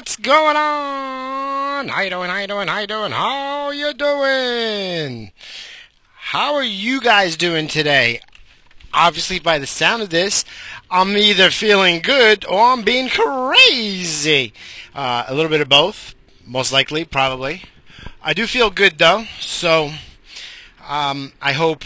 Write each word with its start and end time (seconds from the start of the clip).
What's 0.00 0.16
going 0.16 0.56
on? 0.56 1.88
How 1.88 2.00
you 2.00 2.08
doing? 2.08 2.30
How 2.30 2.38
you 2.38 2.46
doing? 2.46 2.68
How 2.68 2.78
you 2.78 2.86
doing? 2.86 3.12
How 3.12 3.70
you 3.70 3.92
doing? 3.92 5.30
How 6.14 6.54
are 6.54 6.64
you 6.64 7.02
guys 7.02 7.36
doing 7.36 7.68
today? 7.68 8.20
Obviously, 8.94 9.40
by 9.40 9.58
the 9.58 9.66
sound 9.66 10.00
of 10.00 10.08
this, 10.08 10.46
I'm 10.90 11.18
either 11.18 11.50
feeling 11.50 12.00
good 12.00 12.46
or 12.46 12.58
I'm 12.58 12.80
being 12.80 13.10
crazy. 13.10 14.54
Uh, 14.94 15.24
a 15.28 15.34
little 15.34 15.50
bit 15.50 15.60
of 15.60 15.68
both, 15.68 16.14
most 16.46 16.72
likely, 16.72 17.04
probably. 17.04 17.64
I 18.22 18.32
do 18.32 18.46
feel 18.46 18.70
good 18.70 18.96
though, 18.96 19.26
so 19.38 19.92
um, 20.88 21.34
I 21.42 21.52
hope 21.52 21.84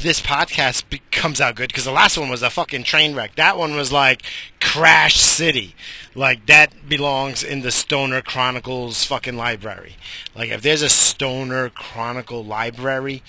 this 0.00 0.20
podcast 0.20 0.88
be- 0.88 1.02
comes 1.12 1.40
out 1.40 1.54
good 1.54 1.68
because 1.68 1.84
the 1.84 1.92
last 1.92 2.18
one 2.18 2.28
was 2.28 2.42
a 2.42 2.50
fucking 2.50 2.82
train 2.82 3.14
wreck. 3.14 3.36
That 3.36 3.56
one 3.56 3.76
was 3.76 3.92
like 3.92 4.22
Crash 4.60 5.16
City. 5.16 5.76
Like 6.14 6.46
that 6.46 6.88
belongs 6.88 7.44
in 7.44 7.60
the 7.60 7.70
Stoner 7.70 8.20
Chronicles 8.20 9.04
fucking 9.04 9.36
library. 9.36 9.96
Like 10.34 10.50
if 10.50 10.62
there's 10.62 10.82
a 10.82 10.88
Stoner 10.88 11.68
Chronicle 11.68 12.44
library, 12.44 13.22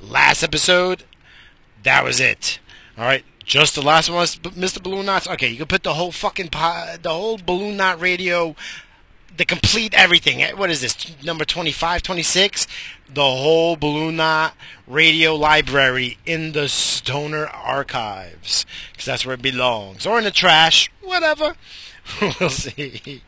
last 0.00 0.42
episode, 0.42 1.04
that 1.82 2.02
was 2.02 2.18
it. 2.20 2.58
All 2.98 3.04
right. 3.04 3.24
Just 3.44 3.74
the 3.74 3.82
last 3.82 4.08
one 4.08 4.18
was 4.18 4.36
Mr. 4.36 4.82
Balloon 4.82 5.06
Knots. 5.06 5.28
Okay, 5.28 5.48
you 5.48 5.58
can 5.58 5.66
put 5.66 5.82
the 5.82 5.94
whole 5.94 6.10
fucking 6.12 6.48
po- 6.48 6.96
the 7.00 7.10
whole 7.10 7.36
Balloon 7.38 7.76
Knot 7.76 8.00
Radio 8.00 8.56
the 9.36 9.44
complete 9.44 9.92
everything. 9.94 10.42
Eh, 10.42 10.52
What 10.52 10.70
is 10.70 10.80
this? 10.80 11.22
Number 11.24 11.44
25, 11.44 12.02
26? 12.02 12.66
The 13.12 13.22
whole 13.22 13.76
Balloon 13.76 14.16
Knot 14.16 14.54
radio 14.86 15.34
library 15.34 16.18
in 16.24 16.52
the 16.52 16.68
Stoner 16.68 17.46
archives. 17.46 18.64
Because 18.92 19.04
that's 19.06 19.26
where 19.26 19.34
it 19.34 19.42
belongs. 19.42 20.06
Or 20.06 20.18
in 20.18 20.24
the 20.24 20.30
trash. 20.30 20.90
Whatever. 21.00 21.56
we'll 22.40 22.50
see. 22.50 23.22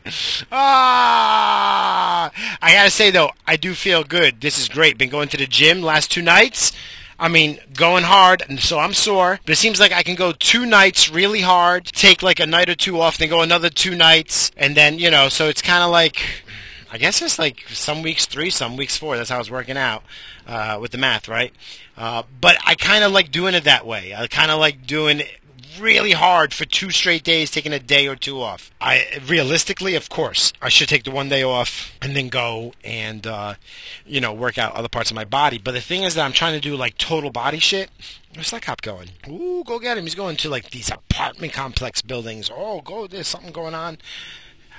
Ah! 0.52 2.30
I 2.60 2.72
gotta 2.72 2.90
say 2.90 3.10
though, 3.10 3.30
I 3.46 3.56
do 3.56 3.74
feel 3.74 4.04
good. 4.04 4.40
This 4.40 4.58
is 4.58 4.68
great. 4.68 4.98
Been 4.98 5.08
going 5.08 5.28
to 5.30 5.36
the 5.36 5.46
gym 5.46 5.82
last 5.82 6.10
two 6.10 6.22
nights. 6.22 6.72
I 7.18 7.28
mean, 7.28 7.58
going 7.72 8.04
hard, 8.04 8.42
and 8.46 8.60
so 8.60 8.78
I'm 8.78 8.92
sore. 8.92 9.40
But 9.46 9.52
it 9.52 9.56
seems 9.56 9.80
like 9.80 9.92
I 9.92 10.02
can 10.02 10.16
go 10.16 10.32
two 10.32 10.66
nights 10.66 11.10
really 11.10 11.40
hard, 11.40 11.86
take 11.86 12.22
like 12.22 12.40
a 12.40 12.46
night 12.46 12.68
or 12.68 12.74
two 12.74 13.00
off, 13.00 13.16
then 13.16 13.30
go 13.30 13.40
another 13.40 13.70
two 13.70 13.94
nights, 13.94 14.50
and 14.56 14.76
then 14.76 14.98
you 14.98 15.10
know. 15.10 15.28
So 15.30 15.48
it's 15.48 15.62
kind 15.62 15.82
of 15.82 15.90
like, 15.90 16.44
I 16.92 16.98
guess 16.98 17.22
it's 17.22 17.38
like 17.38 17.66
some 17.68 18.02
weeks 18.02 18.26
three, 18.26 18.50
some 18.50 18.76
weeks 18.76 18.98
four. 18.98 19.16
That's 19.16 19.30
how 19.30 19.40
it's 19.40 19.50
working 19.50 19.78
out 19.78 20.02
uh, 20.46 20.78
with 20.80 20.90
the 20.90 20.98
math, 20.98 21.26
right? 21.26 21.54
Uh, 21.96 22.24
but 22.40 22.58
I 22.66 22.74
kind 22.74 23.02
of 23.02 23.12
like 23.12 23.30
doing 23.30 23.54
it 23.54 23.64
that 23.64 23.86
way. 23.86 24.14
I 24.14 24.26
kind 24.26 24.50
of 24.50 24.58
like 24.58 24.86
doing 24.86 25.22
really 25.78 26.12
hard 26.12 26.52
for 26.52 26.64
two 26.64 26.90
straight 26.90 27.22
days, 27.22 27.50
taking 27.50 27.72
a 27.72 27.78
day 27.78 28.06
or 28.06 28.16
two 28.16 28.40
off. 28.42 28.70
I 28.80 29.20
realistically, 29.26 29.94
of 29.94 30.08
course, 30.08 30.52
I 30.60 30.68
should 30.68 30.88
take 30.88 31.04
the 31.04 31.10
one 31.10 31.28
day 31.28 31.42
off 31.42 31.96
and 32.02 32.14
then 32.16 32.28
go 32.28 32.72
and 32.84 33.26
uh, 33.26 33.54
you 34.04 34.20
know 34.20 34.32
work 34.32 34.58
out 34.58 34.74
other 34.74 34.88
parts 34.88 35.10
of 35.10 35.14
my 35.14 35.24
body. 35.24 35.58
But 35.58 35.72
the 35.72 35.80
thing 35.80 36.02
is 36.02 36.14
that 36.14 36.24
I'm 36.24 36.32
trying 36.32 36.54
to 36.54 36.60
do 36.60 36.76
like 36.76 36.98
total 36.98 37.30
body 37.30 37.58
shit. 37.58 37.90
Where's 38.34 38.50
that 38.50 38.62
cop 38.62 38.82
going? 38.82 39.10
Ooh, 39.28 39.64
go 39.64 39.78
get 39.78 39.96
him. 39.96 40.04
He's 40.04 40.14
going 40.14 40.36
to 40.36 40.50
like 40.50 40.70
these 40.70 40.90
apartment 40.90 41.52
complex 41.52 42.02
buildings. 42.02 42.50
Oh, 42.52 42.80
go. 42.82 43.06
There's 43.06 43.28
something 43.28 43.52
going 43.52 43.74
on. 43.74 43.98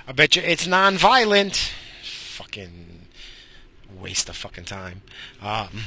I 0.07 0.11
bet 0.11 0.35
you 0.35 0.41
it's 0.41 0.67
non-violent. 0.67 1.73
Fucking 2.03 3.07
waste 3.99 4.29
of 4.29 4.35
fucking 4.35 4.65
time. 4.65 5.01
Um, 5.41 5.85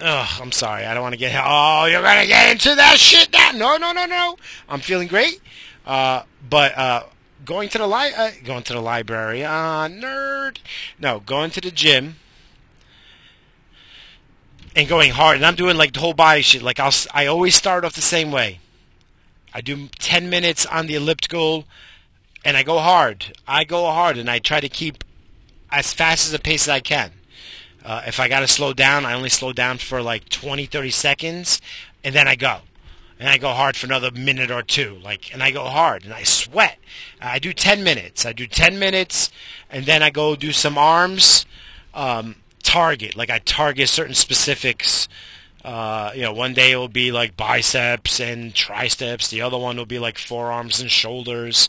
Ugh, 0.00 0.40
I'm 0.40 0.52
sorry. 0.52 0.86
I 0.86 0.94
don't 0.94 1.02
want 1.02 1.12
to 1.12 1.18
get. 1.18 1.34
Oh, 1.44 1.84
you're 1.84 2.02
gonna 2.02 2.26
get 2.26 2.50
into 2.50 2.74
that 2.74 2.98
shit 2.98 3.32
now? 3.32 3.50
No, 3.52 3.76
no, 3.76 3.92
no, 3.92 4.06
no. 4.06 4.36
I'm 4.68 4.80
feeling 4.80 5.08
great. 5.08 5.40
Uh, 5.84 6.22
but 6.48 6.76
uh, 6.76 7.04
going 7.44 7.68
to 7.70 7.78
the 7.78 7.86
li- 7.86 8.14
uh, 8.16 8.30
going 8.44 8.62
to 8.64 8.72
the 8.72 8.80
library. 8.80 9.44
Ah, 9.44 9.88
nerd. 9.88 10.58
No, 10.98 11.20
going 11.20 11.50
to 11.50 11.60
the 11.60 11.70
gym 11.70 12.16
and 14.74 14.88
going 14.88 15.10
hard. 15.10 15.36
And 15.36 15.44
I'm 15.44 15.54
doing 15.54 15.76
like 15.76 15.92
the 15.92 16.00
whole 16.00 16.14
body 16.14 16.42
shit. 16.42 16.62
Like 16.62 16.80
I'll. 16.80 16.94
I 17.12 17.26
always 17.26 17.54
start 17.54 17.84
off 17.84 17.94
the 17.94 18.00
same 18.00 18.32
way. 18.32 18.60
I 19.52 19.60
do 19.60 19.88
10 19.98 20.30
minutes 20.30 20.64
on 20.64 20.86
the 20.86 20.94
elliptical, 20.94 21.64
and 22.44 22.56
I 22.56 22.62
go 22.62 22.78
hard. 22.78 23.36
I 23.48 23.64
go 23.64 23.84
hard, 23.86 24.16
and 24.16 24.30
I 24.30 24.38
try 24.38 24.60
to 24.60 24.68
keep 24.68 25.02
as 25.70 25.92
fast 25.92 26.26
as 26.26 26.32
the 26.32 26.38
pace 26.38 26.64
as 26.64 26.68
I 26.68 26.80
can. 26.80 27.12
Uh, 27.84 28.02
if 28.06 28.20
I 28.20 28.28
got 28.28 28.40
to 28.40 28.48
slow 28.48 28.72
down, 28.72 29.04
I 29.04 29.14
only 29.14 29.28
slow 29.28 29.52
down 29.52 29.78
for 29.78 30.02
like 30.02 30.28
20, 30.28 30.66
30 30.66 30.90
seconds, 30.90 31.60
and 32.04 32.14
then 32.14 32.28
I 32.28 32.36
go. 32.36 32.58
And 33.18 33.28
I 33.28 33.36
go 33.36 33.50
hard 33.50 33.76
for 33.76 33.86
another 33.86 34.10
minute 34.10 34.50
or 34.50 34.62
two. 34.62 34.98
Like, 35.02 35.32
and 35.32 35.42
I 35.42 35.50
go 35.50 35.64
hard, 35.64 36.04
and 36.04 36.14
I 36.14 36.22
sweat. 36.22 36.78
I 37.20 37.38
do 37.38 37.52
10 37.52 37.84
minutes. 37.84 38.24
I 38.24 38.32
do 38.32 38.46
10 38.46 38.78
minutes, 38.78 39.30
and 39.70 39.84
then 39.84 40.02
I 40.02 40.10
go 40.10 40.36
do 40.36 40.52
some 40.52 40.78
arms. 40.78 41.44
Um, 41.92 42.36
target, 42.62 43.16
like 43.16 43.30
I 43.30 43.38
target 43.38 43.88
certain 43.88 44.14
specifics. 44.14 45.08
Uh, 45.64 46.12
you 46.14 46.22
know, 46.22 46.32
one 46.32 46.54
day 46.54 46.72
it 46.72 46.76
will 46.76 46.88
be 46.88 47.12
like 47.12 47.36
biceps 47.36 48.20
and 48.20 48.54
triceps. 48.54 49.28
The 49.28 49.42
other 49.42 49.58
one 49.58 49.76
will 49.76 49.86
be 49.86 49.98
like 49.98 50.18
forearms 50.18 50.80
and 50.80 50.90
shoulders. 50.90 51.68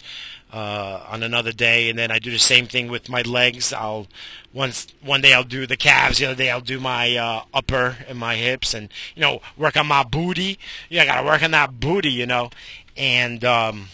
Uh, 0.53 1.05
on 1.07 1.23
another 1.23 1.53
day, 1.53 1.89
and 1.89 1.97
then 1.97 2.11
I 2.11 2.19
do 2.19 2.29
the 2.29 2.37
same 2.37 2.67
thing 2.67 2.89
with 2.89 3.07
my 3.07 3.21
legs. 3.21 3.71
I'll 3.71 4.07
once 4.51 4.87
one 5.01 5.21
day 5.21 5.33
I'll 5.33 5.45
do 5.45 5.65
the 5.65 5.77
calves, 5.77 6.17
the 6.17 6.25
other 6.25 6.35
day 6.35 6.51
I'll 6.51 6.59
do 6.59 6.77
my 6.77 7.15
uh, 7.15 7.43
upper 7.53 7.95
and 8.05 8.19
my 8.19 8.35
hips, 8.35 8.73
and 8.73 8.89
you 9.15 9.21
know 9.21 9.39
work 9.55 9.77
on 9.77 9.87
my 9.87 10.03
booty. 10.03 10.59
Yeah, 10.89 11.03
I 11.03 11.05
gotta 11.05 11.25
work 11.25 11.41
on 11.41 11.51
that 11.51 11.79
booty, 11.79 12.11
you 12.11 12.25
know. 12.25 12.49
And 12.97 13.45
um, 13.45 13.87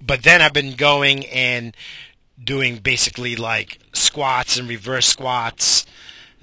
but 0.00 0.22
then 0.22 0.40
I've 0.40 0.52
been 0.52 0.76
going 0.76 1.26
and 1.26 1.76
doing 2.42 2.76
basically 2.76 3.34
like 3.34 3.80
squats 3.92 4.56
and 4.56 4.68
reverse 4.68 5.06
squats 5.06 5.86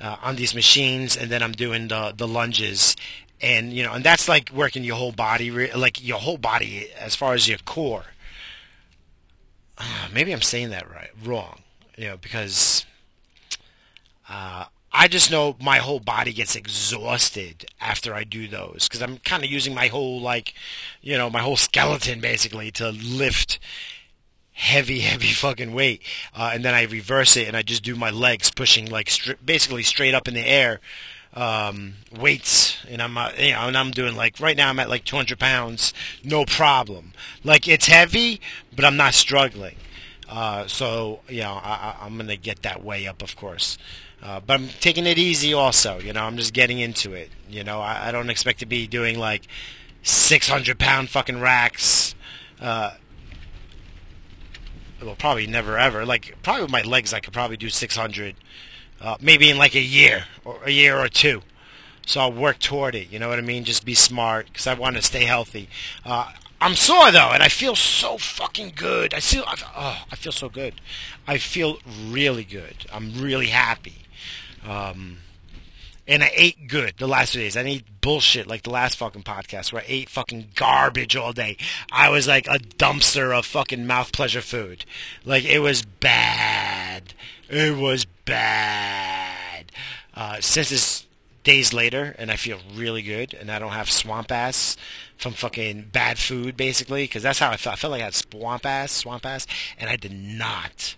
uh, 0.02 0.18
on 0.22 0.36
these 0.36 0.54
machines, 0.54 1.16
and 1.16 1.32
then 1.32 1.42
I'm 1.42 1.54
doing 1.54 1.88
the 1.88 2.14
the 2.16 2.28
lunges, 2.28 2.96
and 3.42 3.72
you 3.72 3.84
know, 3.84 3.94
and 3.94 4.04
that's 4.04 4.28
like 4.28 4.52
working 4.54 4.84
your 4.84 4.98
whole 4.98 5.12
body, 5.12 5.50
like 5.72 6.06
your 6.06 6.20
whole 6.20 6.38
body 6.38 6.90
as 7.00 7.16
far 7.16 7.34
as 7.34 7.48
your 7.48 7.60
core. 7.60 8.06
Uh, 9.78 10.08
maybe 10.14 10.32
I'm 10.32 10.42
saying 10.42 10.70
that 10.70 10.90
right, 10.90 11.10
wrong, 11.24 11.62
you 11.98 12.08
know, 12.08 12.18
because 12.18 12.86
uh, 14.30 14.66
I 14.92 15.08
just 15.08 15.32
know 15.32 15.56
my 15.60 15.78
whole 15.78 16.00
body 16.00 16.34
gets 16.34 16.56
exhausted 16.56 17.66
after 17.82 18.14
I 18.14 18.24
do 18.24 18.48
those 18.48 18.88
because 18.88 19.02
I'm 19.02 19.18
kind 19.18 19.44
of 19.44 19.50
using 19.50 19.74
my 19.74 19.88
whole 19.88 20.22
like, 20.22 20.54
you 21.02 21.18
know, 21.18 21.30
my 21.30 21.40
whole 21.42 21.58
skeleton 21.58 22.20
basically 22.22 22.70
to 22.72 22.90
lift 22.92 23.60
heavy, 24.52 25.00
heavy 25.02 25.34
fucking 25.34 25.74
weight, 25.74 26.04
uh, 26.36 26.52
and 26.54 26.64
then 26.64 26.76
I 26.76 26.84
reverse 26.84 27.36
it 27.36 27.48
and 27.48 27.58
I 27.58 27.64
just 27.64 27.84
do 27.84 27.96
my 27.96 28.12
legs 28.12 28.52
pushing 28.52 28.90
like 28.90 29.10
str- 29.10 29.34
basically 29.44 29.84
straight 29.84 30.14
up 30.14 30.28
in 30.28 30.36
the 30.36 30.48
air, 30.48 30.80
um, 31.36 31.96
weights, 32.18 32.78
and 32.90 33.02
I'm 33.02 33.18
uh, 33.18 33.32
you 33.38 33.52
know, 33.52 33.68
and 33.68 33.78
I'm 33.78 33.92
doing 33.92 34.16
like 34.16 34.40
right 34.40 34.56
now 34.56 34.70
I'm 34.70 34.80
at 34.80 34.90
like 34.90 35.04
200 35.06 35.40
pounds, 35.40 35.94
no 36.24 36.46
problem. 36.46 37.14
Like 37.44 37.68
it's 37.68 37.88
heavy, 37.88 38.40
but 38.76 38.86
I'm 38.86 38.98
not 38.98 39.14
struggling. 39.14 39.76
Uh, 40.30 40.68
so 40.68 41.22
you 41.28 41.42
know 41.42 41.60
I, 41.64 41.96
I'm 42.02 42.18
gonna 42.18 42.36
get 42.36 42.64
that 42.64 42.84
way 42.84 43.08
up, 43.08 43.22
of 43.22 43.36
course. 43.36 43.78
Uh, 44.22 44.40
but 44.40 44.54
I'm 44.54 44.70
taking 44.80 45.06
it 45.06 45.18
easy 45.18 45.54
also, 45.54 46.00
you 46.00 46.14
know, 46.14 46.24
I'm 46.24 46.38
just 46.38 46.54
getting 46.54 46.80
into 46.80 47.12
it. 47.14 47.30
You 47.50 47.62
know, 47.66 47.82
I, 47.82 48.08
I 48.08 48.12
don't 48.14 48.30
expect 48.30 48.60
to 48.60 48.66
be 48.66 48.88
doing 48.88 49.20
like 49.20 49.48
600 50.04 50.80
pound 50.80 51.10
fucking 51.10 51.42
racks, 51.42 52.16
uh, 52.62 52.92
well, 55.02 55.16
probably 55.16 55.48
never 55.48 55.78
ever. 55.78 56.06
Like 56.06 56.36
probably 56.42 56.64
with 56.64 56.72
my 56.72 56.82
legs, 56.84 57.14
I 57.14 57.20
could 57.20 57.34
probably 57.34 57.58
do 57.58 57.70
600, 57.70 58.36
uh, 59.04 59.18
maybe 59.22 59.50
in 59.50 59.58
like 59.58 59.76
a 59.76 59.82
year 59.82 60.26
or 60.44 60.60
a 60.66 60.72
year 60.72 60.98
or 60.98 61.10
two. 61.10 61.42
So 62.06 62.22
I'll 62.22 62.32
work 62.32 62.60
toward 62.60 62.96
it. 62.96 63.12
You 63.12 63.20
know 63.20 63.30
what 63.30 63.40
I 63.40 63.42
mean? 63.42 63.64
Just 63.64 63.86
be 63.86 63.94
smart 63.94 64.48
because 64.48 64.68
I 64.68 64.74
want 64.74 64.96
to 64.96 65.02
stay 65.02 65.26
healthy. 65.26 65.70
Uh, 66.06 66.32
I'm 66.60 66.76
sore 66.76 67.12
though, 67.12 67.32
and 67.34 67.44
I 67.44 67.50
feel 67.50 67.76
so 67.76 68.18
fucking 68.18 68.74
good. 68.76 69.14
I 69.14 69.20
feel, 69.20 69.44
oh, 69.46 70.04
I 70.12 70.16
feel 70.16 70.32
so 70.32 70.50
good. 70.50 70.76
I 71.28 71.38
feel 71.38 71.78
really 72.10 72.46
good. 72.46 72.86
I'm 72.92 73.22
really 73.22 73.48
happy. 73.48 74.06
Um, 74.66 75.18
and 76.08 76.24
I 76.24 76.32
ate 76.34 76.68
good 76.68 76.96
the 76.98 77.08
last 77.08 77.34
two 77.34 77.40
days. 77.40 77.56
I 77.56 77.64
didn't 77.64 77.78
eat 77.78 78.02
bullshit 78.02 78.48
like 78.48 78.64
the 78.64 78.70
last 78.70 78.98
fucking 78.98 79.24
podcast 79.24 79.72
where 79.72 79.82
I 79.82 79.86
ate 79.88 80.10
fucking 80.10 80.50
garbage 80.56 81.16
all 81.16 81.34
day. 81.34 81.58
I 81.92 82.10
was 82.10 82.28
like 82.28 82.48
a 82.48 82.60
dumpster 82.60 83.38
of 83.38 83.46
fucking 83.46 83.88
mouth 83.88 84.12
pleasure 84.12 84.42
food. 84.42 84.86
Like 85.24 85.46
it 85.46 85.60
was 85.60 85.84
bad. 85.84 87.14
It 87.50 87.78
was 87.78 88.06
bad. 88.06 89.72
Uh, 90.14 90.42
since 90.42 90.72
it's 90.72 91.06
days 91.44 91.74
later 91.74 92.16
and 92.18 92.32
I 92.32 92.38
feel 92.38 92.60
really 92.74 93.02
good 93.02 93.34
and 93.34 93.52
I 93.52 93.60
don't 93.60 93.72
have 93.72 93.92
swamp 93.92 94.32
ass 94.32 94.78
from 95.18 95.34
fucking 95.34 95.90
bad 95.92 96.18
food 96.18 96.56
basically 96.56 97.04
because 97.04 97.24
that's 97.24 97.40
how 97.40 97.50
I 97.50 97.58
felt. 97.58 97.74
I 97.74 97.78
felt 97.78 97.92
like 97.92 98.02
I 98.02 98.06
had 98.06 98.14
swamp 98.14 98.66
ass, 98.66 98.92
swamp 98.92 99.26
ass, 99.26 99.48
and 99.78 99.90
I 99.90 99.96
did 99.96 100.14
not. 100.14 100.96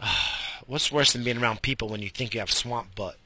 What's 0.66 0.90
worse 0.90 1.12
than 1.12 1.22
being 1.22 1.38
around 1.38 1.62
people 1.62 1.88
when 1.88 2.02
you 2.02 2.10
think 2.10 2.34
you 2.34 2.40
have 2.40 2.50
swamp 2.50 2.94
butt? 2.96 3.16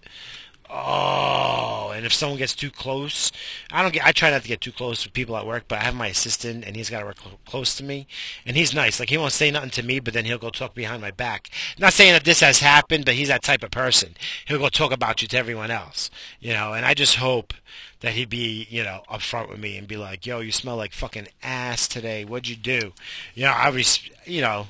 Oh, 0.72 1.92
and 1.96 2.06
if 2.06 2.12
someone 2.12 2.38
gets 2.38 2.54
too 2.54 2.70
close, 2.70 3.32
I 3.72 3.82
don't 3.82 3.92
get. 3.92 4.06
I 4.06 4.12
try 4.12 4.30
not 4.30 4.42
to 4.42 4.48
get 4.48 4.60
too 4.60 4.70
close 4.70 5.04
with 5.04 5.12
people 5.12 5.36
at 5.36 5.44
work, 5.44 5.64
but 5.66 5.80
I 5.80 5.82
have 5.82 5.96
my 5.96 6.06
assistant, 6.06 6.64
and 6.64 6.76
he's 6.76 6.88
got 6.88 7.00
to 7.00 7.06
work 7.06 7.18
cl- 7.18 7.40
close 7.44 7.74
to 7.76 7.82
me, 7.82 8.06
and 8.46 8.56
he's 8.56 8.72
nice. 8.72 9.00
Like 9.00 9.10
he 9.10 9.18
won't 9.18 9.32
say 9.32 9.50
nothing 9.50 9.70
to 9.70 9.82
me, 9.82 9.98
but 9.98 10.14
then 10.14 10.26
he'll 10.26 10.38
go 10.38 10.50
talk 10.50 10.74
behind 10.74 11.02
my 11.02 11.10
back. 11.10 11.50
Not 11.76 11.92
saying 11.92 12.12
that 12.12 12.22
this 12.22 12.38
has 12.38 12.60
happened, 12.60 13.04
but 13.04 13.14
he's 13.14 13.26
that 13.26 13.42
type 13.42 13.64
of 13.64 13.72
person. 13.72 14.14
He'll 14.46 14.60
go 14.60 14.68
talk 14.68 14.92
about 14.92 15.22
you 15.22 15.28
to 15.28 15.38
everyone 15.38 15.72
else, 15.72 16.08
you 16.38 16.52
know. 16.52 16.72
And 16.72 16.86
I 16.86 16.94
just 16.94 17.16
hope 17.16 17.52
that 18.00 18.12
he'd 18.12 18.30
be, 18.30 18.68
you 18.70 18.84
know, 18.84 19.02
upfront 19.10 19.50
with 19.50 19.58
me 19.58 19.76
and 19.76 19.88
be 19.88 19.96
like, 19.96 20.24
"Yo, 20.24 20.38
you 20.38 20.52
smell 20.52 20.76
like 20.76 20.92
fucking 20.92 21.28
ass 21.42 21.88
today. 21.88 22.24
What'd 22.24 22.48
you 22.48 22.54
do?" 22.56 22.92
You 23.34 23.46
know, 23.46 23.52
I 23.52 23.70
was, 23.70 24.00
you 24.24 24.40
know, 24.40 24.68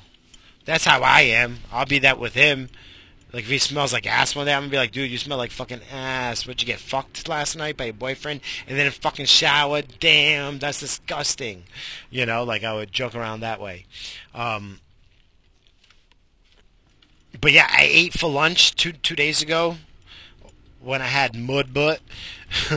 that's 0.65 0.85
how 0.85 1.01
I 1.01 1.21
am. 1.21 1.59
I'll 1.71 1.85
be 1.85 1.99
that 1.99 2.17
with 2.17 2.33
him. 2.33 2.69
Like 3.33 3.43
if 3.43 3.49
he 3.49 3.59
smells 3.59 3.93
like 3.93 4.05
ass 4.05 4.35
one 4.35 4.45
day, 4.45 4.53
I'm 4.53 4.63
gonna 4.63 4.71
be 4.71 4.77
like, 4.77 4.91
dude, 4.91 5.09
you 5.09 5.17
smell 5.17 5.37
like 5.37 5.51
fucking 5.51 5.81
ass. 5.91 6.45
What'd 6.45 6.61
you 6.61 6.67
get 6.67 6.79
fucked 6.79 7.29
last 7.29 7.55
night 7.55 7.77
by 7.77 7.85
your 7.85 7.93
boyfriend? 7.93 8.41
And 8.67 8.77
then 8.77 8.91
fucking 8.91 9.27
shower. 9.27 9.81
Damn, 9.81 10.59
that's 10.59 10.81
disgusting. 10.81 11.63
You 12.09 12.25
know, 12.25 12.43
like 12.43 12.63
I 12.63 12.73
would 12.73 12.91
joke 12.91 13.15
around 13.15 13.39
that 13.39 13.61
way. 13.61 13.85
Um, 14.35 14.81
but 17.39 17.53
yeah, 17.53 17.67
I 17.69 17.87
ate 17.89 18.13
for 18.13 18.29
lunch 18.29 18.75
two 18.75 18.91
two 18.91 19.15
days 19.15 19.41
ago 19.41 19.77
when 20.81 21.01
I 21.01 21.07
had 21.07 21.33
mud 21.33 21.73
butt. 21.73 22.01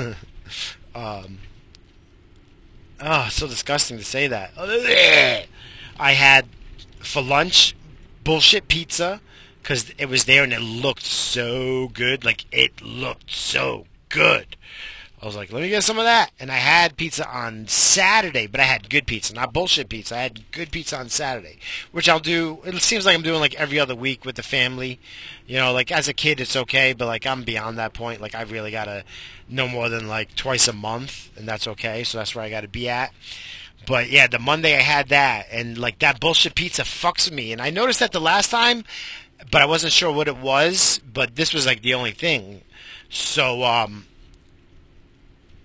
um, 0.94 1.38
oh, 3.00 3.28
so 3.28 3.48
disgusting 3.48 3.98
to 3.98 4.04
say 4.04 4.28
that. 4.28 4.52
I 5.98 6.12
had 6.12 6.46
for 7.00 7.22
lunch 7.22 7.74
bullshit 8.22 8.68
pizza 8.68 9.20
because 9.64 9.90
it 9.96 10.10
was 10.10 10.26
there 10.26 10.44
and 10.44 10.52
it 10.52 10.60
looked 10.60 11.04
so 11.04 11.88
good. 11.88 12.22
Like 12.22 12.44
it 12.52 12.82
looked 12.82 13.30
so 13.30 13.86
good. 14.10 14.56
I 15.22 15.26
was 15.26 15.36
like, 15.36 15.50
let 15.50 15.62
me 15.62 15.70
get 15.70 15.82
some 15.82 15.96
of 15.96 16.04
that. 16.04 16.32
And 16.38 16.52
I 16.52 16.56
had 16.56 16.98
pizza 16.98 17.26
on 17.26 17.66
Saturday, 17.66 18.46
but 18.46 18.60
I 18.60 18.64
had 18.64 18.90
good 18.90 19.06
pizza, 19.06 19.32
not 19.34 19.54
bullshit 19.54 19.88
pizza. 19.88 20.16
I 20.16 20.20
had 20.20 20.52
good 20.52 20.70
pizza 20.70 20.98
on 20.98 21.08
Saturday, 21.08 21.58
which 21.92 22.10
I'll 22.10 22.20
do. 22.20 22.58
It 22.64 22.74
seems 22.82 23.06
like 23.06 23.16
I'm 23.16 23.22
doing 23.22 23.40
like 23.40 23.54
every 23.54 23.80
other 23.80 23.94
week 23.94 24.26
with 24.26 24.36
the 24.36 24.42
family. 24.42 25.00
You 25.46 25.56
know, 25.56 25.72
like 25.72 25.90
as 25.90 26.08
a 26.08 26.12
kid, 26.12 26.40
it's 26.40 26.56
okay, 26.56 26.92
but 26.92 27.06
like 27.06 27.26
I'm 27.26 27.42
beyond 27.42 27.78
that 27.78 27.94
point. 27.94 28.20
Like 28.20 28.34
I've 28.34 28.52
really 28.52 28.70
got 28.70 28.84
to 28.84 29.02
no 29.48 29.66
more 29.66 29.88
than 29.88 30.08
like 30.08 30.36
twice 30.36 30.68
a 30.68 30.74
month, 30.74 31.30
and 31.38 31.48
that's 31.48 31.66
okay. 31.68 32.04
So 32.04 32.18
that's 32.18 32.34
where 32.34 32.44
I 32.44 32.50
got 32.50 32.60
to 32.60 32.68
be 32.68 32.90
at. 32.90 33.10
But 33.86 34.10
yeah, 34.10 34.26
the 34.26 34.38
Monday 34.38 34.76
I 34.76 34.82
had 34.82 35.08
that, 35.08 35.46
and 35.50 35.78
like 35.78 36.00
that 36.00 36.20
bullshit 36.20 36.54
pizza 36.54 36.82
fucks 36.82 37.30
me. 37.30 37.50
And 37.50 37.62
I 37.62 37.70
noticed 37.70 38.00
that 38.00 38.12
the 38.12 38.20
last 38.20 38.50
time 38.50 38.84
but 39.50 39.62
I 39.62 39.66
wasn't 39.66 39.92
sure 39.92 40.12
what 40.12 40.28
it 40.28 40.36
was. 40.36 41.00
But 41.12 41.36
this 41.36 41.52
was 41.54 41.66
like 41.66 41.82
the 41.82 41.94
only 41.94 42.12
thing. 42.12 42.62
So 43.08 43.62
um, 43.64 44.06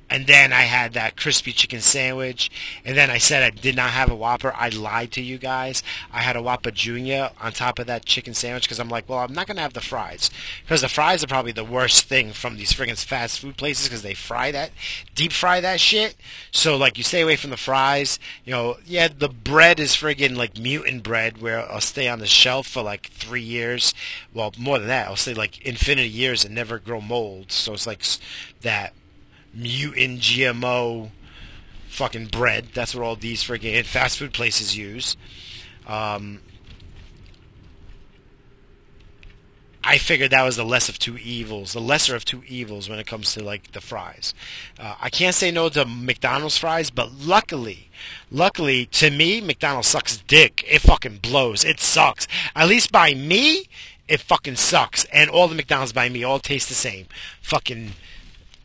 and 0.09 0.25
then 0.25 0.51
I 0.51 0.61
had 0.61 0.93
that 0.93 1.15
crispy 1.15 1.51
chicken 1.51 1.81
sandwich. 1.81 2.49
And 2.83 2.97
then 2.97 3.09
I 3.09 3.19
said 3.19 3.43
I 3.43 3.49
did 3.51 3.75
not 3.75 3.91
have 3.91 4.09
a 4.09 4.15
Whopper. 4.15 4.53
I 4.55 4.69
lied 4.69 5.11
to 5.13 5.21
you 5.21 5.37
guys. 5.37 5.83
I 6.11 6.21
had 6.21 6.35
a 6.35 6.41
Whopper 6.41 6.71
Junior 6.71 7.31
on 7.39 7.51
top 7.51 7.77
of 7.77 7.87
that 7.87 8.05
chicken 8.05 8.33
sandwich 8.33 8.63
because 8.63 8.79
I'm 8.79 8.89
like, 8.89 9.07
well, 9.07 9.19
I'm 9.19 9.33
not 9.33 9.47
to 9.47 9.61
have 9.61 9.73
the 9.73 9.81
fries. 9.81 10.29
Because 10.63 10.81
the 10.81 10.89
fries 10.89 11.23
are 11.23 11.27
probably 11.27 11.51
the 11.51 11.63
worst 11.63 12.05
thing 12.05 12.31
from 12.31 12.57
these 12.57 12.73
friggin' 12.73 13.03
fast 13.03 13.39
food 13.39 13.57
places 13.57 13.87
because 13.87 14.01
they 14.01 14.13
fry 14.13 14.51
that, 14.51 14.71
deep 15.15 15.31
fry 15.31 15.61
that 15.61 15.79
shit. 15.79 16.15
So, 16.51 16.75
like, 16.75 16.97
you 16.97 17.03
stay 17.03 17.21
away 17.21 17.35
from 17.35 17.49
the 17.49 17.57
fries. 17.57 18.19
You 18.45 18.53
know, 18.53 18.77
yeah, 18.85 19.07
the 19.07 19.29
bread 19.29 19.79
is 19.79 19.95
friggin' 19.95 20.35
like 20.35 20.57
mutant 20.57 21.03
bread 21.03 21.41
where 21.41 21.69
I'll 21.71 21.81
stay 21.81 22.07
on 22.07 22.19
the 22.19 22.27
shelf 22.27 22.67
for 22.67 22.81
like 22.81 23.07
three 23.07 23.41
years. 23.41 23.93
Well, 24.33 24.53
more 24.57 24.79
than 24.79 24.87
that. 24.87 25.07
I'll 25.07 25.15
stay 25.15 25.33
like 25.33 25.61
infinity 25.65 26.09
years 26.09 26.43
and 26.43 26.55
never 26.55 26.79
grow 26.79 27.01
mold. 27.01 27.51
So 27.51 27.73
it's 27.73 27.87
like 27.87 28.03
that 28.61 28.93
mutant 29.53 30.19
GMO 30.19 31.11
fucking 31.87 32.27
bread. 32.27 32.69
That's 32.73 32.95
what 32.95 33.03
all 33.03 33.15
these 33.15 33.43
freaking 33.43 33.83
fast 33.85 34.17
food 34.17 34.33
places 34.33 34.77
use. 34.77 35.17
Um, 35.87 36.41
I 39.83 39.97
figured 39.97 40.31
that 40.31 40.43
was 40.43 40.55
the 40.55 40.65
less 40.65 40.89
of 40.89 40.99
two 40.99 41.17
evils, 41.17 41.73
the 41.73 41.81
lesser 41.81 42.15
of 42.15 42.25
two 42.25 42.43
evils 42.47 42.89
when 42.89 42.99
it 42.99 43.07
comes 43.07 43.33
to 43.33 43.43
like 43.43 43.71
the 43.71 43.81
fries. 43.81 44.33
Uh, 44.77 44.95
I 44.99 45.09
can't 45.09 45.33
say 45.33 45.51
no 45.51 45.69
to 45.69 45.85
McDonald's 45.85 46.57
fries, 46.57 46.89
but 46.89 47.11
luckily, 47.13 47.89
luckily 48.29 48.85
to 48.87 49.09
me, 49.09 49.41
McDonald's 49.41 49.87
sucks 49.87 50.17
dick. 50.17 50.63
It 50.67 50.81
fucking 50.81 51.17
blows. 51.17 51.63
It 51.63 51.79
sucks. 51.79 52.27
At 52.55 52.67
least 52.67 52.91
by 52.91 53.13
me, 53.13 53.67
it 54.07 54.19
fucking 54.19 54.57
sucks. 54.57 55.05
And 55.05 55.29
all 55.29 55.47
the 55.47 55.55
McDonald's 55.55 55.93
by 55.93 56.09
me 56.09 56.23
all 56.23 56.39
taste 56.39 56.67
the 56.67 56.75
same. 56.75 57.07
Fucking 57.41 57.93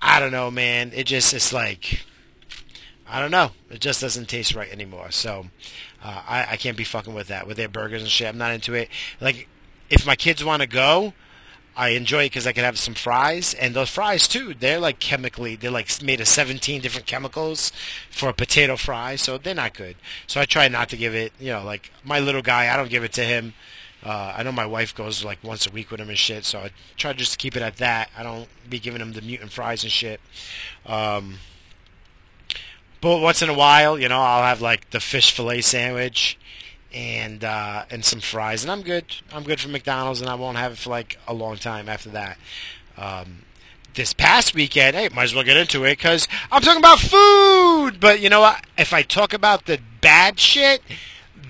I 0.06 0.20
don't 0.20 0.32
know, 0.32 0.50
man. 0.50 0.92
It 0.94 1.04
just 1.04 1.32
it's 1.32 1.52
like 1.52 2.04
I 3.08 3.20
don't 3.20 3.30
know. 3.30 3.52
It 3.70 3.80
just 3.80 4.02
doesn't 4.02 4.28
taste 4.28 4.54
right 4.54 4.70
anymore. 4.70 5.10
So 5.10 5.46
uh, 6.02 6.22
I, 6.28 6.46
I 6.50 6.56
can't 6.56 6.76
be 6.76 6.84
fucking 6.84 7.14
with 7.14 7.28
that 7.28 7.46
with 7.46 7.56
their 7.56 7.68
burgers 7.68 8.02
and 8.02 8.10
shit. 8.10 8.28
I'm 8.28 8.38
not 8.38 8.52
into 8.52 8.74
it. 8.74 8.90
Like 9.18 9.48
if 9.88 10.06
my 10.06 10.14
kids 10.14 10.44
want 10.44 10.60
to 10.60 10.68
go, 10.68 11.14
I 11.74 11.90
enjoy 11.90 12.24
it 12.24 12.26
because 12.26 12.46
I 12.46 12.52
can 12.52 12.64
have 12.64 12.78
some 12.78 12.94
fries, 12.94 13.54
and 13.54 13.74
those 13.74 13.88
fries 13.90 14.28
too. 14.28 14.52
They're 14.52 14.78
like 14.78 15.00
chemically, 15.00 15.56
they're 15.56 15.70
like 15.70 16.02
made 16.02 16.20
of 16.20 16.28
17 16.28 16.82
different 16.82 17.06
chemicals 17.06 17.72
for 18.10 18.28
a 18.28 18.34
potato 18.34 18.76
fry, 18.76 19.16
so 19.16 19.38
they're 19.38 19.54
not 19.54 19.74
good. 19.74 19.96
So 20.26 20.38
I 20.38 20.44
try 20.44 20.68
not 20.68 20.90
to 20.90 20.98
give 20.98 21.14
it. 21.14 21.32
You 21.40 21.52
know, 21.52 21.64
like 21.64 21.90
my 22.04 22.20
little 22.20 22.42
guy, 22.42 22.72
I 22.72 22.76
don't 22.76 22.90
give 22.90 23.04
it 23.04 23.12
to 23.14 23.24
him. 23.24 23.54
Uh, 24.04 24.34
I 24.36 24.42
know 24.42 24.52
my 24.52 24.66
wife 24.66 24.94
goes 24.94 25.24
like 25.24 25.42
once 25.42 25.66
a 25.66 25.70
week 25.70 25.90
with 25.90 26.00
him 26.00 26.10
and 26.10 26.18
shit, 26.18 26.44
so 26.44 26.58
I 26.58 26.70
try 26.96 27.12
just 27.14 27.32
to 27.32 27.38
keep 27.38 27.56
it 27.56 27.62
at 27.62 27.76
that. 27.76 28.10
I 28.16 28.22
don't 28.22 28.48
be 28.68 28.78
giving 28.78 29.00
him 29.00 29.12
the 29.12 29.22
mutant 29.22 29.50
fries 29.50 29.82
and 29.82 29.90
shit. 29.90 30.20
Um, 30.84 31.38
but 33.00 33.20
once 33.20 33.40
in 33.40 33.48
a 33.48 33.54
while, 33.54 33.98
you 33.98 34.08
know, 34.08 34.20
I'll 34.20 34.42
have 34.42 34.60
like 34.60 34.90
the 34.90 35.00
fish 35.00 35.30
fillet 35.30 35.62
sandwich 35.62 36.38
and 36.92 37.44
uh, 37.44 37.84
and 37.90 38.04
some 38.04 38.20
fries, 38.20 38.62
and 38.62 38.70
I'm 38.70 38.82
good. 38.82 39.06
I'm 39.32 39.42
good 39.42 39.60
for 39.60 39.68
McDonald's, 39.68 40.20
and 40.20 40.28
I 40.28 40.34
won't 40.34 40.58
have 40.58 40.72
it 40.72 40.78
for 40.78 40.90
like 40.90 41.18
a 41.26 41.34
long 41.34 41.56
time 41.56 41.88
after 41.88 42.10
that. 42.10 42.38
Um, 42.96 43.38
this 43.94 44.12
past 44.12 44.54
weekend, 44.54 44.96
hey, 44.96 45.08
might 45.14 45.24
as 45.24 45.34
well 45.34 45.44
get 45.44 45.56
into 45.56 45.84
it 45.84 45.98
because 45.98 46.28
I'm 46.52 46.62
talking 46.62 46.78
about 46.78 46.98
food. 46.98 48.00
But 48.00 48.20
you 48.20 48.28
know 48.28 48.40
what? 48.40 48.64
If 48.76 48.92
I 48.92 49.02
talk 49.02 49.32
about 49.32 49.66
the 49.66 49.80
bad 50.00 50.38
shit, 50.38 50.82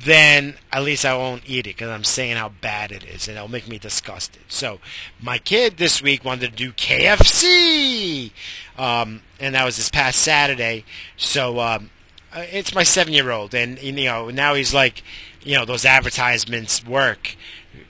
then 0.03 0.55
at 0.73 0.83
least 0.83 1.05
I 1.05 1.17
won't 1.17 1.43
eat 1.47 1.67
it 1.67 1.77
because 1.77 1.91
I'm 1.91 2.05
saying 2.05 2.37
how 2.37 2.49
bad 2.49 2.93
it 2.93 3.05
is, 3.05 3.29
and 3.29 3.37
it'll 3.37 3.49
make 3.49 3.69
me 3.69 3.79
disgusted. 3.79 4.43
So, 4.49 4.81
my 5.21 5.39
kid 5.39 5.77
this 5.77 6.03
week 6.03 6.25
wanted 6.25 6.51
to 6.51 6.57
do 6.57 6.73
KFC, 6.73 8.33
um, 8.79 9.23
and 9.39 9.55
that 9.55 9.65
was 9.65 9.77
this 9.77 9.91
past 9.91 10.21
Saturday. 10.21 10.85
So, 11.17 11.61
um, 11.61 11.91
uh, 12.33 12.45
it's 12.51 12.75
my 12.75 12.83
seven-year-old, 12.83 13.55
and 13.55 13.81
you 13.81 13.93
know 13.93 14.31
now 14.31 14.55
he's 14.55 14.75
like, 14.75 15.03
you 15.43 15.57
know, 15.57 15.65
those 15.65 15.85
advertisements 15.85 16.85
work 16.85 17.37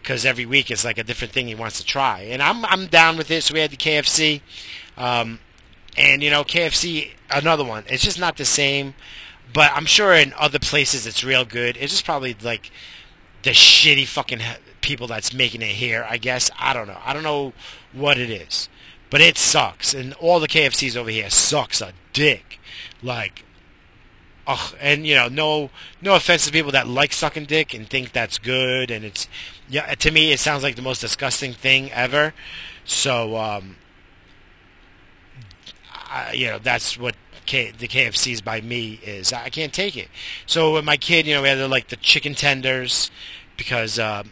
because 0.03 0.27
every 0.27 0.47
week 0.47 0.71
it's 0.71 0.85
like 0.85 0.99
a 0.99 1.05
different 1.05 1.33
thing 1.33 1.47
he 1.47 1.55
wants 1.55 1.79
to 1.79 1.87
try, 1.87 2.21
and 2.21 2.43
I'm 2.43 2.65
I'm 2.67 2.87
down 2.87 3.17
with 3.17 3.31
it. 3.31 3.43
So 3.43 3.55
we 3.55 3.61
had 3.61 3.71
the 3.71 3.77
KFC, 3.77 4.41
um, 4.97 5.41
and 5.97 6.23
you 6.23 6.31
know 6.31 6.45
KFC 6.45 7.11
another 7.31 7.65
one. 7.65 7.85
It's 7.89 8.03
just 8.03 8.19
not 8.19 8.37
the 8.37 8.45
same. 8.45 8.95
But 9.53 9.73
I'm 9.75 9.87
sure 9.87 10.15
in 10.15 10.33
other 10.39 10.59
places 10.59 11.07
it's 11.07 11.23
real 11.23 11.45
good. 11.45 11.77
It's 11.77 11.93
just 11.93 12.05
probably 12.05 12.37
like 12.43 12.71
the 13.43 13.51
shitty 13.51 14.07
fucking 14.07 14.41
people 14.81 15.07
that's 15.07 15.33
making 15.33 15.63
it 15.63 15.69
here. 15.69 16.07
I 16.09 16.17
guess 16.17 16.51
I 16.59 16.73
don't 16.73 16.89
know. 16.89 16.99
I 17.05 17.13
don't 17.13 17.23
know 17.23 17.53
what 17.93 18.19
it 18.19 18.31
is, 18.31 18.69
but 19.11 19.21
it 19.21 19.39
sucks. 19.39 19.95
And 19.95 20.13
all 20.15 20.41
the 20.41 20.49
KFCs 20.49 20.97
over 20.97 21.11
here 21.11 21.31
sucks 21.31 21.81
a 21.81 21.93
dick. 22.13 22.59
Like, 23.03 23.45
ugh. 24.47 24.75
And 24.81 25.07
you 25.07 25.15
know, 25.15 25.29
no, 25.29 25.71
no 26.03 26.15
offense 26.15 26.47
to 26.47 26.53
people 26.53 26.73
that 26.73 26.89
like 26.89 27.13
sucking 27.13 27.47
dick 27.47 27.75
and 27.75 27.89
think 27.89 28.13
that's 28.13 28.39
good. 28.39 28.91
And 28.91 29.05
it's 29.05 29.29
yeah, 29.69 29.95
to 29.95 30.11
me, 30.11 30.33
it 30.33 30.41
sounds 30.41 30.63
like 30.63 30.77
the 30.77 30.83
most 30.83 31.01
disgusting 31.01 31.53
thing 31.53 31.91
ever. 31.93 32.35
So, 32.85 33.37
um, 33.37 33.77
I, 35.91 36.33
you 36.33 36.47
know, 36.47 36.59
that's 36.59 36.99
what 36.99 37.15
K, 37.47 37.71
the 37.71 37.89
KFC's 37.89 38.41
by 38.41 38.61
me 38.61 39.01
is. 39.05 39.33
I 39.33 39.49
can't 39.49 39.73
take 39.73 39.97
it. 39.97 40.09
So 40.47 40.75
with 40.75 40.85
my 40.85 40.97
kid, 40.97 41.27
you 41.27 41.35
know, 41.35 41.43
we 41.43 41.49
had 41.49 41.59
like 41.71 41.89
the 41.89 41.97
chicken 41.97 42.35
tenders 42.35 43.11
because 43.57 43.99
uh, 43.99 44.25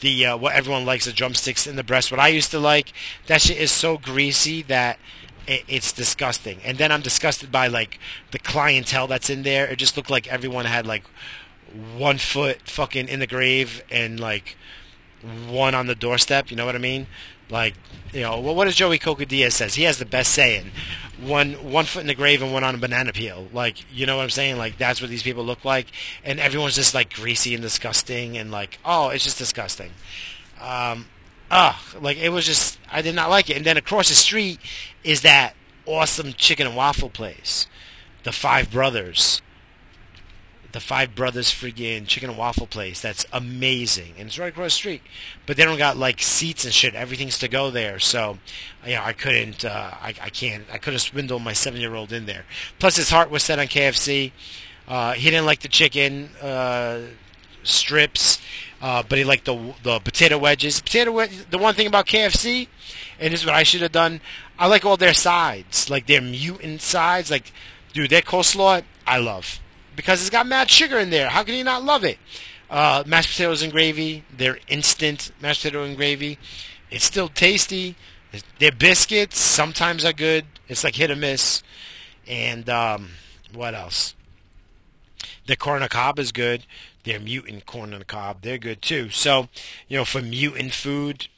the 0.00 0.26
uh, 0.26 0.36
what 0.36 0.54
everyone 0.54 0.84
likes 0.84 1.04
the 1.04 1.12
drumsticks 1.12 1.66
in 1.66 1.76
the 1.76 1.84
breast. 1.84 2.10
What 2.10 2.20
I 2.20 2.28
used 2.28 2.50
to 2.52 2.58
like 2.58 2.92
that 3.26 3.42
shit 3.42 3.58
is 3.58 3.70
so 3.70 3.98
greasy 3.98 4.62
that 4.62 4.98
it, 5.46 5.64
it's 5.68 5.92
disgusting. 5.92 6.60
And 6.64 6.78
then 6.78 6.92
I'm 6.92 7.02
disgusted 7.02 7.52
by 7.52 7.66
like 7.66 7.98
the 8.30 8.38
clientele 8.38 9.06
that's 9.06 9.30
in 9.30 9.42
there. 9.42 9.66
It 9.66 9.76
just 9.76 9.96
looked 9.96 10.10
like 10.10 10.28
everyone 10.28 10.64
had 10.64 10.86
like 10.86 11.04
one 11.96 12.18
foot 12.18 12.62
fucking 12.62 13.08
in 13.08 13.20
the 13.20 13.26
grave 13.26 13.82
and 13.90 14.18
like 14.18 14.56
one 15.48 15.74
on 15.74 15.86
the 15.86 15.94
doorstep. 15.94 16.50
You 16.50 16.56
know 16.56 16.66
what 16.66 16.74
I 16.74 16.78
mean? 16.78 17.06
Like, 17.50 17.74
you 18.12 18.22
know, 18.22 18.40
well, 18.40 18.54
what 18.54 18.64
does 18.64 18.76
Joey 18.76 18.98
Coco 18.98 19.24
Diaz 19.24 19.54
says? 19.54 19.74
He 19.74 19.84
has 19.84 19.98
the 19.98 20.04
best 20.04 20.32
saying: 20.32 20.70
one 21.20 21.52
one 21.54 21.84
foot 21.84 22.00
in 22.00 22.06
the 22.06 22.14
grave 22.14 22.42
and 22.42 22.52
one 22.52 22.64
on 22.64 22.74
a 22.74 22.78
banana 22.78 23.12
peel. 23.12 23.48
Like, 23.52 23.84
you 23.92 24.06
know 24.06 24.16
what 24.16 24.22
I'm 24.22 24.30
saying? 24.30 24.56
Like, 24.58 24.78
that's 24.78 25.00
what 25.00 25.10
these 25.10 25.22
people 25.22 25.44
look 25.44 25.64
like, 25.64 25.86
and 26.24 26.40
everyone's 26.40 26.74
just 26.74 26.94
like 26.94 27.12
greasy 27.12 27.54
and 27.54 27.62
disgusting, 27.62 28.36
and 28.36 28.50
like, 28.50 28.78
oh, 28.84 29.08
it's 29.08 29.24
just 29.24 29.38
disgusting. 29.38 29.90
Um, 30.60 31.06
ugh, 31.50 31.76
like 32.00 32.18
it 32.18 32.30
was 32.30 32.46
just 32.46 32.78
I 32.90 33.02
did 33.02 33.14
not 33.14 33.30
like 33.30 33.50
it. 33.50 33.56
And 33.56 33.66
then 33.66 33.76
across 33.76 34.08
the 34.08 34.14
street 34.14 34.60
is 35.02 35.22
that 35.22 35.54
awesome 35.86 36.32
chicken 36.34 36.66
and 36.66 36.76
waffle 36.76 37.10
place, 37.10 37.66
the 38.22 38.32
Five 38.32 38.70
Brothers. 38.70 39.42
The 40.72 40.80
Five 40.80 41.14
Brothers 41.14 41.50
friggin' 41.50 42.06
chicken 42.06 42.30
and 42.30 42.38
waffle 42.38 42.66
place. 42.66 43.00
That's 43.00 43.26
amazing, 43.32 44.14
and 44.18 44.28
it's 44.28 44.38
right 44.38 44.48
across 44.48 44.72
the 44.72 44.76
street. 44.76 45.02
But 45.46 45.56
they 45.56 45.64
don't 45.64 45.78
got 45.78 45.96
like 45.96 46.22
seats 46.22 46.64
and 46.64 46.72
shit. 46.72 46.94
Everything's 46.94 47.38
to 47.38 47.48
go 47.48 47.70
there, 47.70 47.98
so 47.98 48.38
you 48.86 48.94
know 48.94 49.02
I 49.02 49.12
couldn't. 49.12 49.64
Uh, 49.64 49.94
I 50.00 50.14
I 50.20 50.30
can't. 50.30 50.64
I 50.72 50.78
could 50.78 50.92
have 50.92 51.02
swindled 51.02 51.42
my 51.42 51.52
seven 51.52 51.80
year 51.80 51.94
old 51.94 52.12
in 52.12 52.26
there. 52.26 52.44
Plus, 52.78 52.96
his 52.96 53.10
heart 53.10 53.30
was 53.30 53.42
set 53.42 53.58
on 53.58 53.66
KFC. 53.66 54.32
Uh, 54.86 55.12
he 55.12 55.30
didn't 55.30 55.46
like 55.46 55.60
the 55.60 55.68
chicken 55.68 56.30
uh, 56.42 57.00
strips. 57.62 58.40
Uh, 58.82 59.02
but 59.06 59.18
he 59.18 59.24
liked 59.24 59.44
the 59.44 59.74
the 59.82 59.98
potato 60.00 60.38
wedges. 60.38 60.80
Potato 60.80 61.12
wedges. 61.12 61.44
The 61.46 61.58
one 61.58 61.74
thing 61.74 61.86
about 61.86 62.06
KFC, 62.06 62.68
and 63.18 63.32
this 63.32 63.40
is 63.40 63.46
what 63.46 63.54
I 63.54 63.62
should 63.62 63.82
have 63.82 63.92
done. 63.92 64.20
I 64.58 64.66
like 64.68 64.84
all 64.84 64.96
their 64.96 65.14
sides, 65.14 65.90
like 65.90 66.06
their 66.06 66.22
mutant 66.22 66.80
sides. 66.80 67.30
Like, 67.30 67.52
dude, 67.92 68.10
their 68.10 68.22
coleslaw, 68.22 68.82
I 69.06 69.18
love 69.18 69.60
because 70.00 70.22
it's 70.22 70.30
got 70.30 70.46
mad 70.46 70.70
sugar 70.70 70.98
in 70.98 71.10
there. 71.10 71.28
How 71.28 71.42
can 71.42 71.54
you 71.54 71.62
not 71.62 71.84
love 71.84 72.04
it? 72.04 72.18
Uh, 72.70 73.04
mashed 73.06 73.32
potatoes 73.32 73.60
and 73.60 73.70
gravy. 73.70 74.24
They're 74.34 74.58
instant 74.66 75.30
mashed 75.42 75.60
potato 75.62 75.84
and 75.84 75.94
gravy. 75.94 76.38
It's 76.90 77.04
still 77.04 77.28
tasty. 77.28 77.96
Their 78.58 78.72
biscuits 78.72 79.38
sometimes 79.38 80.06
are 80.06 80.14
good. 80.14 80.46
It's 80.68 80.84
like 80.84 80.96
hit 80.96 81.10
or 81.10 81.16
miss. 81.16 81.62
And 82.26 82.70
um, 82.70 83.10
what 83.52 83.74
else? 83.74 84.14
The 85.46 85.56
corn 85.56 85.82
on 85.82 85.88
cob 85.90 86.18
is 86.18 86.32
good. 86.32 86.64
Their 87.04 87.20
mutant 87.20 87.66
corn 87.66 87.92
on 87.92 88.04
cob, 88.04 88.40
they're 88.40 88.56
good 88.56 88.80
too. 88.80 89.10
So, 89.10 89.48
you 89.86 89.98
know, 89.98 90.06
for 90.06 90.22
mutant 90.22 90.72
food, 90.72 91.28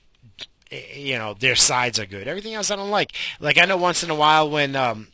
eh, 0.71 0.83
you 0.95 1.19
know, 1.19 1.35
their 1.35 1.57
sides 1.57 1.99
are 1.99 2.07
good. 2.07 2.29
Everything 2.29 2.55
else 2.55 2.71
I 2.71 2.77
don't 2.77 2.91
like. 2.91 3.13
Like 3.41 3.59
I 3.59 3.65
know 3.65 3.77
once 3.77 4.05
in 4.05 4.11
a 4.11 4.15
while 4.15 4.49
when 4.49 4.77
um 4.77 5.09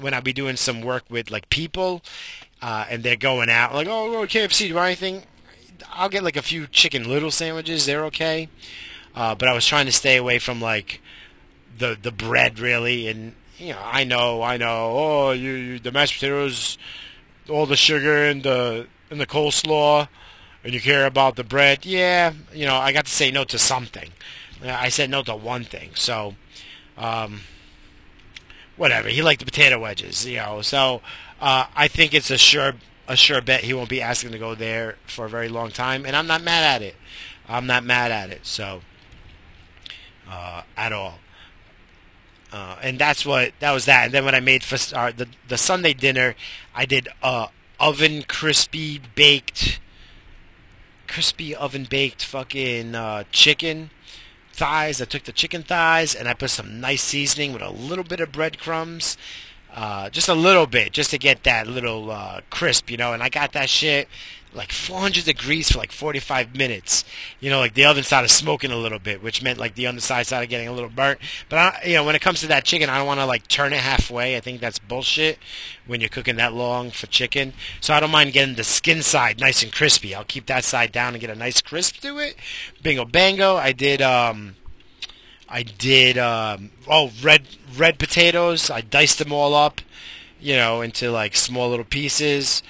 when 0.00 0.14
I'll 0.14 0.22
be 0.22 0.32
doing 0.32 0.56
some 0.56 0.80
work 0.80 1.04
with 1.08 1.30
like 1.30 1.48
people, 1.50 2.02
uh, 2.62 2.86
and 2.88 3.02
they're 3.02 3.16
going 3.16 3.50
out 3.50 3.74
like, 3.74 3.88
oh, 3.88 4.24
to 4.26 4.38
KFC, 4.38 4.58
do 4.58 4.68
you 4.68 4.74
want 4.74 4.86
anything? 4.86 5.22
I'll 5.92 6.08
get 6.08 6.22
like 6.22 6.36
a 6.36 6.42
few 6.42 6.66
chicken 6.66 7.08
little 7.08 7.30
sandwiches. 7.30 7.86
They're 7.86 8.04
okay. 8.06 8.48
Uh, 9.14 9.34
but 9.34 9.48
I 9.48 9.52
was 9.52 9.66
trying 9.66 9.86
to 9.86 9.92
stay 9.92 10.16
away 10.16 10.38
from 10.38 10.60
like 10.60 11.00
the 11.78 11.98
the 12.00 12.12
bread 12.12 12.58
really, 12.58 13.08
and 13.08 13.34
you 13.58 13.72
know, 13.72 13.80
I 13.82 14.04
know, 14.04 14.42
I 14.42 14.56
know. 14.56 14.92
Oh, 14.94 15.30
you, 15.32 15.50
you 15.52 15.78
the 15.78 15.92
mashed 15.92 16.14
potatoes, 16.14 16.78
all 17.48 17.66
the 17.66 17.76
sugar 17.76 18.24
and 18.24 18.42
the 18.42 18.86
and 19.10 19.20
the 19.20 19.26
coleslaw, 19.26 20.08
and 20.62 20.72
you 20.72 20.80
care 20.80 21.06
about 21.06 21.36
the 21.36 21.44
bread. 21.44 21.84
Yeah, 21.84 22.32
you 22.52 22.66
know, 22.66 22.76
I 22.76 22.92
got 22.92 23.06
to 23.06 23.12
say 23.12 23.30
no 23.30 23.44
to 23.44 23.58
something. 23.58 24.10
I 24.62 24.90
said 24.90 25.10
no 25.10 25.22
to 25.22 25.34
one 25.34 25.64
thing. 25.64 25.90
So, 25.94 26.34
um, 26.98 27.40
whatever. 28.80 29.10
He 29.10 29.20
liked 29.20 29.40
the 29.40 29.44
potato 29.44 29.78
wedges, 29.78 30.26
you 30.26 30.38
know. 30.38 30.62
So, 30.62 31.02
uh, 31.38 31.66
I 31.76 31.86
think 31.86 32.14
it's 32.14 32.30
a 32.30 32.38
sure 32.38 32.72
a 33.06 33.14
sure 33.14 33.42
bet 33.42 33.60
he 33.62 33.74
won't 33.74 33.90
be 33.90 34.00
asking 34.00 34.32
to 34.32 34.38
go 34.38 34.54
there 34.54 34.96
for 35.06 35.26
a 35.26 35.28
very 35.28 35.50
long 35.50 35.70
time, 35.70 36.06
and 36.06 36.16
I'm 36.16 36.26
not 36.26 36.42
mad 36.42 36.64
at 36.64 36.80
it. 36.80 36.96
I'm 37.46 37.66
not 37.66 37.84
mad 37.84 38.10
at 38.10 38.30
it. 38.30 38.46
So, 38.46 38.80
uh, 40.28 40.62
at 40.76 40.92
all. 40.92 41.18
Uh, 42.52 42.76
and 42.82 42.98
that's 42.98 43.26
what 43.26 43.52
that 43.60 43.72
was 43.72 43.84
that. 43.84 44.06
And 44.06 44.14
then 44.14 44.24
when 44.24 44.34
I 44.34 44.40
made 44.40 44.64
for 44.64 44.78
uh, 44.96 45.12
the 45.14 45.28
the 45.46 45.58
Sunday 45.58 45.92
dinner, 45.92 46.34
I 46.74 46.86
did 46.86 47.08
uh, 47.22 47.48
oven 47.78 48.22
crispy 48.26 48.98
baked, 49.14 49.78
crispy 51.06 51.54
oven 51.54 51.84
baked 51.84 52.24
fucking 52.24 52.94
uh, 52.94 53.24
chicken 53.30 53.90
thighs. 54.60 55.00
I 55.00 55.06
took 55.06 55.24
the 55.24 55.32
chicken 55.32 55.62
thighs 55.62 56.14
and 56.14 56.28
I 56.28 56.34
put 56.34 56.50
some 56.50 56.82
nice 56.82 57.02
seasoning 57.02 57.54
with 57.54 57.62
a 57.62 57.70
little 57.70 58.04
bit 58.04 58.20
of 58.20 58.30
breadcrumbs. 58.30 59.16
Uh, 59.74 60.10
just 60.10 60.28
a 60.28 60.34
little 60.34 60.66
bit, 60.66 60.92
just 60.92 61.10
to 61.10 61.18
get 61.18 61.44
that 61.44 61.66
little 61.66 62.10
uh, 62.10 62.40
crisp, 62.50 62.90
you 62.90 62.96
know. 62.96 63.12
And 63.12 63.22
I 63.22 63.28
got 63.28 63.52
that 63.52 63.68
shit 63.68 64.08
like 64.52 64.72
400 64.72 65.24
degrees 65.24 65.70
for 65.70 65.78
like 65.78 65.92
45 65.92 66.56
minutes. 66.56 67.04
You 67.40 67.50
know, 67.50 67.60
like 67.60 67.74
the 67.74 67.84
oven 67.84 68.02
started 68.02 68.28
smoking 68.28 68.72
a 68.72 68.76
little 68.76 68.98
bit, 68.98 69.22
which 69.22 69.42
meant 69.42 69.58
like 69.58 69.74
the 69.74 69.86
underside 69.86 70.26
started 70.26 70.48
getting 70.48 70.68
a 70.68 70.72
little 70.72 70.90
burnt. 70.90 71.20
But 71.48 71.58
I, 71.58 71.82
you 71.86 71.94
know, 71.94 72.04
when 72.04 72.14
it 72.14 72.22
comes 72.22 72.40
to 72.40 72.46
that 72.48 72.64
chicken, 72.64 72.90
I 72.90 72.98
don't 72.98 73.06
want 73.06 73.20
to 73.20 73.26
like 73.26 73.46
turn 73.48 73.72
it 73.72 73.80
halfway. 73.80 74.36
I 74.36 74.40
think 74.40 74.60
that's 74.60 74.78
bullshit 74.78 75.38
when 75.86 76.00
you're 76.00 76.10
cooking 76.10 76.36
that 76.36 76.52
long 76.52 76.90
for 76.90 77.06
chicken. 77.06 77.52
So 77.80 77.94
I 77.94 78.00
don't 78.00 78.10
mind 78.10 78.32
getting 78.32 78.56
the 78.56 78.64
skin 78.64 79.02
side 79.02 79.40
nice 79.40 79.62
and 79.62 79.72
crispy. 79.72 80.14
I'll 80.14 80.24
keep 80.24 80.46
that 80.46 80.64
side 80.64 80.92
down 80.92 81.14
and 81.14 81.20
get 81.20 81.30
a 81.30 81.36
nice 81.36 81.60
crisp 81.60 82.00
to 82.00 82.18
it. 82.18 82.36
Bingo 82.82 83.04
bango. 83.04 83.56
I 83.56 83.72
did 83.72 84.02
um 84.02 84.56
I 85.50 85.62
did 85.62 86.16
um 86.16 86.70
oh 86.86 87.10
red 87.22 87.42
red 87.76 87.98
potatoes. 87.98 88.70
I 88.70 88.80
diced 88.80 89.18
them 89.18 89.32
all 89.32 89.54
up, 89.54 89.80
you 90.40 90.56
know, 90.56 90.80
into 90.80 91.10
like 91.10 91.34
small 91.34 91.68
little 91.68 91.84
pieces. 91.84 92.62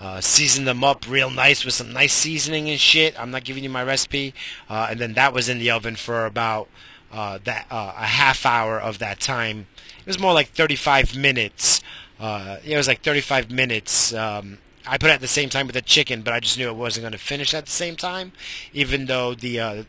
Uh, 0.00 0.20
season 0.20 0.64
them 0.64 0.82
up 0.82 1.08
real 1.08 1.30
nice 1.30 1.64
with 1.64 1.74
some 1.74 1.92
nice 1.92 2.12
seasoning 2.12 2.68
and 2.68 2.80
shit. 2.80 3.18
I'm 3.20 3.30
not 3.30 3.44
giving 3.44 3.62
you 3.62 3.70
my 3.70 3.84
recipe. 3.84 4.34
Uh, 4.68 4.88
and 4.90 4.98
then 4.98 5.12
that 5.12 5.32
was 5.32 5.48
in 5.48 5.60
the 5.60 5.70
oven 5.70 5.94
for 5.94 6.26
about 6.26 6.68
uh, 7.12 7.38
that 7.44 7.66
uh, 7.70 7.92
a 7.96 8.06
half 8.06 8.44
hour 8.44 8.80
of 8.80 8.98
that 8.98 9.20
time. 9.20 9.68
It 10.00 10.06
was 10.06 10.18
more 10.18 10.32
like 10.32 10.48
35 10.48 11.14
minutes. 11.14 11.80
Uh, 12.18 12.56
it 12.64 12.76
was 12.76 12.88
like 12.88 13.02
35 13.02 13.52
minutes. 13.52 14.12
Um, 14.12 14.58
I 14.86 14.98
put 14.98 15.10
it 15.10 15.14
at 15.14 15.20
the 15.20 15.28
same 15.28 15.48
time 15.48 15.66
with 15.66 15.74
the 15.74 15.82
chicken, 15.82 16.22
but 16.22 16.32
I 16.34 16.40
just 16.40 16.58
knew 16.58 16.68
it 16.68 16.74
wasn't 16.74 17.02
going 17.02 17.12
to 17.12 17.18
finish 17.18 17.54
at 17.54 17.66
the 17.66 17.70
same 17.70 17.94
time, 17.94 18.32
even 18.72 19.06
though 19.06 19.34
the 19.34 19.60
uh, 19.60 19.82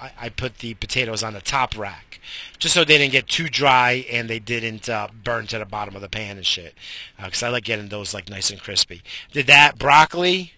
I, 0.00 0.12
I 0.20 0.28
put 0.28 0.58
the 0.58 0.74
potatoes 0.74 1.22
on 1.22 1.34
the 1.34 1.40
top 1.40 1.76
rack, 1.76 2.20
just 2.58 2.74
so 2.74 2.84
they 2.84 2.98
didn't 2.98 3.12
get 3.12 3.28
too 3.28 3.48
dry 3.48 4.04
and 4.10 4.28
they 4.28 4.38
didn't 4.38 4.88
uh, 4.88 5.08
burn 5.24 5.46
to 5.48 5.58
the 5.58 5.64
bottom 5.64 5.96
of 5.96 6.02
the 6.02 6.08
pan 6.08 6.36
and 6.36 6.46
shit. 6.46 6.74
Because 7.16 7.42
uh, 7.42 7.46
I 7.46 7.48
like 7.50 7.64
getting 7.64 7.88
those 7.88 8.14
like 8.14 8.28
nice 8.28 8.50
and 8.50 8.60
crispy. 8.60 9.02
Did 9.32 9.46
that 9.46 9.78
broccoli, 9.78 10.52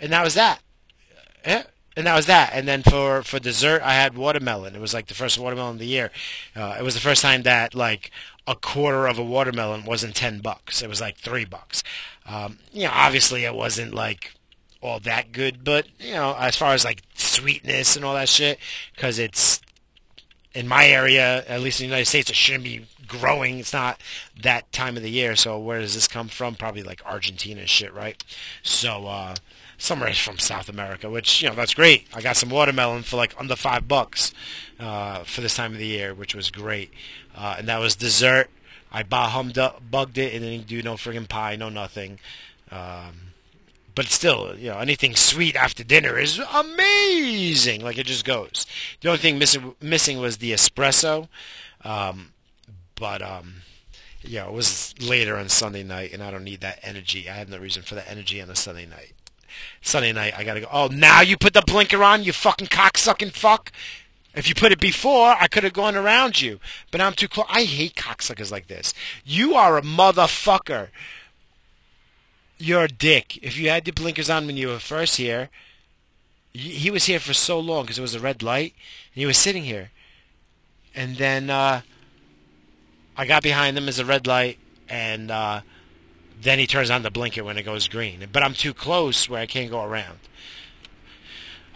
and 0.00 0.12
that 0.12 0.24
was 0.24 0.34
that. 0.34 0.60
Yeah, 1.46 1.64
and 1.96 2.06
that 2.06 2.16
was 2.16 2.26
that. 2.26 2.50
And 2.54 2.66
then 2.66 2.82
for 2.82 3.22
for 3.22 3.38
dessert, 3.38 3.82
I 3.82 3.94
had 3.94 4.16
watermelon. 4.16 4.74
It 4.74 4.80
was 4.80 4.94
like 4.94 5.06
the 5.06 5.14
first 5.14 5.38
watermelon 5.38 5.74
of 5.74 5.78
the 5.78 5.86
year. 5.86 6.10
Uh, 6.56 6.76
it 6.78 6.82
was 6.82 6.94
the 6.94 7.00
first 7.00 7.22
time 7.22 7.42
that 7.42 7.74
like 7.74 8.10
a 8.46 8.54
quarter 8.54 9.06
of 9.06 9.18
a 9.18 9.24
watermelon 9.24 9.84
wasn't 9.84 10.14
ten 10.16 10.40
bucks. 10.40 10.82
It 10.82 10.88
was 10.88 11.00
like 11.00 11.16
three 11.16 11.44
bucks. 11.44 11.82
Um, 12.26 12.58
you 12.72 12.84
know, 12.84 12.92
obviously 12.92 13.44
it 13.44 13.54
wasn't 13.54 13.94
like 13.94 14.34
all 14.82 15.00
that 15.00 15.32
good, 15.32 15.64
but 15.64 15.86
you 15.98 16.12
know, 16.12 16.34
as 16.38 16.56
far 16.56 16.74
as 16.74 16.84
like 16.84 17.02
sweetness 17.14 17.96
and 17.96 18.04
all 18.04 18.14
that 18.14 18.28
shit, 18.28 18.58
because 18.94 19.18
it's 19.18 19.60
in 20.54 20.68
my 20.68 20.86
area, 20.86 21.44
at 21.46 21.60
least 21.60 21.80
in 21.80 21.84
the 21.84 21.88
United 21.88 22.06
States, 22.06 22.28
it 22.28 22.36
shouldn't 22.36 22.64
be 22.64 22.86
growing. 23.06 23.58
It's 23.58 23.72
not 23.72 24.00
that 24.42 24.70
time 24.72 24.96
of 24.96 25.02
the 25.02 25.10
year. 25.10 25.36
So 25.36 25.58
where 25.58 25.80
does 25.80 25.94
this 25.94 26.08
come 26.08 26.28
from? 26.28 26.56
Probably 26.56 26.82
like 26.82 27.00
Argentina 27.06 27.66
shit, 27.66 27.94
right? 27.94 28.22
So 28.62 29.06
uh, 29.06 29.34
somewhere 29.78 30.12
from 30.14 30.38
South 30.38 30.68
America, 30.68 31.08
which 31.08 31.42
you 31.42 31.48
know 31.48 31.54
that's 31.54 31.74
great. 31.74 32.06
I 32.12 32.20
got 32.20 32.36
some 32.36 32.50
watermelon 32.50 33.02
for 33.02 33.16
like 33.16 33.34
under 33.38 33.56
five 33.56 33.88
bucks 33.88 34.34
uh, 34.78 35.24
for 35.24 35.40
this 35.40 35.54
time 35.56 35.72
of 35.72 35.78
the 35.78 35.86
year, 35.86 36.12
which 36.12 36.34
was 36.34 36.50
great. 36.50 36.90
Uh, 37.36 37.56
and 37.58 37.68
that 37.68 37.80
was 37.80 37.96
dessert. 37.96 38.50
I 38.90 39.02
bah 39.02 39.28
hummed 39.28 39.56
up, 39.56 39.80
bugged 39.90 40.18
it, 40.18 40.34
and 40.34 40.42
didn't 40.42 40.66
do 40.66 40.82
no 40.82 40.94
friggin' 40.94 41.28
pie, 41.28 41.56
no 41.56 41.70
nothing. 41.70 42.18
Um, 42.70 43.31
but 43.94 44.06
still, 44.06 44.54
you 44.56 44.70
know, 44.70 44.78
anything 44.78 45.14
sweet 45.14 45.56
after 45.56 45.84
dinner 45.84 46.18
is 46.18 46.38
amazing. 46.38 47.82
Like 47.82 47.98
it 47.98 48.06
just 48.06 48.24
goes. 48.24 48.66
The 49.00 49.08
only 49.08 49.18
thing 49.18 49.38
missing 49.80 50.20
was 50.20 50.38
the 50.38 50.52
espresso, 50.52 51.28
um, 51.84 52.32
but 52.94 53.22
um, 53.22 53.62
yeah, 54.22 54.46
it 54.46 54.52
was 54.52 54.94
later 55.00 55.36
on 55.36 55.48
Sunday 55.48 55.82
night, 55.82 56.12
and 56.12 56.22
I 56.22 56.30
don't 56.30 56.44
need 56.44 56.60
that 56.60 56.78
energy. 56.82 57.28
I 57.28 57.34
have 57.34 57.48
no 57.48 57.58
reason 57.58 57.82
for 57.82 57.94
that 57.96 58.10
energy 58.10 58.40
on 58.40 58.50
a 58.50 58.56
Sunday 58.56 58.86
night. 58.86 59.12
Sunday 59.82 60.12
night, 60.12 60.34
I 60.36 60.44
gotta 60.44 60.60
go. 60.60 60.68
Oh, 60.72 60.88
now 60.88 61.20
you 61.20 61.36
put 61.36 61.52
the 61.52 61.62
blinker 61.62 62.02
on, 62.02 62.24
you 62.24 62.32
fucking 62.32 62.68
cocksucking 62.68 63.32
fuck. 63.32 63.72
If 64.34 64.48
you 64.48 64.54
put 64.54 64.72
it 64.72 64.80
before, 64.80 65.36
I 65.38 65.46
could 65.46 65.62
have 65.62 65.74
gone 65.74 65.94
around 65.94 66.40
you, 66.40 66.58
but 66.90 67.02
I'm 67.02 67.12
too 67.12 67.28
close. 67.28 67.46
I 67.50 67.64
hate 67.64 67.94
cocksuckers 67.94 68.50
like 68.50 68.66
this. 68.66 68.94
You 69.24 69.54
are 69.54 69.76
a 69.76 69.82
motherfucker 69.82 70.88
you're 72.62 72.84
a 72.84 72.88
dick. 72.88 73.38
If 73.42 73.58
you 73.58 73.68
had 73.68 73.84
the 73.84 73.90
blinkers 73.90 74.30
on 74.30 74.46
when 74.46 74.56
you 74.56 74.68
were 74.68 74.78
first 74.78 75.16
here, 75.16 75.50
he 76.52 76.90
was 76.90 77.06
here 77.06 77.18
for 77.18 77.34
so 77.34 77.58
long 77.58 77.82
because 77.82 77.98
it 77.98 78.02
was 78.02 78.14
a 78.14 78.20
red 78.20 78.42
light, 78.42 78.74
and 79.14 79.20
he 79.20 79.26
was 79.26 79.36
sitting 79.36 79.64
here. 79.64 79.90
And 80.94 81.16
then 81.16 81.50
uh, 81.50 81.80
I 83.16 83.26
got 83.26 83.42
behind 83.42 83.76
him 83.76 83.88
as 83.88 83.98
a 83.98 84.04
red 84.04 84.28
light, 84.28 84.58
and 84.88 85.30
uh, 85.30 85.62
then 86.40 86.60
he 86.60 86.66
turns 86.66 86.90
on 86.90 87.02
the 87.02 87.10
blinker 87.10 87.42
when 87.42 87.58
it 87.58 87.64
goes 87.64 87.88
green. 87.88 88.28
But 88.30 88.44
I'm 88.44 88.54
too 88.54 88.74
close 88.74 89.28
where 89.28 89.40
I 89.40 89.46
can't 89.46 89.70
go 89.70 89.82
around. 89.82 90.20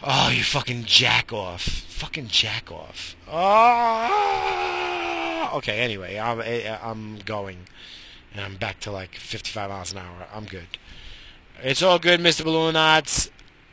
Oh, 0.02 0.28
you 0.30 0.44
fucking 0.44 0.84
jack 0.84 1.32
off. 1.32 1.62
Fucking 1.62 2.28
jack 2.28 2.70
off. 2.70 3.16
Oh! 3.28 4.66
Okay, 5.54 5.80
anyway, 5.80 6.18
I'm, 6.18 6.42
I'm 6.82 7.18
going 7.24 7.66
and 8.36 8.44
I'm 8.44 8.56
back 8.56 8.80
to 8.80 8.90
like 8.90 9.14
55 9.14 9.70
miles 9.70 9.92
an 9.92 9.98
hour. 9.98 10.26
I'm 10.32 10.44
good. 10.44 10.66
It's 11.62 11.82
all 11.82 11.98
good, 11.98 12.20
Mr. 12.20 12.44
Balloon 12.44 12.74
Knots. 12.74 13.30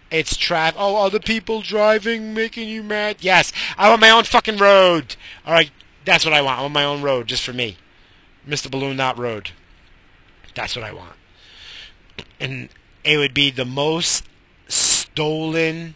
It's 0.09 0.37
traffic. 0.37 0.79
Oh, 0.79 1.05
other 1.05 1.19
people 1.19 1.61
driving 1.61 2.33
making 2.33 2.69
you 2.69 2.81
mad. 2.81 3.17
Yes, 3.19 3.51
I 3.77 3.89
want 3.89 3.99
my 3.99 4.09
own 4.09 4.23
fucking 4.23 4.57
road. 4.57 5.17
All 5.45 5.53
right, 5.53 5.69
that's 6.05 6.23
what 6.23 6.33
I 6.33 6.41
want. 6.41 6.59
I 6.59 6.61
want 6.61 6.73
my 6.73 6.85
own 6.85 7.01
road 7.01 7.27
just 7.27 7.43
for 7.43 7.51
me, 7.51 7.77
Mr. 8.47 8.71
Balloon 8.71 8.95
Knot 8.95 9.17
Road. 9.17 9.51
That's 10.55 10.75
what 10.77 10.85
I 10.85 10.93
want. 10.93 11.15
And 12.39 12.69
it 13.03 13.17
would 13.17 13.33
be 13.33 13.51
the 13.51 13.65
most 13.65 14.23
stolen 14.67 15.95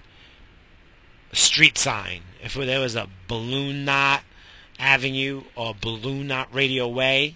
street 1.32 1.78
sign 1.78 2.22
if 2.44 2.56
there 2.56 2.82
was 2.82 2.96
a 2.96 3.08
Balloon 3.28 3.86
Knot 3.86 4.24
Avenue 4.78 5.44
or 5.56 5.74
Balloon 5.80 6.28
Knot 6.28 6.54
Radio 6.54 6.88
Way. 6.88 7.36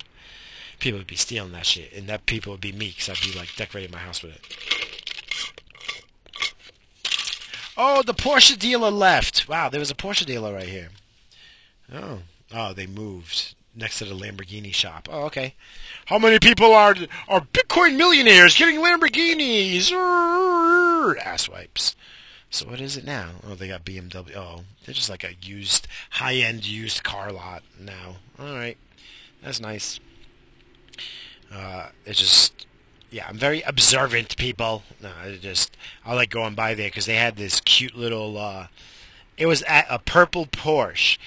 People 0.82 1.00
would 1.00 1.08
be 1.08 1.16
stealing 1.16 1.54
that 1.54 1.66
shit, 1.66 1.94
and 1.94 2.08
that 2.08 2.26
people 2.26 2.52
would 2.52 2.60
be 2.60 2.74
me, 2.74 2.90
because 2.90 3.08
I'd 3.08 3.22
be 3.22 3.32
like 3.38 3.56
decorating 3.56 3.92
my 3.92 4.00
house 4.00 4.22
with 4.22 4.34
it. 4.34 4.42
Oh, 7.78 8.02
the 8.02 8.14
Porsche 8.14 8.60
dealer 8.60 8.92
left. 8.92 9.48
Wow, 9.48 9.70
there 9.70 9.80
was 9.80 9.92
a 9.92 9.96
Porsche 9.96 10.26
dealer 10.26 10.54
right 10.54 10.68
here. 10.68 10.90
Oh, 11.94 12.20
oh, 12.54 12.74
they 12.74 12.88
moved 12.88 13.56
next 13.76 14.00
to 14.00 14.06
the 14.06 14.16
Lamborghini 14.16 14.74
shop. 14.74 15.08
Oh, 15.10 15.24
okay. 15.26 15.54
How 16.08 16.18
many 16.18 16.40
people 16.40 16.74
are 16.74 16.96
are 17.28 17.42
Bitcoin 17.42 17.96
millionaires 17.96 18.58
getting 18.58 18.80
Lamborghinis? 18.80 19.92
Ass 21.24 21.48
wipes. 21.48 21.96
So 22.50 22.68
what 22.68 22.82
is 22.82 22.98
it 22.98 23.06
now? 23.06 23.30
Oh, 23.48 23.56
they 23.56 23.68
got 23.68 23.86
BMW. 23.86 24.36
Oh, 24.36 24.64
they're 24.86 24.96
just 24.96 25.10
like 25.10 25.24
a 25.24 25.36
used, 25.42 25.88
high-end 26.12 26.66
used 26.68 27.04
car 27.04 27.32
lot 27.32 27.64
now. 27.80 28.18
All 28.40 28.56
right, 28.56 28.78
that's 29.44 29.60
nice. 29.60 30.00
Uh, 31.54 31.90
it's 32.06 32.20
just 32.20 32.66
yeah, 33.12 33.26
I'm 33.28 33.38
very 33.38 33.62
observant 33.64 34.38
people. 34.38 34.84
No, 35.02 35.12
I 35.22 35.36
just 35.36 35.76
I 36.06 36.14
like 36.16 36.30
going 36.30 36.56
by 36.56 36.74
there 36.74 36.88
because 36.88 37.06
they 37.06 37.18
had 37.18 37.36
this 37.36 37.60
cute 37.60 37.96
little. 37.96 38.38
Uh, 38.38 38.68
it 39.38 39.46
was 39.46 39.62
at 39.64 39.86
a 39.90 40.00
purple 40.00 40.46
Porsche, 40.46 41.18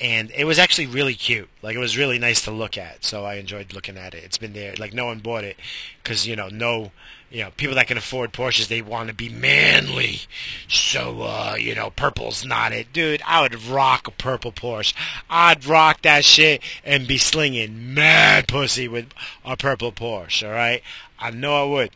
and 0.00 0.32
it 0.32 0.44
was 0.44 0.58
actually 0.58 0.86
really 0.86 1.14
cute. 1.14 1.48
Like 1.62 1.76
it 1.76 1.80
was 1.80 1.96
really 1.96 2.18
nice 2.18 2.42
to 2.42 2.50
look 2.50 2.76
at. 2.76 3.04
So 3.04 3.24
I 3.24 3.34
enjoyed 3.34 3.72
looking 3.72 3.96
at 3.96 4.14
it. 4.14 4.24
It's 4.24 4.38
been 4.38 4.52
there. 4.52 4.74
Like 4.78 4.92
no 4.92 5.06
one 5.06 5.20
bought 5.20 5.44
it 5.44 5.56
because 6.02 6.26
you 6.26 6.34
know 6.34 6.48
no 6.48 6.90
you 7.30 7.42
know, 7.42 7.50
people 7.56 7.74
that 7.74 7.86
can 7.86 7.98
afford 7.98 8.32
Porsches, 8.32 8.68
they 8.68 8.80
want 8.80 9.08
to 9.08 9.14
be 9.14 9.28
manly. 9.28 10.20
So, 10.66 11.22
uh, 11.22 11.56
you 11.58 11.74
know, 11.74 11.90
purple's 11.90 12.44
not 12.44 12.72
it. 12.72 12.92
Dude, 12.92 13.22
I 13.26 13.42
would 13.42 13.62
rock 13.64 14.08
a 14.08 14.10
purple 14.10 14.52
Porsche. 14.52 14.94
I'd 15.28 15.66
rock 15.66 16.02
that 16.02 16.24
shit 16.24 16.62
and 16.84 17.06
be 17.06 17.18
slinging 17.18 17.92
mad 17.94 18.48
pussy 18.48 18.88
with 18.88 19.10
a 19.44 19.56
purple 19.56 19.92
Porsche, 19.92 20.48
alright? 20.48 20.82
I 21.18 21.30
know 21.30 21.60
I 21.60 21.64
would. 21.64 21.90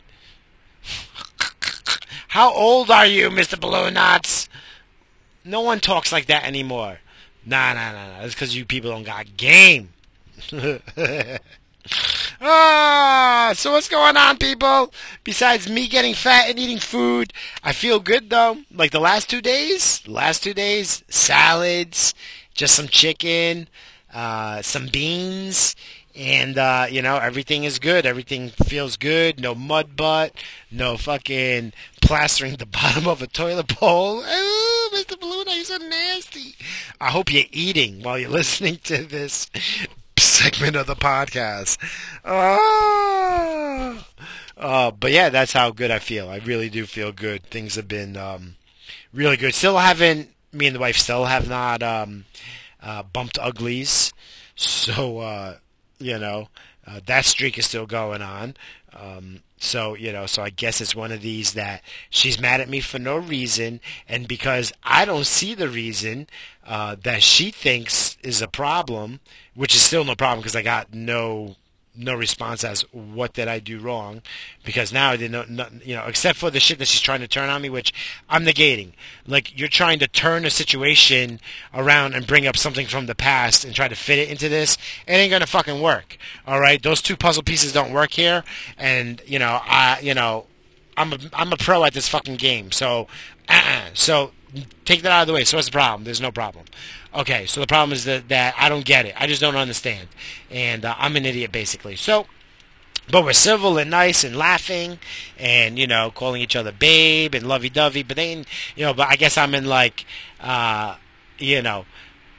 How 2.29 2.53
old 2.53 2.91
are 2.91 3.05
you, 3.05 3.29
Mr. 3.29 3.59
Balloon 3.59 3.95
Nuts? 3.95 4.47
No 5.43 5.61
one 5.61 5.79
talks 5.79 6.11
like 6.11 6.27
that 6.27 6.45
anymore. 6.45 6.99
Nah, 7.45 7.73
nah, 7.73 7.91
nah, 7.91 8.07
nah. 8.07 8.21
That's 8.21 8.33
because 8.33 8.55
you 8.55 8.65
people 8.65 8.91
don't 8.91 9.03
got 9.03 9.35
game. 9.35 9.89
Ah, 12.45 13.53
so 13.55 13.71
what's 13.71 13.87
going 13.87 14.17
on, 14.17 14.37
people? 14.37 14.93
Besides 15.23 15.69
me 15.69 15.87
getting 15.87 16.13
fat 16.13 16.49
and 16.49 16.59
eating 16.59 16.77
food, 16.77 17.31
I 17.63 17.71
feel 17.71 18.01
good 18.01 18.29
though. 18.29 18.57
Like 18.69 18.91
the 18.91 18.99
last 18.99 19.29
two 19.29 19.41
days, 19.41 20.05
last 20.05 20.43
two 20.43 20.53
days, 20.53 21.05
salads, 21.07 22.13
just 22.53 22.75
some 22.75 22.89
chicken, 22.89 23.69
uh, 24.13 24.61
some 24.61 24.87
beans, 24.87 25.73
and 26.17 26.57
uh, 26.57 26.87
you 26.89 27.01
know 27.01 27.15
everything 27.15 27.63
is 27.63 27.79
good. 27.79 28.05
Everything 28.05 28.49
feels 28.49 28.97
good. 28.97 29.39
No 29.39 29.55
mud 29.55 29.95
butt. 29.95 30.35
No 30.69 30.97
fucking 30.97 31.71
plastering 32.01 32.57
the 32.57 32.65
bottom 32.81 33.07
of 33.07 33.21
a 33.21 33.27
toilet 33.27 33.79
bowl. 33.79 34.19
Ooh, 34.19 34.89
Mr. 34.93 35.17
Balloon, 35.17 35.45
you're 35.47 35.63
so 35.63 35.77
nasty. 35.77 36.55
I 36.99 37.09
hope 37.09 37.31
you're 37.31 37.45
eating 37.53 38.03
while 38.03 38.19
you're 38.19 38.29
listening 38.41 38.79
to 38.83 39.05
this 39.05 39.49
segment 40.43 40.75
of 40.75 40.87
the 40.87 40.95
podcast. 40.95 41.77
Ah. 42.25 44.05
Uh, 44.57 44.91
but 44.91 45.11
yeah, 45.11 45.29
that's 45.29 45.53
how 45.53 45.71
good 45.71 45.89
I 45.89 45.99
feel. 45.99 46.27
I 46.27 46.37
really 46.37 46.69
do 46.69 46.85
feel 46.85 47.13
good. 47.13 47.43
Things 47.43 47.75
have 47.75 47.87
been 47.87 48.17
um, 48.17 48.55
really 49.13 49.37
good. 49.37 49.53
Still 49.53 49.77
haven't. 49.77 50.29
Me 50.51 50.67
and 50.67 50.75
the 50.75 50.81
wife 50.81 50.97
still 50.97 51.25
have 51.25 51.47
not 51.47 51.81
um, 51.81 52.25
uh, 52.81 53.03
bumped 53.03 53.39
uglies. 53.39 54.11
So 54.55 55.19
uh, 55.19 55.57
you 55.97 56.19
know 56.19 56.49
uh, 56.85 56.99
that 57.05 57.25
streak 57.25 57.57
is 57.57 57.65
still 57.65 57.85
going 57.85 58.21
on. 58.21 58.55
Um, 58.93 59.39
so, 59.57 59.95
you 59.95 60.11
know, 60.11 60.25
so 60.25 60.43
I 60.43 60.49
guess 60.49 60.81
it's 60.81 60.95
one 60.95 61.11
of 61.13 61.21
these 61.21 61.53
that 61.53 61.81
she's 62.09 62.39
mad 62.39 62.59
at 62.59 62.69
me 62.69 62.81
for 62.81 62.99
no 62.99 63.17
reason, 63.17 63.79
and 64.09 64.27
because 64.27 64.73
I 64.83 65.05
don't 65.05 65.25
see 65.25 65.55
the 65.55 65.69
reason 65.69 66.27
uh, 66.67 66.97
that 67.03 67.23
she 67.23 67.49
thinks 67.49 68.12
is 68.23 68.41
a 68.41 68.47
problem, 68.47 69.19
which 69.53 69.75
is 69.75 69.81
still 69.81 70.03
no 70.03 70.15
problem 70.15 70.39
because 70.39 70.55
I 70.55 70.61
got 70.61 70.93
no 70.93 71.55
no 71.95 72.15
response 72.15 72.63
as 72.63 72.81
what 72.91 73.33
did 73.33 73.47
I 73.47 73.59
do 73.59 73.79
wrong 73.79 74.23
because 74.63 74.91
now 74.91 75.11
I 75.11 75.17
didn't 75.17 75.51
know, 75.51 75.67
you 75.83 75.95
know, 75.95 76.05
except 76.07 76.39
for 76.39 76.49
the 76.49 76.59
shit 76.59 76.79
that 76.79 76.87
she's 76.87 77.01
trying 77.01 77.19
to 77.19 77.27
turn 77.27 77.49
on 77.49 77.61
me, 77.61 77.69
which 77.69 77.93
I'm 78.27 78.43
negating. 78.43 78.93
Like 79.27 79.57
you're 79.57 79.67
trying 79.67 79.99
to 79.99 80.07
turn 80.07 80.45
a 80.45 80.49
situation 80.49 81.39
around 81.73 82.15
and 82.15 82.25
bring 82.25 82.47
up 82.47 82.57
something 82.57 82.87
from 82.87 83.05
the 83.05 83.15
past 83.15 83.63
and 83.63 83.75
try 83.75 83.87
to 83.87 83.95
fit 83.95 84.17
it 84.17 84.29
into 84.29 84.49
this. 84.49 84.77
It 85.07 85.13
ain't 85.13 85.31
gonna 85.31 85.45
fucking 85.45 85.81
work. 85.81 86.17
All 86.47 86.59
right, 86.59 86.81
those 86.81 87.01
two 87.01 87.15
puzzle 87.15 87.43
pieces 87.43 87.71
don't 87.71 87.93
work 87.93 88.11
here, 88.11 88.43
and 88.77 89.21
you 89.27 89.37
know, 89.37 89.59
I, 89.63 89.99
you 90.01 90.13
know, 90.13 90.47
I'm 90.97 91.13
a, 91.13 91.17
I'm 91.33 91.53
a 91.53 91.57
pro 91.57 91.83
at 91.83 91.93
this 91.93 92.07
fucking 92.07 92.37
game. 92.37 92.71
So, 92.71 93.07
uh-uh. 93.47 93.89
so 93.93 94.31
take 94.85 95.01
that 95.03 95.11
out 95.11 95.21
of 95.21 95.27
the 95.27 95.33
way. 95.33 95.43
So 95.43 95.57
what's 95.57 95.67
the 95.67 95.71
problem? 95.71 96.03
There's 96.03 96.21
no 96.21 96.31
problem. 96.31 96.65
Okay, 97.15 97.45
so 97.45 97.61
the 97.61 97.67
problem 97.67 97.93
is 97.93 98.05
that, 98.05 98.29
that 98.29 98.55
I 98.57 98.69
don't 98.69 98.85
get 98.85 99.05
it. 99.05 99.13
I 99.19 99.27
just 99.27 99.41
don't 99.41 99.55
understand. 99.55 100.07
And 100.49 100.83
uh, 100.83 100.95
I'm 100.97 101.15
an 101.15 101.25
idiot, 101.25 101.51
basically. 101.51 101.95
So, 101.95 102.25
but 103.11 103.23
we're 103.23 103.33
civil 103.33 103.77
and 103.77 103.91
nice 103.91 104.23
and 104.23 104.35
laughing 104.35 104.97
and, 105.37 105.77
you 105.77 105.85
know, 105.85 106.09
calling 106.09 106.41
each 106.41 106.55
other 106.55 106.71
babe 106.71 107.35
and 107.35 107.45
lovey-dovey. 107.47 108.03
But 108.03 108.17
then, 108.17 108.45
you 108.75 108.85
know, 108.85 108.93
but 108.93 109.09
I 109.09 109.15
guess 109.15 109.37
I'm 109.37 109.53
in, 109.53 109.65
like, 109.65 110.05
uh, 110.39 110.95
you 111.37 111.61
know, 111.61 111.85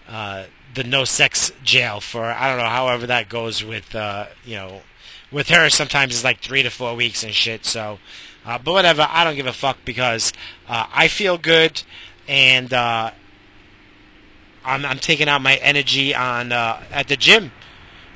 uh, 0.08 0.44
the 0.74 0.82
no 0.82 1.04
sex 1.04 1.52
jail 1.62 2.00
for, 2.00 2.24
I 2.24 2.48
don't 2.48 2.58
know, 2.58 2.68
however 2.68 3.06
that 3.06 3.28
goes 3.28 3.64
with, 3.64 3.94
uh, 3.94 4.26
you 4.44 4.56
know, 4.56 4.82
with 5.30 5.48
her 5.48 5.68
sometimes 5.68 6.14
it's 6.14 6.24
like 6.24 6.40
three 6.40 6.62
to 6.62 6.70
four 6.70 6.94
weeks 6.94 7.22
and 7.22 7.32
shit. 7.32 7.64
So, 7.64 7.98
uh, 8.44 8.58
but 8.58 8.72
whatever, 8.72 9.06
I 9.08 9.24
don't 9.24 9.36
give 9.36 9.46
a 9.46 9.52
fuck 9.52 9.78
because 9.84 10.32
uh, 10.68 10.86
I 10.92 11.08
feel 11.08 11.38
good 11.38 11.82
and 12.26 12.72
uh, 12.72 13.12
I'm, 14.64 14.84
I'm 14.84 14.98
taking 14.98 15.28
out 15.28 15.42
my 15.42 15.56
energy 15.56 16.14
on 16.14 16.52
uh, 16.52 16.82
at 16.90 17.08
the 17.08 17.16
gym, 17.16 17.52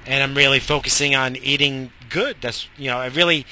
and 0.06 0.22
I'm 0.22 0.36
really 0.36 0.60
focusing 0.60 1.14
on 1.14 1.36
eating 1.36 1.92
good. 2.08 2.36
That's 2.40 2.68
you 2.76 2.90
know 2.90 2.98
I 2.98 3.06
really. 3.06 3.46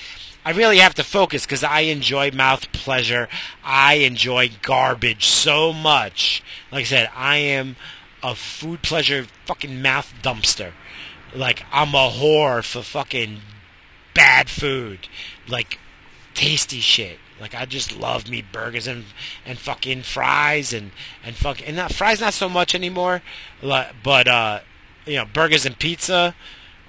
I 0.45 0.51
really 0.51 0.79
have 0.79 0.95
to 0.95 1.03
focus 1.03 1.45
because 1.45 1.65
I 1.65 1.81
enjoy 1.81 2.31
mouth 2.31 2.71
pleasure. 2.71 3.29
I 3.65 3.95
enjoy 3.95 4.53
garbage 4.63 5.27
so 5.27 5.73
much. 5.73 6.41
Like 6.71 6.83
I 6.83 6.85
said, 6.85 7.11
I 7.17 7.39
am 7.39 7.75
a 8.23 8.37
food 8.37 8.83
pleasure 8.83 9.27
fucking 9.45 9.83
mouth 9.83 10.15
dumpster. 10.23 10.71
Like 11.35 11.65
I'm 11.73 11.97
a 11.97 12.11
whore 12.11 12.63
for 12.65 12.83
fucking 12.83 13.41
bad 14.15 14.49
food. 14.49 15.09
Like 15.49 15.81
tasty 16.35 16.79
shit. 16.79 17.19
Like 17.41 17.55
I 17.55 17.67
just 17.67 17.97
love 17.97 18.29
me 18.29 18.43
burgers 18.43 18.87
and 18.87 19.05
and 19.45 19.59
fucking 19.59 20.03
fries 20.03 20.73
and 20.73 20.93
and 21.25 21.37
fuck 21.37 21.67
and 21.67 21.77
not 21.77 21.93
fries 21.93 22.21
not 22.21 22.35
so 22.35 22.49
much 22.49 22.75
anymore, 22.75 23.23
but 23.61 24.29
uh, 24.29 24.61
you 25.07 25.17
know 25.17 25.25
burgers 25.25 25.67
and 25.67 25.79
pizza. 25.79 26.35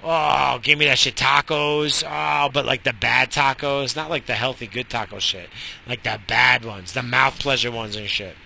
Oh, 0.02 0.60
give 0.62 0.78
me 0.78 0.84
that 0.84 0.98
shit 0.98 1.16
tacos. 1.16 2.04
Oh, 2.06 2.48
but 2.52 2.64
like 2.64 2.84
the 2.84 2.92
bad 2.92 3.30
tacos, 3.30 3.96
not 3.96 4.10
like 4.10 4.26
the 4.26 4.34
healthy 4.34 4.68
good 4.68 4.88
taco 4.88 5.18
shit. 5.18 5.50
Like 5.88 6.04
the 6.04 6.20
bad 6.26 6.64
ones, 6.64 6.92
the 6.92 7.02
mouth 7.02 7.40
pleasure 7.40 7.72
ones 7.72 7.96
and 7.96 8.08
shit. 8.08 8.36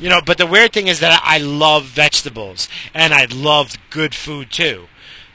You 0.00 0.08
know, 0.08 0.20
but 0.24 0.38
the 0.38 0.46
weird 0.46 0.72
thing 0.72 0.88
is 0.88 1.00
that 1.00 1.20
I 1.22 1.36
love 1.36 1.84
vegetables 1.84 2.66
and 2.94 3.12
I 3.12 3.26
love 3.26 3.74
good 3.90 4.14
food 4.14 4.50
too. 4.50 4.88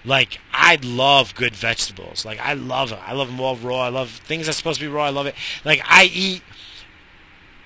Like 0.08 0.40
I 0.54 0.78
love 0.82 1.36
good 1.36 1.56
vegetables. 1.56 2.26
Like 2.26 2.40
I 2.40 2.54
love 2.54 2.92
it. 2.94 3.00
I 3.06 3.14
love 3.14 3.28
them 3.28 3.42
all 3.42 3.58
raw. 3.58 3.82
I 3.82 3.90
love 3.90 4.10
things 4.10 4.46
that's 4.46 4.58
supposed 4.58 4.80
to 4.80 4.86
be 4.86 4.92
raw. 4.92 5.06
I 5.06 5.10
love 5.10 5.26
it. 5.26 5.36
Like 5.66 5.82
I 5.86 6.06
eat. 6.06 6.42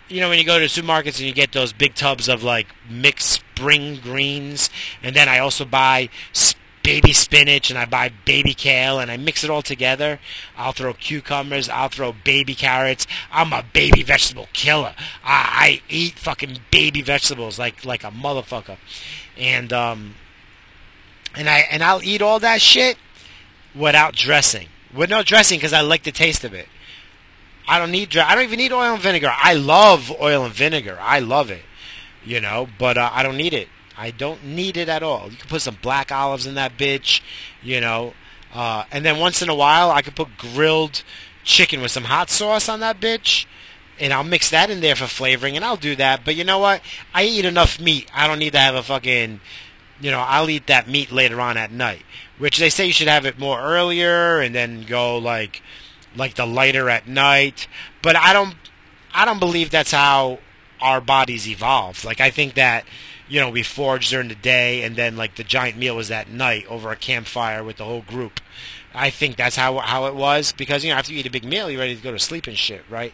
You 0.09 0.19
know 0.19 0.27
when 0.27 0.39
you 0.39 0.45
go 0.45 0.59
to 0.59 0.65
supermarkets 0.65 1.19
and 1.19 1.27
you 1.27 1.33
get 1.33 1.53
those 1.53 1.71
big 1.71 1.93
tubs 1.93 2.27
of 2.27 2.43
like 2.43 2.67
mixed 2.89 3.29
spring 3.29 3.99
greens, 4.01 4.69
and 5.03 5.15
then 5.15 5.29
I 5.29 5.37
also 5.37 5.63
buy 5.63 6.09
baby 6.83 7.13
spinach 7.13 7.69
and 7.69 7.77
I 7.77 7.85
buy 7.85 8.09
baby 8.25 8.55
kale 8.55 8.99
and 8.99 9.11
I 9.11 9.17
mix 9.17 9.43
it 9.43 9.51
all 9.51 9.61
together. 9.61 10.19
I'll 10.57 10.71
throw 10.71 10.93
cucumbers. 10.93 11.69
I'll 11.69 11.89
throw 11.89 12.11
baby 12.11 12.55
carrots. 12.55 13.05
I'm 13.31 13.53
a 13.53 13.63
baby 13.71 14.01
vegetable 14.01 14.49
killer. 14.51 14.95
I, 15.23 15.81
I 15.87 15.93
eat 15.93 16.17
fucking 16.17 16.57
baby 16.71 17.01
vegetables 17.03 17.59
like 17.59 17.85
like 17.85 18.03
a 18.03 18.11
motherfucker, 18.11 18.77
and 19.37 19.71
um, 19.71 20.15
and 21.35 21.49
I 21.49 21.59
and 21.71 21.83
I'll 21.83 22.03
eat 22.03 22.21
all 22.21 22.39
that 22.39 22.61
shit 22.61 22.97
without 23.75 24.15
dressing. 24.15 24.67
With 24.93 25.09
no 25.09 25.23
dressing 25.23 25.57
because 25.57 25.73
I 25.73 25.81
like 25.81 26.03
the 26.03 26.11
taste 26.11 26.43
of 26.43 26.53
it. 26.53 26.67
I 27.67 27.79
don't 27.79 27.91
need. 27.91 28.15
I 28.17 28.35
don't 28.35 28.43
even 28.43 28.57
need 28.57 28.73
oil 28.73 28.93
and 28.93 29.01
vinegar. 29.01 29.31
I 29.33 29.53
love 29.53 30.11
oil 30.19 30.43
and 30.43 30.53
vinegar. 30.53 30.97
I 30.99 31.19
love 31.19 31.49
it. 31.49 31.63
You 32.25 32.39
know, 32.39 32.67
but 32.77 32.97
uh, 32.97 33.09
I 33.13 33.23
don't 33.23 33.37
need 33.37 33.53
it. 33.53 33.69
I 33.97 34.11
don't 34.11 34.43
need 34.43 34.77
it 34.77 34.89
at 34.89 35.03
all. 35.03 35.29
You 35.29 35.37
can 35.37 35.47
put 35.47 35.61
some 35.61 35.77
black 35.81 36.11
olives 36.11 36.45
in 36.45 36.55
that 36.55 36.77
bitch. 36.77 37.21
You 37.63 37.81
know, 37.81 38.13
uh, 38.53 38.83
and 38.91 39.05
then 39.05 39.19
once 39.19 39.41
in 39.41 39.49
a 39.49 39.55
while 39.55 39.89
I 39.91 40.01
could 40.01 40.15
put 40.15 40.37
grilled 40.37 41.03
chicken 41.43 41.81
with 41.81 41.91
some 41.91 42.05
hot 42.05 42.29
sauce 42.29 42.67
on 42.69 42.79
that 42.81 42.99
bitch. 42.99 43.45
And 43.99 44.11
I'll 44.11 44.23
mix 44.23 44.49
that 44.49 44.71
in 44.71 44.81
there 44.81 44.95
for 44.95 45.05
flavoring, 45.05 45.55
and 45.55 45.63
I'll 45.63 45.77
do 45.77 45.95
that. 45.95 46.25
But 46.25 46.35
you 46.35 46.43
know 46.43 46.57
what? 46.57 46.81
I 47.13 47.23
eat 47.23 47.45
enough 47.45 47.79
meat. 47.79 48.09
I 48.13 48.27
don't 48.27 48.39
need 48.39 48.53
to 48.53 48.59
have 48.59 48.73
a 48.73 48.81
fucking, 48.81 49.41
you 50.01 50.11
know, 50.11 50.19
I'll 50.19 50.49
eat 50.49 50.67
that 50.67 50.87
meat 50.87 51.11
later 51.11 51.39
on 51.39 51.57
at 51.57 51.71
night. 51.71 52.03
Which 52.37 52.57
they 52.57 52.69
say 52.69 52.87
you 52.87 52.93
should 52.93 53.07
have 53.07 53.25
it 53.25 53.37
more 53.37 53.61
earlier, 53.61 54.39
and 54.39 54.53
then 54.55 54.83
go 54.83 55.17
like, 55.17 55.61
like 56.15 56.35
the 56.35 56.45
lighter 56.45 56.89
at 56.89 57.07
night. 57.07 57.67
But 58.01 58.15
I 58.15 58.33
don't, 58.33 58.55
I 59.13 59.25
don't 59.25 59.39
believe 59.39 59.69
that's 59.69 59.91
how 59.91 60.39
our 60.81 61.01
bodies 61.01 61.47
evolved. 61.47 62.03
Like 62.03 62.19
I 62.19 62.31
think 62.31 62.55
that 62.55 62.85
you 63.31 63.39
know, 63.39 63.49
we 63.49 63.63
foraged 63.63 64.09
during 64.09 64.27
the 64.27 64.35
day, 64.35 64.83
and 64.83 64.97
then 64.97 65.15
like 65.15 65.35
the 65.35 65.43
giant 65.45 65.77
meal 65.77 65.95
was 65.95 66.11
at 66.11 66.29
night 66.29 66.65
over 66.67 66.91
a 66.91 66.97
campfire 66.97 67.63
with 67.63 67.77
the 67.77 67.85
whole 67.85 68.01
group. 68.01 68.41
I 68.93 69.09
think 69.09 69.37
that's 69.37 69.55
how 69.55 69.77
how 69.77 70.05
it 70.07 70.15
was 70.15 70.51
because 70.51 70.83
you 70.83 70.91
know 70.91 70.97
after 70.97 71.13
you 71.13 71.19
eat 71.19 71.25
a 71.25 71.31
big 71.31 71.45
meal, 71.45 71.69
you're 71.69 71.79
ready 71.79 71.95
to 71.95 72.03
go 72.03 72.11
to 72.11 72.19
sleep 72.19 72.45
and 72.45 72.57
shit, 72.57 72.83
right? 72.89 73.13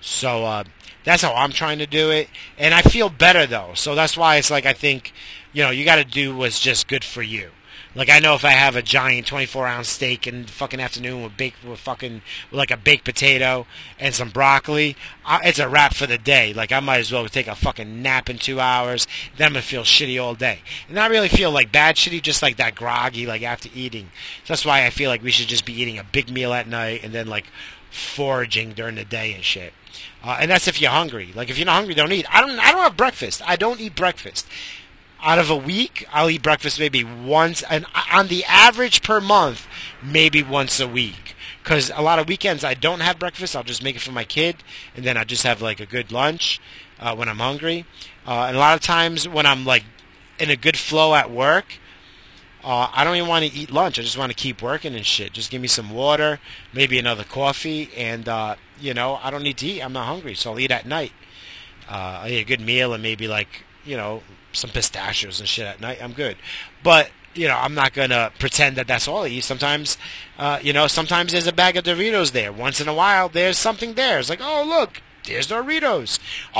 So 0.00 0.46
uh, 0.46 0.64
that's 1.04 1.22
how 1.22 1.34
I'm 1.34 1.52
trying 1.52 1.78
to 1.80 1.86
do 1.86 2.10
it, 2.10 2.30
and 2.56 2.72
I 2.72 2.80
feel 2.80 3.10
better 3.10 3.46
though. 3.46 3.72
So 3.74 3.94
that's 3.94 4.16
why 4.16 4.36
it's 4.36 4.50
like 4.50 4.64
I 4.64 4.72
think, 4.72 5.12
you 5.58 5.64
know, 5.64 5.70
you 5.70 5.84
got 5.84 5.96
to 5.96 6.04
do 6.04 6.36
what's 6.36 6.60
just 6.60 6.86
good 6.86 7.02
for 7.02 7.20
you. 7.20 7.50
Like 7.92 8.08
I 8.08 8.20
know 8.20 8.34
if 8.34 8.44
I 8.44 8.50
have 8.50 8.76
a 8.76 8.82
giant 8.82 9.26
24 9.26 9.66
ounce 9.66 9.88
steak 9.88 10.24
in 10.24 10.42
the 10.42 10.52
fucking 10.52 10.78
afternoon 10.78 11.24
with 11.24 11.36
baked 11.36 11.64
with 11.64 11.80
fucking 11.80 12.22
like 12.52 12.70
a 12.70 12.76
baked 12.76 13.04
potato 13.04 13.66
and 13.98 14.14
some 14.14 14.30
broccoli, 14.30 14.94
I, 15.26 15.48
it's 15.48 15.58
a 15.58 15.68
wrap 15.68 15.94
for 15.94 16.06
the 16.06 16.16
day. 16.16 16.54
Like 16.54 16.70
I 16.70 16.78
might 16.78 16.98
as 17.00 17.10
well 17.10 17.26
take 17.26 17.48
a 17.48 17.56
fucking 17.56 18.00
nap 18.00 18.30
in 18.30 18.38
two 18.38 18.60
hours. 18.60 19.08
Then 19.36 19.48
I'm 19.48 19.52
gonna 19.54 19.62
feel 19.62 19.82
shitty 19.82 20.22
all 20.22 20.36
day, 20.36 20.60
and 20.86 20.94
not 20.94 21.10
really 21.10 21.28
feel 21.28 21.50
like 21.50 21.72
bad 21.72 21.96
shitty, 21.96 22.22
just 22.22 22.40
like 22.40 22.56
that 22.58 22.76
groggy 22.76 23.26
like 23.26 23.42
after 23.42 23.68
eating. 23.74 24.12
So 24.44 24.52
that's 24.52 24.64
why 24.64 24.86
I 24.86 24.90
feel 24.90 25.10
like 25.10 25.24
we 25.24 25.32
should 25.32 25.48
just 25.48 25.64
be 25.64 25.80
eating 25.80 25.98
a 25.98 26.04
big 26.04 26.30
meal 26.30 26.52
at 26.52 26.68
night 26.68 27.02
and 27.02 27.12
then 27.12 27.26
like 27.26 27.46
foraging 27.90 28.74
during 28.74 28.94
the 28.94 29.04
day 29.04 29.32
and 29.32 29.42
shit. 29.42 29.72
Uh, 30.22 30.38
and 30.40 30.48
that's 30.52 30.68
if 30.68 30.80
you're 30.80 30.92
hungry. 30.92 31.32
Like 31.34 31.50
if 31.50 31.58
you're 31.58 31.66
not 31.66 31.74
hungry, 31.74 31.94
don't 31.94 32.12
eat. 32.12 32.26
I 32.32 32.42
don't. 32.42 32.60
I 32.60 32.70
don't 32.70 32.82
have 32.82 32.96
breakfast. 32.96 33.42
I 33.44 33.56
don't 33.56 33.80
eat 33.80 33.96
breakfast 33.96 34.46
out 35.22 35.38
of 35.38 35.50
a 35.50 35.56
week, 35.56 36.06
I'll 36.12 36.30
eat 36.30 36.42
breakfast 36.42 36.78
maybe 36.78 37.02
once, 37.04 37.62
and 37.68 37.86
on 38.12 38.28
the 38.28 38.44
average 38.44 39.02
per 39.02 39.20
month, 39.20 39.66
maybe 40.02 40.42
once 40.42 40.78
a 40.80 40.88
week. 40.88 41.34
Because 41.62 41.90
a 41.94 42.02
lot 42.02 42.18
of 42.18 42.28
weekends 42.28 42.64
I 42.64 42.74
don't 42.74 43.00
have 43.00 43.18
breakfast. 43.18 43.54
I'll 43.54 43.64
just 43.64 43.82
make 43.82 43.96
it 43.96 44.02
for 44.02 44.12
my 44.12 44.24
kid, 44.24 44.56
and 44.96 45.04
then 45.04 45.16
I 45.16 45.24
just 45.24 45.42
have 45.42 45.60
like 45.60 45.80
a 45.80 45.86
good 45.86 46.12
lunch 46.12 46.60
uh, 47.00 47.14
when 47.14 47.28
I'm 47.28 47.38
hungry. 47.38 47.84
Uh, 48.26 48.46
and 48.48 48.56
a 48.56 48.60
lot 48.60 48.74
of 48.74 48.80
times 48.80 49.28
when 49.28 49.44
I'm 49.44 49.64
like 49.64 49.84
in 50.38 50.50
a 50.50 50.56
good 50.56 50.76
flow 50.76 51.14
at 51.14 51.30
work, 51.30 51.78
uh, 52.64 52.90
I 52.92 53.04
don't 53.04 53.16
even 53.16 53.28
want 53.28 53.44
to 53.44 53.52
eat 53.52 53.70
lunch. 53.70 53.98
I 53.98 54.02
just 54.02 54.18
want 54.18 54.30
to 54.30 54.36
keep 54.36 54.62
working 54.62 54.94
and 54.94 55.04
shit. 55.04 55.32
Just 55.32 55.50
give 55.50 55.60
me 55.60 55.68
some 55.68 55.90
water, 55.90 56.40
maybe 56.72 56.98
another 56.98 57.24
coffee, 57.24 57.90
and 57.96 58.28
uh, 58.28 58.56
you 58.80 58.94
know 58.94 59.18
I 59.22 59.30
don't 59.30 59.42
need 59.42 59.58
to 59.58 59.66
eat. 59.66 59.82
I'm 59.82 59.92
not 59.92 60.06
hungry, 60.06 60.34
so 60.34 60.52
I'll 60.52 60.60
eat 60.60 60.70
at 60.70 60.86
night. 60.86 61.12
Uh, 61.88 62.20
I 62.22 62.30
eat 62.30 62.40
a 62.40 62.44
good 62.44 62.60
meal 62.60 62.92
and 62.92 63.02
maybe 63.02 63.26
like 63.28 63.64
you 63.84 63.96
know 63.96 64.22
some 64.52 64.70
pistachios 64.70 65.40
and 65.40 65.48
shit 65.48 65.66
at 65.66 65.80
night, 65.80 65.98
I'm 66.02 66.12
good. 66.12 66.36
But 66.82 67.10
you 67.34 67.46
know, 67.46 67.56
I'm 67.56 67.74
not 67.74 67.92
gonna 67.92 68.32
pretend 68.38 68.76
that 68.76 68.88
that's 68.88 69.06
all 69.06 69.24
I 69.24 69.28
eat. 69.28 69.44
Sometimes, 69.44 69.96
uh, 70.38 70.58
you 70.62 70.72
know, 70.72 70.86
sometimes 70.86 71.32
there's 71.32 71.46
a 71.46 71.52
bag 71.52 71.76
of 71.76 71.84
Doritos 71.84 72.32
there. 72.32 72.52
Once 72.52 72.80
in 72.80 72.88
a 72.88 72.94
while, 72.94 73.28
there's 73.28 73.58
something 73.58 73.94
there. 73.94 74.18
It's 74.18 74.28
like, 74.28 74.40
oh 74.42 74.64
look, 74.66 75.02
there's 75.24 75.46
Doritos, 75.46 76.18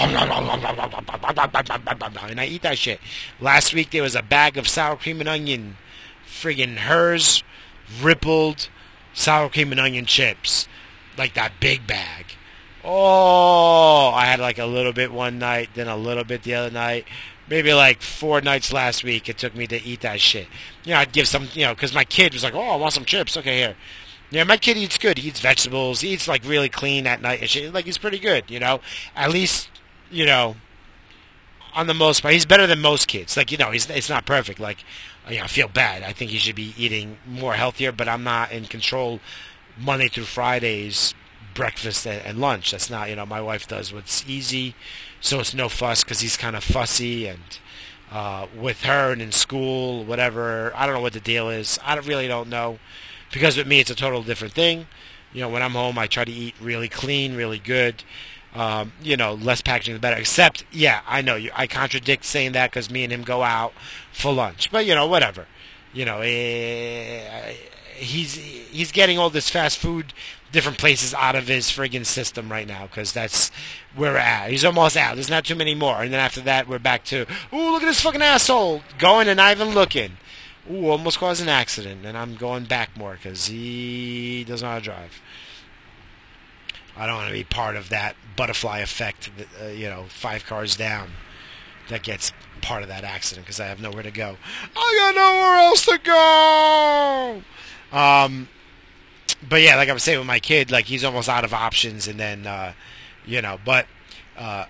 and 2.30 2.40
I 2.40 2.46
eat 2.46 2.62
that 2.62 2.78
shit. 2.78 3.00
Last 3.40 3.74
week 3.74 3.90
there 3.90 4.02
was 4.02 4.14
a 4.14 4.22
bag 4.22 4.56
of 4.56 4.68
sour 4.68 4.96
cream 4.96 5.20
and 5.20 5.28
onion, 5.28 5.76
friggin' 6.26 6.78
hers, 6.78 7.42
rippled 8.00 8.68
sour 9.12 9.48
cream 9.48 9.72
and 9.72 9.80
onion 9.80 10.06
chips, 10.06 10.68
like 11.16 11.34
that 11.34 11.52
big 11.60 11.86
bag. 11.86 12.26
Oh, 12.84 14.12
I 14.14 14.26
had 14.26 14.38
like 14.38 14.58
a 14.58 14.64
little 14.64 14.92
bit 14.92 15.12
one 15.12 15.38
night, 15.38 15.70
then 15.74 15.88
a 15.88 15.96
little 15.96 16.24
bit 16.24 16.44
the 16.44 16.54
other 16.54 16.70
night 16.70 17.06
maybe 17.48 17.72
like 17.72 18.02
four 18.02 18.40
nights 18.40 18.72
last 18.72 19.04
week 19.04 19.28
it 19.28 19.38
took 19.38 19.54
me 19.54 19.66
to 19.66 19.82
eat 19.82 20.00
that 20.00 20.20
shit. 20.20 20.46
You 20.84 20.92
know, 20.92 20.98
I'd 20.98 21.12
give 21.12 21.28
some, 21.28 21.48
you 21.54 21.64
know, 21.64 21.74
because 21.74 21.94
my 21.94 22.04
kid 22.04 22.32
was 22.32 22.44
like, 22.44 22.54
oh, 22.54 22.70
I 22.70 22.76
want 22.76 22.92
some 22.92 23.04
chips. 23.04 23.36
Okay, 23.36 23.58
here. 23.58 23.76
Yeah, 24.30 24.44
my 24.44 24.58
kid 24.58 24.76
eats 24.76 24.98
good. 24.98 25.18
He 25.18 25.28
eats 25.28 25.40
vegetables. 25.40 26.02
He 26.02 26.10
eats 26.10 26.28
like 26.28 26.44
really 26.44 26.68
clean 26.68 27.06
at 27.06 27.22
night 27.22 27.40
and 27.40 27.48
shit. 27.48 27.72
Like 27.72 27.86
he's 27.86 27.98
pretty 27.98 28.18
good, 28.18 28.50
you 28.50 28.60
know. 28.60 28.80
At 29.16 29.30
least, 29.30 29.70
you 30.10 30.26
know, 30.26 30.56
on 31.74 31.86
the 31.86 31.94
most 31.94 32.20
part, 32.20 32.34
he's 32.34 32.44
better 32.44 32.66
than 32.66 32.80
most 32.80 33.08
kids. 33.08 33.36
Like 33.36 33.50
you 33.50 33.56
know, 33.56 33.70
he's 33.70 33.88
it's 33.88 34.10
not 34.10 34.26
perfect. 34.26 34.60
Like 34.60 34.84
you 35.30 35.38
know, 35.38 35.44
I 35.44 35.46
feel 35.46 35.68
bad. 35.68 36.02
I 36.02 36.12
think 36.12 36.30
he 36.30 36.38
should 36.38 36.56
be 36.56 36.74
eating 36.76 37.16
more 37.26 37.54
healthier, 37.54 37.90
but 37.90 38.06
I'm 38.06 38.22
not 38.22 38.52
in 38.52 38.66
control 38.66 39.20
Monday 39.78 40.08
through 40.08 40.24
Fridays, 40.24 41.14
breakfast 41.54 42.06
and 42.06 42.38
lunch. 42.38 42.72
That's 42.72 42.90
not 42.90 43.08
you 43.08 43.16
know 43.16 43.24
my 43.24 43.40
wife 43.40 43.66
does 43.66 43.94
what's 43.94 44.28
easy 44.28 44.74
so 45.20 45.40
it's 45.40 45.54
no 45.54 45.68
fuss 45.68 46.04
because 46.04 46.20
he's 46.20 46.36
kind 46.36 46.56
of 46.56 46.64
fussy 46.64 47.26
and 47.26 47.58
uh, 48.10 48.46
with 48.56 48.82
her 48.82 49.12
and 49.12 49.20
in 49.20 49.32
school, 49.32 50.04
whatever. 50.04 50.72
I 50.74 50.86
don't 50.86 50.94
know 50.94 51.00
what 51.00 51.12
the 51.12 51.20
deal 51.20 51.48
is. 51.50 51.78
I 51.84 51.94
don't, 51.94 52.06
really 52.06 52.28
don't 52.28 52.48
know 52.48 52.78
because 53.32 53.56
with 53.56 53.66
me 53.66 53.80
it's 53.80 53.90
a 53.90 53.94
total 53.94 54.22
different 54.22 54.54
thing. 54.54 54.86
You 55.32 55.42
know, 55.42 55.48
when 55.48 55.62
I'm 55.62 55.72
home, 55.72 55.98
I 55.98 56.06
try 56.06 56.24
to 56.24 56.32
eat 56.32 56.54
really 56.60 56.88
clean, 56.88 57.36
really 57.36 57.58
good. 57.58 58.02
Um, 58.54 58.92
you 59.02 59.16
know, 59.16 59.34
less 59.34 59.60
packaging 59.60 59.94
the 59.94 60.00
better. 60.00 60.16
Except, 60.16 60.64
yeah, 60.72 61.02
I 61.06 61.20
know 61.20 61.36
you. 61.36 61.50
I 61.54 61.66
contradict 61.66 62.24
saying 62.24 62.52
that 62.52 62.70
because 62.70 62.90
me 62.90 63.04
and 63.04 63.12
him 63.12 63.22
go 63.22 63.42
out 63.42 63.74
for 64.10 64.32
lunch. 64.32 64.70
But 64.72 64.86
you 64.86 64.94
know, 64.94 65.06
whatever. 65.06 65.46
You 65.92 66.06
know, 66.06 66.20
eh, 66.22 67.52
he's 67.94 68.34
he's 68.34 68.90
getting 68.90 69.18
all 69.18 69.28
this 69.28 69.50
fast 69.50 69.78
food 69.78 70.14
different 70.52 70.78
places 70.78 71.14
out 71.14 71.34
of 71.34 71.48
his 71.48 71.66
friggin' 71.66 72.06
system 72.06 72.50
right 72.50 72.66
now 72.66 72.86
because 72.86 73.12
that's 73.12 73.50
where 73.94 74.12
we're 74.12 74.18
at. 74.18 74.50
He's 74.50 74.64
almost 74.64 74.96
out. 74.96 75.14
There's 75.14 75.30
not 75.30 75.44
too 75.44 75.54
many 75.54 75.74
more. 75.74 76.02
And 76.02 76.12
then 76.12 76.20
after 76.20 76.40
that, 76.42 76.68
we're 76.68 76.78
back 76.78 77.04
to, 77.06 77.26
ooh, 77.52 77.70
look 77.72 77.82
at 77.82 77.86
this 77.86 78.00
fucking 78.00 78.22
asshole 78.22 78.82
going 78.98 79.28
and 79.28 79.36
not 79.36 79.52
even 79.52 79.74
looking. 79.74 80.16
Ooh, 80.70 80.88
almost 80.88 81.18
caused 81.18 81.42
an 81.42 81.48
accident. 81.48 82.04
And 82.04 82.16
I'm 82.16 82.34
going 82.34 82.64
back 82.64 82.96
more 82.96 83.14
because 83.14 83.46
he 83.46 84.44
doesn't 84.44 84.64
know 84.64 84.72
how 84.72 84.78
to 84.78 84.84
drive. 84.84 85.20
I 86.96 87.06
don't 87.06 87.16
want 87.16 87.28
to 87.28 87.34
be 87.34 87.44
part 87.44 87.76
of 87.76 87.90
that 87.90 88.16
butterfly 88.36 88.78
effect, 88.78 89.30
uh, 89.62 89.68
you 89.68 89.88
know, 89.88 90.06
five 90.08 90.44
cars 90.44 90.76
down 90.76 91.10
that 91.88 92.02
gets 92.02 92.32
part 92.60 92.82
of 92.82 92.88
that 92.88 93.04
accident 93.04 93.46
because 93.46 93.60
I 93.60 93.66
have 93.66 93.80
nowhere 93.80 94.02
to 94.02 94.10
go. 94.10 94.36
I 94.76 94.94
got 94.98 95.14
nowhere 95.14 95.58
else 95.58 95.84
to 95.86 95.98
go. 95.98 97.42
Um, 97.96 98.48
but 99.46 99.60
yeah, 99.60 99.76
like 99.76 99.88
I 99.88 99.92
was 99.92 100.02
saying 100.02 100.18
with 100.18 100.26
my 100.26 100.40
kid, 100.40 100.70
like 100.70 100.86
he's 100.86 101.04
almost 101.04 101.28
out 101.28 101.44
of 101.44 101.52
options, 101.52 102.08
and 102.08 102.18
then 102.18 102.46
uh, 102.46 102.72
you 103.26 103.42
know, 103.42 103.58
but 103.64 103.86
uh, 104.36 104.66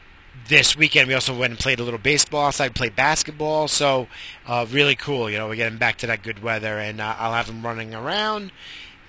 this 0.47 0.77
weekend 0.77 1.09
we 1.09 1.15
also 1.15 1.37
went 1.37 1.53
and 1.53 1.59
played 1.59 1.81
a 1.81 1.85
little 1.85 1.99
baseball 1.99 2.47
outside, 2.47 2.75
played 2.75 2.97
basketball, 2.97 3.69
so 3.69 4.09
uh, 4.47 4.67
really 4.71 4.95
cool. 4.95 5.31
You 5.31 5.39
know, 5.39 5.49
we're 5.49 5.57
getting 5.57 5.79
back 5.79 5.97
to 5.99 6.07
that 6.09 6.23
good 6.23 6.43
weather, 6.43 6.79
and 6.79 7.01
uh, 7.01 7.17
I'll 7.19 7.33
have 7.33 7.49
him 7.49 7.65
running 7.65 7.95
around, 7.95 8.53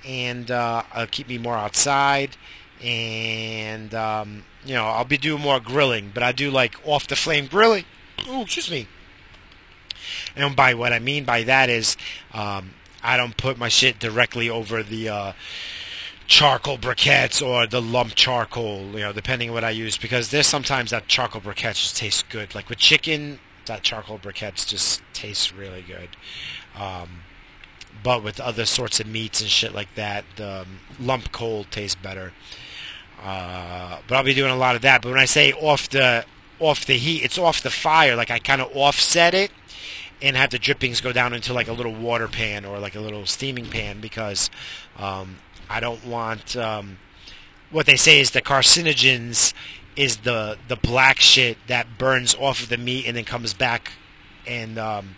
and 0.05 0.49
uh, 0.49 0.83
I'll 0.93 1.07
keep 1.07 1.27
me 1.27 1.37
more 1.37 1.55
outside, 1.55 2.37
and 2.81 3.93
um, 3.93 4.43
you 4.65 4.75
know, 4.75 4.85
I'll 4.85 5.05
be 5.05 5.17
doing 5.17 5.41
more 5.41 5.59
grilling, 5.59 6.11
but 6.13 6.23
I 6.23 6.31
do 6.31 6.51
like 6.51 6.75
off 6.85 7.07
the 7.07 7.15
flame 7.15 7.47
grilling. 7.47 7.85
Oh, 8.27 8.43
excuse 8.43 8.69
me. 8.69 8.87
And 10.35 10.55
by 10.55 10.73
what 10.73 10.93
I 10.93 10.99
mean 10.99 11.25
by 11.25 11.43
that 11.43 11.69
is, 11.69 11.97
um, 12.33 12.71
I 13.03 13.17
don't 13.17 13.37
put 13.37 13.57
my 13.57 13.69
shit 13.69 13.99
directly 13.99 14.49
over 14.49 14.83
the 14.83 15.09
uh, 15.09 15.33
charcoal 16.27 16.77
briquettes 16.77 17.45
or 17.45 17.65
the 17.65 17.81
lump 17.81 18.15
charcoal, 18.15 18.91
you 18.91 18.99
know, 18.99 19.13
depending 19.13 19.49
on 19.49 19.55
what 19.55 19.63
I 19.63 19.71
use, 19.71 19.97
because 19.97 20.31
there's 20.31 20.47
sometimes 20.47 20.91
that 20.91 21.07
charcoal 21.07 21.41
briquettes 21.41 21.81
just 21.81 21.97
taste 21.97 22.29
good. 22.29 22.53
Like 22.53 22.69
with 22.69 22.77
chicken, 22.77 23.39
that 23.65 23.83
charcoal 23.83 24.19
briquettes 24.19 24.67
just 24.67 25.01
tastes 25.13 25.53
really 25.53 25.83
good. 25.83 26.09
Um, 26.75 27.21
but 28.03 28.23
with 28.23 28.39
other 28.39 28.65
sorts 28.65 28.99
of 28.99 29.07
meats 29.07 29.41
and 29.41 29.49
shit 29.49 29.73
like 29.73 29.93
that, 29.95 30.23
the 30.35 30.61
um, 30.61 30.79
lump 30.99 31.31
coal 31.31 31.65
tastes 31.65 31.95
better. 31.95 32.33
Uh, 33.21 33.99
but 34.07 34.15
I'll 34.15 34.23
be 34.23 34.33
doing 34.33 34.51
a 34.51 34.55
lot 34.55 34.75
of 34.75 34.81
that. 34.83 35.01
But 35.01 35.09
when 35.09 35.19
I 35.19 35.25
say 35.25 35.51
off 35.53 35.89
the 35.89 36.25
off 36.59 36.85
the 36.85 36.97
heat, 36.97 37.23
it's 37.23 37.37
off 37.37 37.61
the 37.61 37.69
fire. 37.69 38.15
Like 38.15 38.31
I 38.31 38.39
kind 38.39 38.61
of 38.61 38.69
offset 38.75 39.33
it 39.33 39.51
and 40.21 40.35
have 40.35 40.49
the 40.49 40.59
drippings 40.59 41.01
go 41.01 41.11
down 41.11 41.33
into 41.33 41.53
like 41.53 41.67
a 41.67 41.73
little 41.73 41.93
water 41.93 42.27
pan 42.27 42.65
or 42.65 42.79
like 42.79 42.95
a 42.95 42.99
little 42.99 43.25
steaming 43.25 43.65
pan 43.65 43.99
because 43.99 44.49
um, 44.97 45.37
I 45.69 45.79
don't 45.79 46.05
want 46.05 46.55
um, 46.55 46.97
what 47.71 47.85
they 47.85 47.95
say 47.95 48.19
is 48.19 48.31
the 48.31 48.41
carcinogens 48.41 49.53
is 49.95 50.17
the 50.17 50.57
the 50.67 50.75
black 50.75 51.19
shit 51.19 51.57
that 51.67 51.97
burns 51.97 52.35
off 52.35 52.63
of 52.63 52.69
the 52.69 52.77
meat 52.77 53.05
and 53.05 53.15
then 53.17 53.25
comes 53.25 53.53
back 53.53 53.93
and 54.47 54.77
um, 54.77 55.15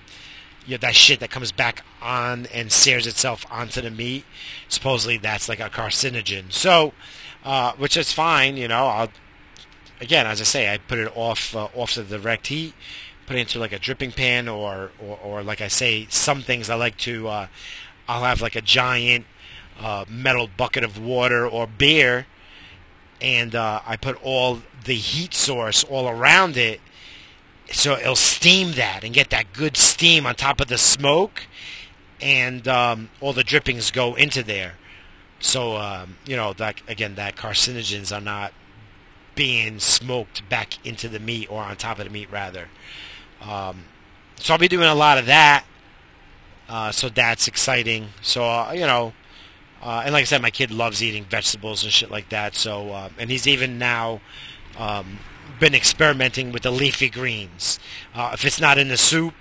you 0.65 0.71
know 0.71 0.77
that 0.77 0.95
shit 0.95 1.19
that 1.19 1.29
comes 1.29 1.51
back 1.51 1.83
on 2.01 2.47
and 2.53 2.71
sears 2.71 3.07
itself 3.07 3.45
onto 3.51 3.81
the 3.81 3.91
meat. 3.91 4.25
Supposedly 4.67 5.17
that's 5.17 5.49
like 5.49 5.59
a 5.59 5.69
carcinogen. 5.69 6.51
So 6.51 6.93
uh, 7.43 7.73
which 7.73 7.97
is 7.97 8.11
fine. 8.11 8.57
You 8.57 8.67
know, 8.67 8.85
I'll 8.87 9.09
again, 9.99 10.25
as 10.25 10.41
I 10.41 10.43
say, 10.43 10.73
I 10.73 10.77
put 10.77 10.99
it 10.99 11.11
off 11.15 11.55
uh, 11.55 11.69
off 11.75 11.93
to 11.93 12.03
the 12.03 12.17
direct 12.17 12.47
heat, 12.47 12.73
put 13.31 13.37
it 13.37 13.41
into 13.41 13.59
like 13.59 13.71
a 13.71 13.79
dripping 13.79 14.11
pan, 14.11 14.49
or 14.49 14.91
or, 14.99 15.17
or 15.23 15.43
like 15.43 15.61
I 15.61 15.69
say, 15.69 16.05
some 16.09 16.41
things 16.41 16.69
I 16.69 16.75
like 16.75 16.97
to. 16.97 17.29
Uh, 17.29 17.47
I'll 18.05 18.25
have 18.25 18.41
like 18.41 18.57
a 18.57 18.61
giant 18.61 19.25
uh, 19.79 20.03
metal 20.09 20.49
bucket 20.57 20.83
of 20.83 21.01
water 21.01 21.47
or 21.47 21.65
beer, 21.65 22.27
and 23.21 23.55
uh, 23.55 23.79
I 23.87 23.95
put 23.95 24.21
all 24.21 24.63
the 24.83 24.95
heat 24.95 25.33
source 25.33 25.85
all 25.85 26.09
around 26.09 26.57
it, 26.57 26.81
so 27.71 27.93
it'll 27.93 28.17
steam 28.17 28.73
that 28.73 29.05
and 29.05 29.13
get 29.13 29.29
that 29.29 29.53
good 29.53 29.77
steam 29.77 30.25
on 30.25 30.35
top 30.35 30.59
of 30.59 30.67
the 30.67 30.77
smoke, 30.77 31.47
and 32.19 32.67
um, 32.67 33.11
all 33.21 33.31
the 33.31 33.45
drippings 33.45 33.91
go 33.91 34.13
into 34.15 34.43
there. 34.43 34.73
So 35.39 35.77
um, 35.77 36.17
you 36.25 36.35
know 36.35 36.51
that 36.51 36.81
again, 36.85 37.15
that 37.15 37.37
carcinogens 37.37 38.13
are 38.13 38.19
not 38.19 38.51
being 39.35 39.79
smoked 39.79 40.49
back 40.49 40.85
into 40.85 41.07
the 41.07 41.19
meat 41.19 41.49
or 41.49 41.63
on 41.63 41.77
top 41.77 41.97
of 41.97 42.03
the 42.03 42.11
meat 42.11 42.29
rather. 42.29 42.67
Um, 43.41 43.85
so 44.37 44.53
I'll 44.53 44.59
be 44.59 44.67
doing 44.67 44.87
a 44.87 44.95
lot 44.95 45.17
of 45.17 45.25
that. 45.27 45.65
Uh, 46.69 46.91
so 46.91 47.09
that's 47.09 47.47
exciting. 47.47 48.09
So 48.21 48.43
uh, 48.43 48.71
you 48.73 48.81
know, 48.81 49.13
uh, 49.81 50.03
and 50.05 50.13
like 50.13 50.21
I 50.21 50.25
said, 50.25 50.41
my 50.41 50.51
kid 50.51 50.71
loves 50.71 51.03
eating 51.03 51.25
vegetables 51.25 51.83
and 51.83 51.91
shit 51.91 52.11
like 52.11 52.29
that. 52.29 52.55
So 52.55 52.89
uh, 52.89 53.09
and 53.17 53.29
he's 53.29 53.47
even 53.47 53.77
now 53.77 54.21
um, 54.77 55.19
been 55.59 55.75
experimenting 55.75 56.51
with 56.51 56.63
the 56.63 56.71
leafy 56.71 57.09
greens. 57.09 57.79
Uh, 58.13 58.31
if 58.33 58.45
it's 58.45 58.61
not 58.61 58.77
in 58.77 58.87
the 58.87 58.97
soup, 58.97 59.33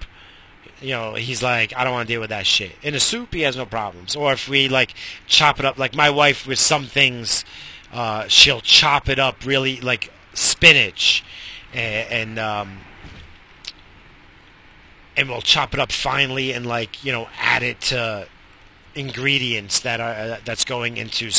you 0.80 0.90
know, 0.90 1.14
he's 1.14 1.42
like, 1.42 1.76
I 1.76 1.84
don't 1.84 1.92
want 1.92 2.08
to 2.08 2.14
deal 2.14 2.20
with 2.20 2.30
that 2.30 2.46
shit. 2.46 2.72
In 2.82 2.94
the 2.94 3.00
soup, 3.00 3.34
he 3.34 3.42
has 3.42 3.56
no 3.56 3.66
problems. 3.66 4.16
Or 4.16 4.32
if 4.32 4.48
we 4.48 4.68
like 4.68 4.94
chop 5.26 5.58
it 5.58 5.64
up, 5.64 5.78
like 5.78 5.94
my 5.94 6.10
wife 6.10 6.46
with 6.46 6.58
some 6.58 6.86
things 6.86 7.44
uh, 7.92 8.28
she'll 8.28 8.60
chop 8.60 9.08
it 9.08 9.18
up 9.18 9.44
really 9.44 9.80
like 9.80 10.12
spinach, 10.34 11.24
and, 11.72 12.10
and 12.10 12.38
um, 12.38 12.78
and 15.16 15.28
we'll 15.28 15.42
chop 15.42 15.74
it 15.74 15.80
up 15.80 15.92
finely 15.92 16.52
and 16.52 16.66
like 16.66 17.04
you 17.04 17.12
know 17.12 17.28
add 17.38 17.62
it 17.62 17.80
to 17.80 18.26
ingredients 18.94 19.80
that 19.80 20.00
are 20.00 20.12
uh, 20.12 20.38
that's 20.44 20.64
going 20.64 20.96
into 20.96 21.30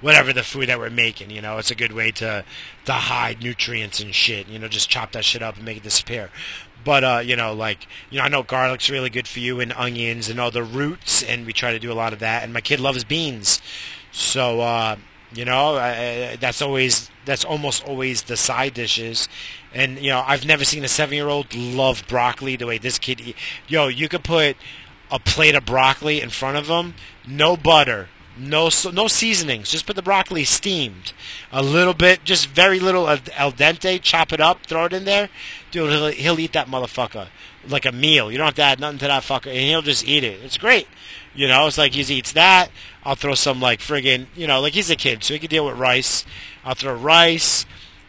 whatever 0.00 0.32
the 0.32 0.42
food 0.42 0.68
that 0.68 0.78
we're 0.78 0.90
making. 0.90 1.30
You 1.30 1.40
know, 1.40 1.58
it's 1.58 1.70
a 1.70 1.74
good 1.74 1.92
way 1.92 2.10
to 2.12 2.44
to 2.84 2.92
hide 2.92 3.42
nutrients 3.42 4.00
and 4.00 4.14
shit. 4.14 4.48
You 4.48 4.58
know, 4.58 4.68
just 4.68 4.88
chop 4.88 5.12
that 5.12 5.24
shit 5.24 5.42
up 5.42 5.56
and 5.56 5.64
make 5.64 5.78
it 5.78 5.82
disappear. 5.82 6.30
But 6.84 7.04
uh, 7.04 7.22
you 7.24 7.36
know, 7.36 7.52
like 7.52 7.86
you 8.10 8.18
know, 8.18 8.24
I 8.24 8.28
know 8.28 8.42
garlic's 8.42 8.90
really 8.90 9.10
good 9.10 9.28
for 9.28 9.40
you 9.40 9.60
and 9.60 9.72
onions 9.72 10.28
and 10.28 10.40
all 10.40 10.50
the 10.50 10.62
roots, 10.62 11.22
and 11.22 11.46
we 11.46 11.52
try 11.52 11.72
to 11.72 11.78
do 11.78 11.92
a 11.92 11.94
lot 11.94 12.12
of 12.12 12.18
that. 12.20 12.44
And 12.44 12.52
my 12.52 12.60
kid 12.60 12.80
loves 12.80 13.04
beans, 13.04 13.60
so 14.12 14.60
uh, 14.60 14.96
you 15.32 15.44
know, 15.44 15.76
uh, 15.76 16.36
that's 16.40 16.62
always 16.62 17.10
that's 17.24 17.44
almost 17.44 17.84
always 17.86 18.22
the 18.22 18.36
side 18.36 18.74
dishes. 18.74 19.28
And 19.74 19.98
you 19.98 20.10
know, 20.10 20.24
I've 20.26 20.46
never 20.46 20.64
seen 20.64 20.84
a 20.84 20.88
seven-year-old 20.88 21.54
love 21.54 22.04
broccoli 22.08 22.56
the 22.56 22.66
way 22.66 22.78
this 22.78 22.98
kid. 22.98 23.20
Eat. 23.20 23.36
Yo, 23.66 23.88
you 23.88 24.08
could 24.08 24.24
put 24.24 24.56
a 25.10 25.18
plate 25.18 25.54
of 25.54 25.64
broccoli 25.64 26.20
in 26.20 26.30
front 26.30 26.56
of 26.56 26.68
him, 26.68 26.94
no 27.26 27.56
butter, 27.56 28.08
no 28.38 28.70
no 28.92 29.08
seasonings. 29.08 29.70
Just 29.70 29.86
put 29.86 29.96
the 29.96 30.02
broccoli 30.02 30.44
steamed, 30.44 31.12
a 31.52 31.62
little 31.62 31.94
bit, 31.94 32.24
just 32.24 32.48
very 32.48 32.80
little 32.80 33.08
al 33.08 33.52
dente. 33.52 34.00
Chop 34.02 34.32
it 34.32 34.40
up, 34.40 34.64
throw 34.66 34.86
it 34.86 34.92
in 34.92 35.04
there. 35.04 35.28
Dude, 35.70 35.90
he'll, 35.90 36.08
he'll 36.08 36.40
eat 36.40 36.52
that 36.52 36.68
motherfucker 36.68 37.28
like 37.66 37.86
a 37.86 37.92
meal. 37.92 38.30
You 38.30 38.38
don't 38.38 38.46
have 38.46 38.54
to 38.54 38.62
add 38.62 38.80
nothing 38.80 38.98
to 38.98 39.06
that 39.06 39.22
fucker, 39.22 39.48
and 39.48 39.58
he'll 39.58 39.82
just 39.82 40.06
eat 40.06 40.24
it. 40.24 40.40
It's 40.42 40.58
great. 40.58 40.88
You 41.34 41.48
know, 41.48 41.66
it's 41.66 41.78
like 41.78 41.92
he 41.92 42.00
eats 42.14 42.32
that. 42.32 42.70
I'll 43.04 43.14
throw 43.14 43.34
some 43.34 43.60
like 43.60 43.80
friggin', 43.80 44.26
you 44.34 44.46
know, 44.46 44.60
like 44.60 44.72
he's 44.72 44.90
a 44.90 44.96
kid, 44.96 45.22
so 45.22 45.34
he 45.34 45.40
can 45.40 45.50
deal 45.50 45.66
with 45.66 45.78
rice. 45.78 46.24
I'll 46.64 46.74
throw 46.74 46.94
rice, 46.94 47.66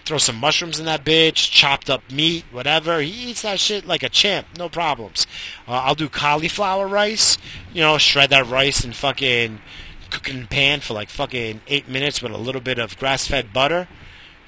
throw 0.10 0.17
some 0.17 0.38
mushrooms 0.38 0.80
in 0.80 0.88
that 0.88 1.06
bitch, 1.06 1.52
chopped 1.52 1.88
up 1.88 2.12
meat, 2.12 2.43
whatever. 2.52 3.00
He 3.00 3.30
eats 3.30 3.43
that 3.43 3.60
shit 3.60 3.86
like 3.86 4.02
a 4.02 4.10
champ, 4.10 4.48
no 4.58 4.67
problems. 4.67 5.28
Uh, 5.67 5.74
I'll 5.74 5.93
do 5.93 6.10
cauliflower 6.10 6.88
rice, 6.88 7.38
you 7.72 7.82
know, 7.82 8.00
shred 8.00 8.32
that 8.32 8.48
rice 8.48 8.84
and 8.84 8.95
fucking 8.95 9.62
cook 10.10 10.28
in 10.28 10.48
pan 10.48 10.80
for 10.80 10.95
like 10.95 11.10
fucking 11.12 11.62
eight 11.67 11.88
minutes 11.88 12.24
with 12.24 12.32
a 12.32 12.38
little 12.38 12.60
bit 12.60 12.80
of 12.80 12.98
grass-fed 12.98 13.54
butter. 13.54 13.88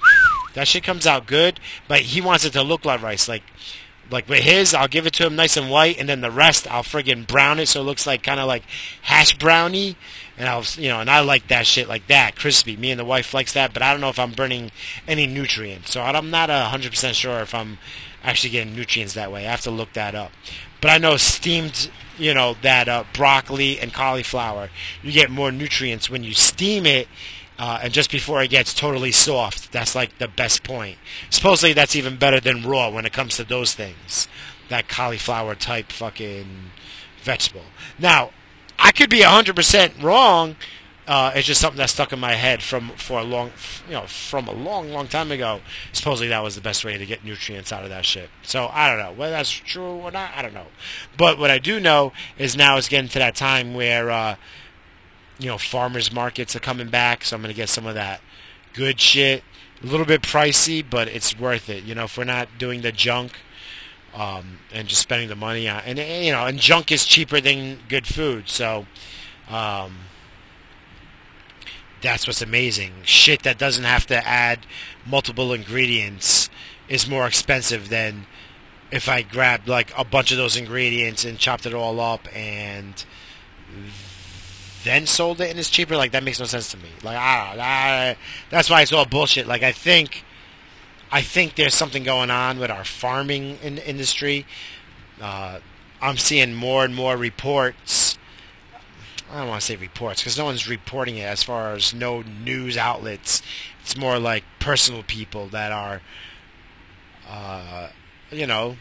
That 0.54 0.68
shit 0.68 0.84
comes 0.84 1.06
out 1.06 1.26
good, 1.26 1.58
but 1.88 2.00
he 2.00 2.20
wants 2.20 2.44
it 2.44 2.52
to 2.52 2.62
look 2.62 2.84
like 2.84 3.00
rice, 3.00 3.26
like 3.26 3.42
like 4.12 4.28
with 4.28 4.42
his, 4.42 4.74
I'll 4.74 4.88
give 4.88 5.06
it 5.06 5.14
to 5.14 5.26
him 5.26 5.36
nice 5.36 5.56
and 5.56 5.70
white, 5.70 5.98
and 5.98 6.08
then 6.08 6.20
the 6.20 6.30
rest 6.30 6.70
I'll 6.70 6.82
friggin' 6.82 7.26
brown 7.26 7.58
it 7.58 7.66
so 7.66 7.80
it 7.80 7.84
looks 7.84 8.06
like 8.06 8.22
kind 8.22 8.40
of 8.40 8.46
like 8.46 8.62
hash 9.02 9.36
brownie. 9.36 9.96
And 10.38 10.48
I'll, 10.48 10.64
you 10.76 10.88
know, 10.88 11.00
and 11.00 11.10
I 11.10 11.20
like 11.20 11.48
that 11.48 11.66
shit 11.66 11.88
like 11.88 12.06
that, 12.06 12.36
crispy. 12.36 12.76
Me 12.76 12.90
and 12.90 12.98
the 12.98 13.04
wife 13.04 13.34
likes 13.34 13.52
that, 13.52 13.72
but 13.72 13.82
I 13.82 13.92
don't 13.92 14.00
know 14.00 14.08
if 14.08 14.18
I'm 14.18 14.32
burning 14.32 14.70
any 15.06 15.26
nutrients. 15.26 15.92
So 15.92 16.02
I'm 16.02 16.30
not 16.30 16.50
hundred 16.50 16.90
percent 16.90 17.16
sure 17.16 17.40
if 17.40 17.54
I'm 17.54 17.78
actually 18.22 18.50
getting 18.50 18.74
nutrients 18.74 19.14
that 19.14 19.32
way. 19.32 19.46
I 19.46 19.50
have 19.50 19.60
to 19.62 19.70
look 19.70 19.92
that 19.92 20.14
up. 20.14 20.32
But 20.80 20.90
I 20.90 20.98
know 20.98 21.16
steamed, 21.16 21.90
you 22.18 22.34
know, 22.34 22.56
that 22.62 22.88
uh, 22.88 23.04
broccoli 23.12 23.78
and 23.78 23.92
cauliflower, 23.92 24.70
you 25.02 25.12
get 25.12 25.30
more 25.30 25.52
nutrients 25.52 26.10
when 26.10 26.24
you 26.24 26.34
steam 26.34 26.86
it 26.86 27.08
uh, 27.58 27.80
and 27.82 27.92
just 27.92 28.10
before 28.10 28.42
it 28.42 28.48
gets 28.48 28.74
totally 28.74 29.12
soft. 29.12 29.72
That's 29.72 29.94
like 29.94 30.18
the 30.18 30.28
best 30.28 30.62
point. 30.62 30.98
Supposedly 31.30 31.72
that's 31.72 31.96
even 31.96 32.16
better 32.16 32.40
than 32.40 32.66
raw 32.66 32.90
when 32.90 33.06
it 33.06 33.12
comes 33.12 33.36
to 33.36 33.44
those 33.44 33.74
things. 33.74 34.28
That 34.68 34.88
cauliflower 34.88 35.54
type 35.54 35.92
fucking 35.92 36.46
vegetable. 37.22 37.64
Now, 37.98 38.30
I 38.78 38.90
could 38.92 39.10
be 39.10 39.20
100% 39.20 40.02
wrong. 40.02 40.56
Uh, 41.06 41.32
it's 41.34 41.46
just 41.46 41.60
something 41.60 41.78
that 41.78 41.90
stuck 41.90 42.12
in 42.12 42.20
my 42.20 42.34
head 42.34 42.62
from 42.62 42.90
for 42.90 43.18
a 43.18 43.24
long, 43.24 43.50
you 43.88 43.94
know, 43.94 44.06
from 44.06 44.46
a 44.46 44.52
long, 44.52 44.92
long 44.92 45.08
time 45.08 45.32
ago. 45.32 45.60
Supposedly 45.92 46.28
that 46.28 46.42
was 46.44 46.54
the 46.54 46.60
best 46.60 46.84
way 46.84 46.96
to 46.96 47.04
get 47.04 47.24
nutrients 47.24 47.72
out 47.72 47.82
of 47.82 47.90
that 47.90 48.06
shit. 48.06 48.30
So 48.42 48.68
I 48.72 48.88
don't 48.88 48.98
know 48.98 49.12
whether 49.12 49.32
that's 49.32 49.50
true 49.50 49.84
or 49.84 50.12
not. 50.12 50.30
I 50.34 50.42
don't 50.42 50.54
know. 50.54 50.68
But 51.16 51.38
what 51.38 51.50
I 51.50 51.58
do 51.58 51.80
know 51.80 52.12
is 52.38 52.56
now 52.56 52.76
it's 52.76 52.88
getting 52.88 53.08
to 53.10 53.18
that 53.18 53.34
time 53.34 53.74
where 53.74 54.10
uh, 54.10 54.36
you 55.42 55.48
know, 55.48 55.58
farmers 55.58 56.12
markets 56.12 56.54
are 56.54 56.60
coming 56.60 56.88
back, 56.88 57.24
so 57.24 57.36
I'm 57.36 57.42
going 57.42 57.52
to 57.52 57.56
get 57.56 57.68
some 57.68 57.86
of 57.86 57.94
that 57.94 58.20
good 58.72 59.00
shit. 59.00 59.42
A 59.82 59.86
little 59.86 60.06
bit 60.06 60.22
pricey, 60.22 60.84
but 60.88 61.08
it's 61.08 61.38
worth 61.38 61.68
it. 61.68 61.82
You 61.82 61.94
know, 61.94 62.04
if 62.04 62.16
we're 62.16 62.24
not 62.24 62.48
doing 62.58 62.82
the 62.82 62.92
junk 62.92 63.32
um, 64.14 64.60
and 64.72 64.86
just 64.86 65.02
spending 65.02 65.28
the 65.28 65.34
money 65.34 65.68
on, 65.68 65.82
and 65.84 65.98
you 65.98 66.30
know, 66.30 66.46
and 66.46 66.58
junk 66.58 66.92
is 66.92 67.04
cheaper 67.04 67.40
than 67.40 67.80
good 67.88 68.06
food, 68.06 68.48
so 68.48 68.86
um, 69.48 69.96
that's 72.00 72.28
what's 72.28 72.42
amazing. 72.42 72.92
Shit 73.02 73.42
that 73.42 73.58
doesn't 73.58 73.84
have 73.84 74.06
to 74.06 74.26
add 74.26 74.66
multiple 75.04 75.52
ingredients 75.52 76.48
is 76.88 77.08
more 77.08 77.26
expensive 77.26 77.88
than 77.88 78.26
if 78.92 79.08
I 79.08 79.22
grabbed 79.22 79.66
like 79.66 79.92
a 79.96 80.04
bunch 80.04 80.30
of 80.30 80.36
those 80.36 80.56
ingredients 80.56 81.24
and 81.24 81.38
chopped 81.38 81.66
it 81.66 81.74
all 81.74 81.98
up 81.98 82.28
and 82.36 83.04
then 84.84 85.06
sold 85.06 85.40
it 85.40 85.50
and 85.50 85.58
it's 85.58 85.70
cheaper, 85.70 85.96
like 85.96 86.12
that 86.12 86.22
makes 86.22 86.40
no 86.40 86.46
sense 86.46 86.70
to 86.72 86.76
me. 86.76 86.88
Like 87.02 87.16
I, 87.16 87.56
I 87.58 88.16
that's 88.50 88.70
why 88.70 88.82
it's 88.82 88.92
all 88.92 89.04
bullshit. 89.04 89.46
Like 89.46 89.62
I 89.62 89.72
think, 89.72 90.24
I 91.10 91.22
think 91.22 91.56
there's 91.56 91.74
something 91.74 92.04
going 92.04 92.30
on 92.30 92.58
with 92.58 92.70
our 92.70 92.84
farming 92.84 93.58
in, 93.62 93.78
industry. 93.78 94.46
Uh, 95.20 95.60
I'm 96.00 96.16
seeing 96.16 96.54
more 96.54 96.84
and 96.84 96.94
more 96.94 97.16
reports. 97.16 98.18
I 99.30 99.38
don't 99.38 99.48
want 99.48 99.60
to 99.62 99.66
say 99.66 99.76
reports 99.76 100.20
because 100.20 100.36
no 100.36 100.44
one's 100.44 100.68
reporting 100.68 101.16
it 101.16 101.22
as 101.22 101.42
far 101.42 101.72
as 101.72 101.94
no 101.94 102.22
news 102.22 102.76
outlets. 102.76 103.40
It's 103.80 103.96
more 103.96 104.18
like 104.18 104.44
personal 104.58 105.02
people 105.02 105.46
that 105.48 105.72
are, 105.72 106.02
uh, 107.28 107.88
you 108.30 108.46
know, 108.46 108.76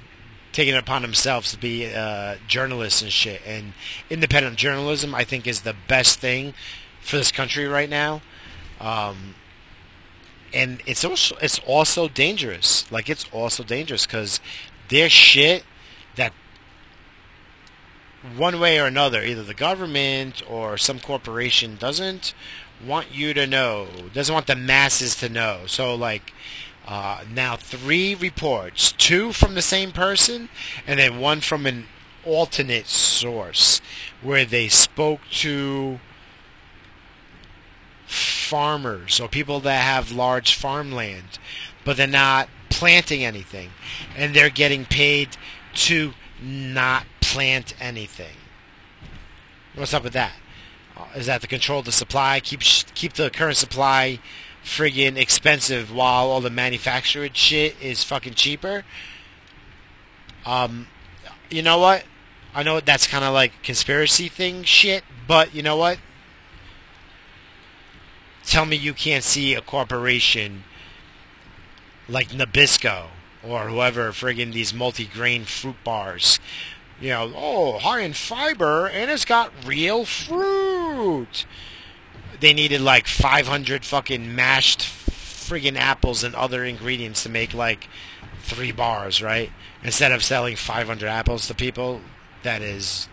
taking 0.51 0.73
it 0.73 0.77
upon 0.77 1.01
themselves 1.01 1.51
to 1.51 1.57
be 1.57 1.93
uh, 1.93 2.35
journalists 2.47 3.01
and 3.01 3.11
shit. 3.11 3.41
And 3.45 3.73
independent 4.09 4.57
journalism, 4.57 5.15
I 5.15 5.23
think, 5.23 5.47
is 5.47 5.61
the 5.61 5.75
best 5.87 6.19
thing 6.19 6.53
for 7.01 7.17
this 7.17 7.31
country 7.31 7.65
right 7.65 7.89
now. 7.89 8.21
Um, 8.79 9.35
and 10.53 10.81
it's 10.85 11.05
also 11.05 11.35
it's 11.41 11.59
also 11.59 12.07
dangerous. 12.07 12.91
Like 12.91 13.09
it's 13.09 13.25
also 13.31 13.63
dangerous 13.63 14.05
because 14.05 14.39
there's 14.89 15.11
shit 15.11 15.63
that 16.15 16.33
one 18.35 18.59
way 18.59 18.79
or 18.79 18.85
another, 18.85 19.23
either 19.23 19.43
the 19.43 19.53
government 19.53 20.43
or 20.49 20.77
some 20.77 20.99
corporation 20.99 21.75
doesn't 21.77 22.33
want 22.85 23.13
you 23.13 23.33
to 23.33 23.47
know, 23.47 23.87
doesn't 24.13 24.33
want 24.33 24.47
the 24.47 24.55
masses 24.55 25.15
to 25.15 25.29
know. 25.29 25.61
So 25.67 25.95
like 25.95 26.33
uh, 26.87 27.23
now, 27.31 27.55
three 27.55 28.15
reports, 28.15 28.91
two 28.91 29.31
from 29.31 29.53
the 29.55 29.61
same 29.61 29.91
person, 29.91 30.49
and 30.87 30.99
then 30.99 31.19
one 31.19 31.41
from 31.41 31.65
an 31.65 31.85
alternate 32.25 32.87
source, 32.87 33.81
where 34.21 34.45
they 34.45 34.67
spoke 34.67 35.21
to 35.31 35.99
farmers 38.05 39.19
or 39.19 39.29
people 39.29 39.59
that 39.61 39.81
have 39.81 40.11
large 40.11 40.55
farmland, 40.55 41.39
but 41.85 41.97
they're 41.97 42.07
not 42.07 42.49
planting 42.69 43.23
anything, 43.23 43.69
and 44.15 44.35
they're 44.35 44.49
getting 44.49 44.85
paid 44.85 45.29
to 45.73 46.13
not 46.41 47.05
plant 47.21 47.73
anything. 47.79 48.35
What's 49.75 49.93
up 49.93 50.03
with 50.03 50.13
that? 50.13 50.33
Uh, 50.97 51.05
is 51.15 51.27
that 51.27 51.41
to 51.41 51.47
control 51.47 51.81
the 51.81 51.91
supply, 51.91 52.39
keep 52.41 52.59
keep 52.59 53.13
the 53.13 53.29
current 53.29 53.55
supply 53.55 54.19
friggin' 54.63 55.17
expensive 55.17 55.93
while 55.93 56.29
all 56.29 56.41
the 56.41 56.49
manufactured 56.49 57.35
shit 57.35 57.75
is 57.81 58.03
fucking 58.03 58.33
cheaper. 58.35 58.83
Um, 60.45 60.87
you 61.49 61.61
know 61.61 61.77
what? 61.77 62.03
I 62.53 62.63
know 62.63 62.79
that's 62.79 63.07
kind 63.07 63.23
of 63.23 63.33
like 63.33 63.63
conspiracy 63.63 64.27
thing 64.27 64.63
shit, 64.63 65.03
but 65.27 65.55
you 65.55 65.63
know 65.63 65.77
what? 65.77 65.99
Tell 68.43 68.65
me 68.65 68.75
you 68.75 68.93
can't 68.93 69.23
see 69.23 69.53
a 69.53 69.61
corporation 69.61 70.63
like 72.09 72.29
Nabisco 72.29 73.07
or 73.43 73.69
whoever 73.69 74.11
friggin' 74.11 74.53
these 74.53 74.73
multi-grain 74.73 75.45
fruit 75.45 75.83
bars. 75.83 76.39
You 76.99 77.09
know, 77.09 77.33
oh, 77.35 77.79
high 77.79 78.01
in 78.01 78.13
fiber 78.13 78.87
and 78.87 79.09
it's 79.09 79.25
got 79.25 79.51
real 79.65 80.05
fruit. 80.05 81.45
They 82.41 82.53
needed 82.53 82.81
like 82.81 83.07
500 83.07 83.85
fucking 83.85 84.35
mashed 84.35 84.81
friggin' 84.81 85.77
apples 85.77 86.23
and 86.23 86.35
other 86.35 86.63
ingredients 86.65 87.23
to 87.23 87.29
make 87.29 87.53
like 87.53 87.87
three 88.41 88.71
bars, 88.71 89.21
right? 89.21 89.51
Instead 89.83 90.11
of 90.11 90.23
selling 90.23 90.55
500 90.55 91.07
apples 91.07 91.47
to 91.47 91.55
people, 91.55 92.01
that 92.43 92.61
is 92.61 93.07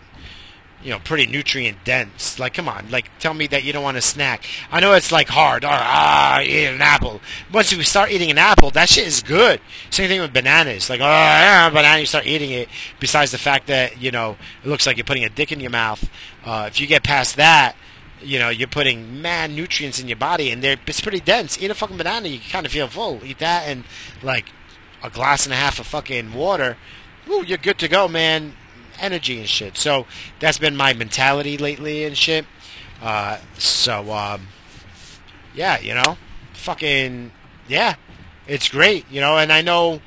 you 0.81 0.91
know, 0.91 0.99
pretty 0.99 1.27
nutrient 1.27 1.83
dense. 1.83 2.39
Like, 2.39 2.53
come 2.53 2.69
on, 2.69 2.89
like, 2.89 3.09
tell 3.19 3.33
me 3.33 3.47
that 3.47 3.63
you 3.63 3.73
don't 3.73 3.83
want 3.83 3.97
a 3.97 4.01
snack. 4.01 4.45
I 4.71 4.79
know 4.79 4.93
it's 4.93 5.11
like 5.11 5.27
hard. 5.27 5.65
Or, 5.65 5.71
ah, 5.71 6.39
eat 6.41 6.67
an 6.67 6.81
apple. 6.81 7.21
Once 7.51 7.71
you 7.71 7.83
start 7.83 8.11
eating 8.11 8.31
an 8.31 8.37
apple, 8.37 8.71
that 8.71 8.87
shit 8.87 9.05
is 9.05 9.21
good. 9.21 9.59
Same 9.89 10.07
thing 10.07 10.21
with 10.21 10.33
bananas. 10.33 10.89
Like, 10.89 11.01
oh, 11.01 11.03
yeah, 11.03 11.69
banana, 11.69 11.99
you 11.99 12.05
start 12.05 12.25
eating 12.25 12.51
it. 12.51 12.69
Besides 12.99 13.31
the 13.31 13.37
fact 13.37 13.67
that 13.67 14.01
you 14.01 14.11
know 14.11 14.37
it 14.63 14.69
looks 14.69 14.87
like 14.87 14.95
you're 14.95 15.03
putting 15.03 15.25
a 15.25 15.29
dick 15.29 15.51
in 15.51 15.59
your 15.59 15.71
mouth. 15.71 16.09
Uh, 16.45 16.65
if 16.67 16.79
you 16.79 16.87
get 16.87 17.03
past 17.03 17.35
that, 17.35 17.75
you 18.21 18.39
know, 18.39 18.49
you're 18.49 18.67
putting 18.67 19.21
mad 19.21 19.51
nutrients 19.51 19.99
in 19.99 20.07
your 20.07 20.17
body, 20.17 20.51
and 20.51 20.63
they're 20.63 20.77
it's 20.85 21.01
pretty 21.01 21.19
dense. 21.19 21.61
Eat 21.61 21.71
a 21.71 21.75
fucking 21.75 21.97
banana, 21.97 22.27
you 22.27 22.39
kind 22.39 22.65
of 22.65 22.71
feel 22.71 22.87
full. 22.87 23.23
Eat 23.23 23.39
that 23.39 23.67
and 23.67 23.83
like 24.21 24.47
a 25.03 25.09
glass 25.09 25.45
and 25.45 25.53
a 25.53 25.57
half 25.57 25.79
of 25.79 25.87
fucking 25.87 26.33
water. 26.33 26.77
Ooh, 27.29 27.43
you're 27.43 27.57
good 27.57 27.79
to 27.79 27.87
go, 27.87 28.07
man 28.07 28.53
energy 29.01 29.39
and 29.39 29.47
shit. 29.47 29.77
So 29.77 30.05
that's 30.39 30.57
been 30.57 30.75
my 30.75 30.93
mentality 30.93 31.57
lately 31.57 32.03
and 32.03 32.17
shit. 32.17 32.45
Uh, 33.01 33.39
so 33.57 34.11
um, 34.11 34.47
yeah, 35.53 35.79
you 35.79 35.93
know, 35.93 36.17
fucking 36.53 37.31
yeah, 37.67 37.95
it's 38.47 38.69
great, 38.69 39.05
you 39.09 39.21
know. 39.21 39.37
And 39.37 39.51
I 39.51 39.61
know 39.61 40.01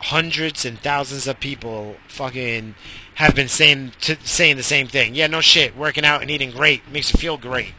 hundreds 0.00 0.64
and 0.64 0.78
thousands 0.78 1.26
of 1.26 1.40
people 1.40 1.96
fucking 2.08 2.74
have 3.18 3.34
been 3.34 3.48
saying 3.48 3.90
saying 4.22 4.56
the 4.56 4.62
same 4.62 4.86
thing. 4.86 5.16
Yeah, 5.16 5.26
no 5.26 5.40
shit, 5.40 5.76
working 5.76 6.04
out 6.04 6.22
and 6.22 6.30
eating 6.30 6.52
great 6.52 6.88
makes 6.88 7.12
you 7.12 7.18
feel 7.18 7.36
great. 7.36 7.74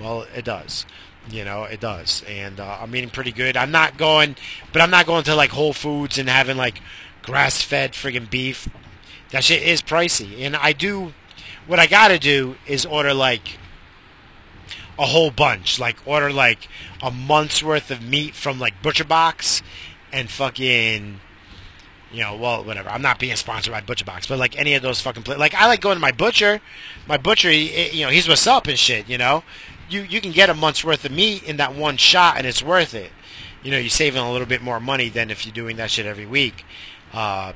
Well, 0.00 0.26
it 0.34 0.46
does. 0.46 0.86
You 1.30 1.44
know, 1.44 1.64
it 1.64 1.78
does, 1.78 2.24
and 2.26 2.58
uh, 2.58 2.78
I'm 2.80 2.96
eating 2.96 3.10
pretty 3.10 3.32
good. 3.32 3.54
I'm 3.54 3.70
not 3.70 3.98
going, 3.98 4.36
but 4.72 4.80
I'm 4.80 4.90
not 4.90 5.04
going 5.04 5.24
to 5.24 5.34
like 5.34 5.50
Whole 5.50 5.74
Foods 5.74 6.16
and 6.16 6.26
having 6.26 6.56
like 6.56 6.80
grass-fed 7.22 7.92
friggin' 7.92 8.30
beef. 8.30 8.66
That 9.30 9.44
shit 9.44 9.62
is 9.62 9.82
pricey, 9.82 10.40
and 10.40 10.56
I 10.56 10.72
do. 10.72 11.12
What 11.66 11.78
I 11.78 11.86
gotta 11.86 12.18
do 12.18 12.56
is 12.66 12.86
order 12.86 13.12
like 13.12 13.58
a 14.98 15.04
whole 15.04 15.30
bunch, 15.30 15.78
like 15.78 15.98
order 16.06 16.32
like 16.32 16.66
a 17.02 17.10
month's 17.10 17.62
worth 17.62 17.90
of 17.90 18.02
meat 18.02 18.34
from 18.34 18.58
like 18.58 18.82
Butcher 18.82 19.04
Box, 19.04 19.62
and 20.10 20.30
fucking. 20.30 21.20
You 22.10 22.20
know, 22.22 22.36
well, 22.36 22.64
whatever. 22.64 22.88
I'm 22.88 23.02
not 23.02 23.18
being 23.18 23.36
sponsored 23.36 23.72
by 23.72 23.82
Butcher 23.82 24.04
Box, 24.04 24.26
but 24.26 24.38
like 24.38 24.58
any 24.58 24.74
of 24.74 24.82
those 24.82 25.00
fucking 25.00 25.24
places, 25.24 25.40
like 25.40 25.54
I 25.54 25.66
like 25.66 25.80
going 25.80 25.96
to 25.96 26.00
my 26.00 26.12
butcher. 26.12 26.60
My 27.06 27.18
butcher, 27.18 27.50
he, 27.50 27.90
you 27.90 28.04
know, 28.04 28.10
he's 28.10 28.26
what's 28.26 28.46
up 28.46 28.66
and 28.66 28.78
shit. 28.78 29.08
You 29.08 29.18
know, 29.18 29.44
you 29.90 30.02
you 30.02 30.20
can 30.20 30.32
get 30.32 30.48
a 30.48 30.54
month's 30.54 30.82
worth 30.82 31.04
of 31.04 31.12
meat 31.12 31.42
in 31.42 31.58
that 31.58 31.74
one 31.74 31.98
shot, 31.98 32.38
and 32.38 32.46
it's 32.46 32.62
worth 32.62 32.94
it. 32.94 33.12
You 33.62 33.70
know, 33.70 33.78
you're 33.78 33.90
saving 33.90 34.22
a 34.22 34.32
little 34.32 34.46
bit 34.46 34.62
more 34.62 34.80
money 34.80 35.08
than 35.08 35.30
if 35.30 35.44
you're 35.44 35.52
doing 35.52 35.76
that 35.76 35.90
shit 35.90 36.06
every 36.06 36.26
week. 36.26 36.64
Uh, 37.12 37.52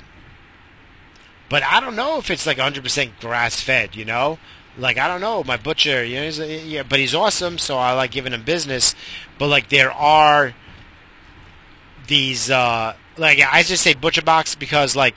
but 1.49 1.63
I 1.63 1.81
don't 1.81 1.97
know 1.97 2.17
if 2.17 2.31
it's 2.31 2.47
like 2.47 2.57
100% 2.57 3.21
grass 3.21 3.61
fed, 3.61 3.95
you 3.95 4.07
know? 4.07 4.39
Like 4.79 4.97
I 4.97 5.07
don't 5.07 5.21
know, 5.21 5.45
my 5.45 5.59
butcher, 5.59 6.03
you 6.03 6.17
know, 6.17 6.25
he's, 6.25 6.39
yeah, 6.39 6.83
but 6.83 6.99
he's 6.99 7.15
awesome, 7.15 7.59
so 7.59 7.77
I 7.77 7.93
like 7.93 8.11
giving 8.11 8.33
him 8.33 8.43
business. 8.43 8.95
But 9.39 9.49
like 9.49 9.69
there 9.69 9.93
are 9.93 10.55
these, 12.07 12.51
uh, 12.51 12.95
like 13.17 13.41
I 13.41 13.63
just 13.63 13.83
say 13.83 13.95
butcher 13.95 14.23
box 14.23 14.55
because 14.55 14.97
like 14.97 15.17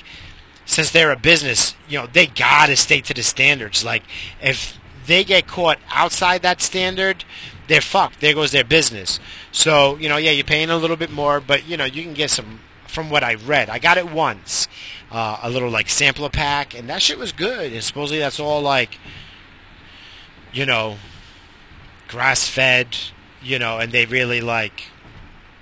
since 0.66 0.92
they're 0.92 1.12
a 1.12 1.18
business, 1.18 1.76
you 1.88 2.00
know, 2.00 2.08
they 2.08 2.26
gotta 2.28 2.76
stay 2.76 3.02
to 3.02 3.14
the 3.14 3.24
standards. 3.24 3.84
Like 3.84 4.04
if 4.42 4.78
they 5.06 5.24
get 5.24 5.48
caught 5.48 5.80
outside 5.90 6.42
that 6.42 6.62
standard, 6.62 7.24
they're 7.68 7.82
fucked. 7.82 8.22
There 8.22 8.34
goes 8.34 8.52
their 8.52 8.64
business. 8.64 9.20
So 9.52 9.98
you 9.98 10.10
know, 10.10 10.18
yeah, 10.18 10.32
you're 10.32 10.44
paying 10.44 10.70
a 10.70 10.78
little 10.78 10.98
bit 10.98 11.12
more, 11.12 11.40
but 11.40 11.68
you 11.68 11.78
know, 11.78 11.86
you 11.86 12.04
can 12.04 12.14
get 12.14 12.30
some. 12.30 12.62
From 12.88 13.10
what 13.10 13.26
I 13.26 13.34
read, 13.34 13.70
I 13.70 13.78
got 13.78 13.98
it 13.98 14.10
once, 14.10 14.70
uh, 15.12 15.40
a 15.42 15.50
little 15.50 15.70
like 15.70 15.90
sampler 15.90 16.30
pack, 16.30 16.74
and 16.74 16.90
that 16.90 17.02
shit 17.02 17.18
was 17.18 17.34
good. 17.34 17.74
And 17.74 17.84
supposedly 17.84 18.20
that's 18.20 18.40
all 18.40 18.62
like, 18.62 18.98
you 20.54 20.66
know, 20.66 20.96
grass 22.08 22.48
fed, 22.48 22.96
you 23.44 23.60
know, 23.60 23.80
and 23.80 23.92
they 23.92 24.06
really 24.06 24.40
like, 24.40 24.84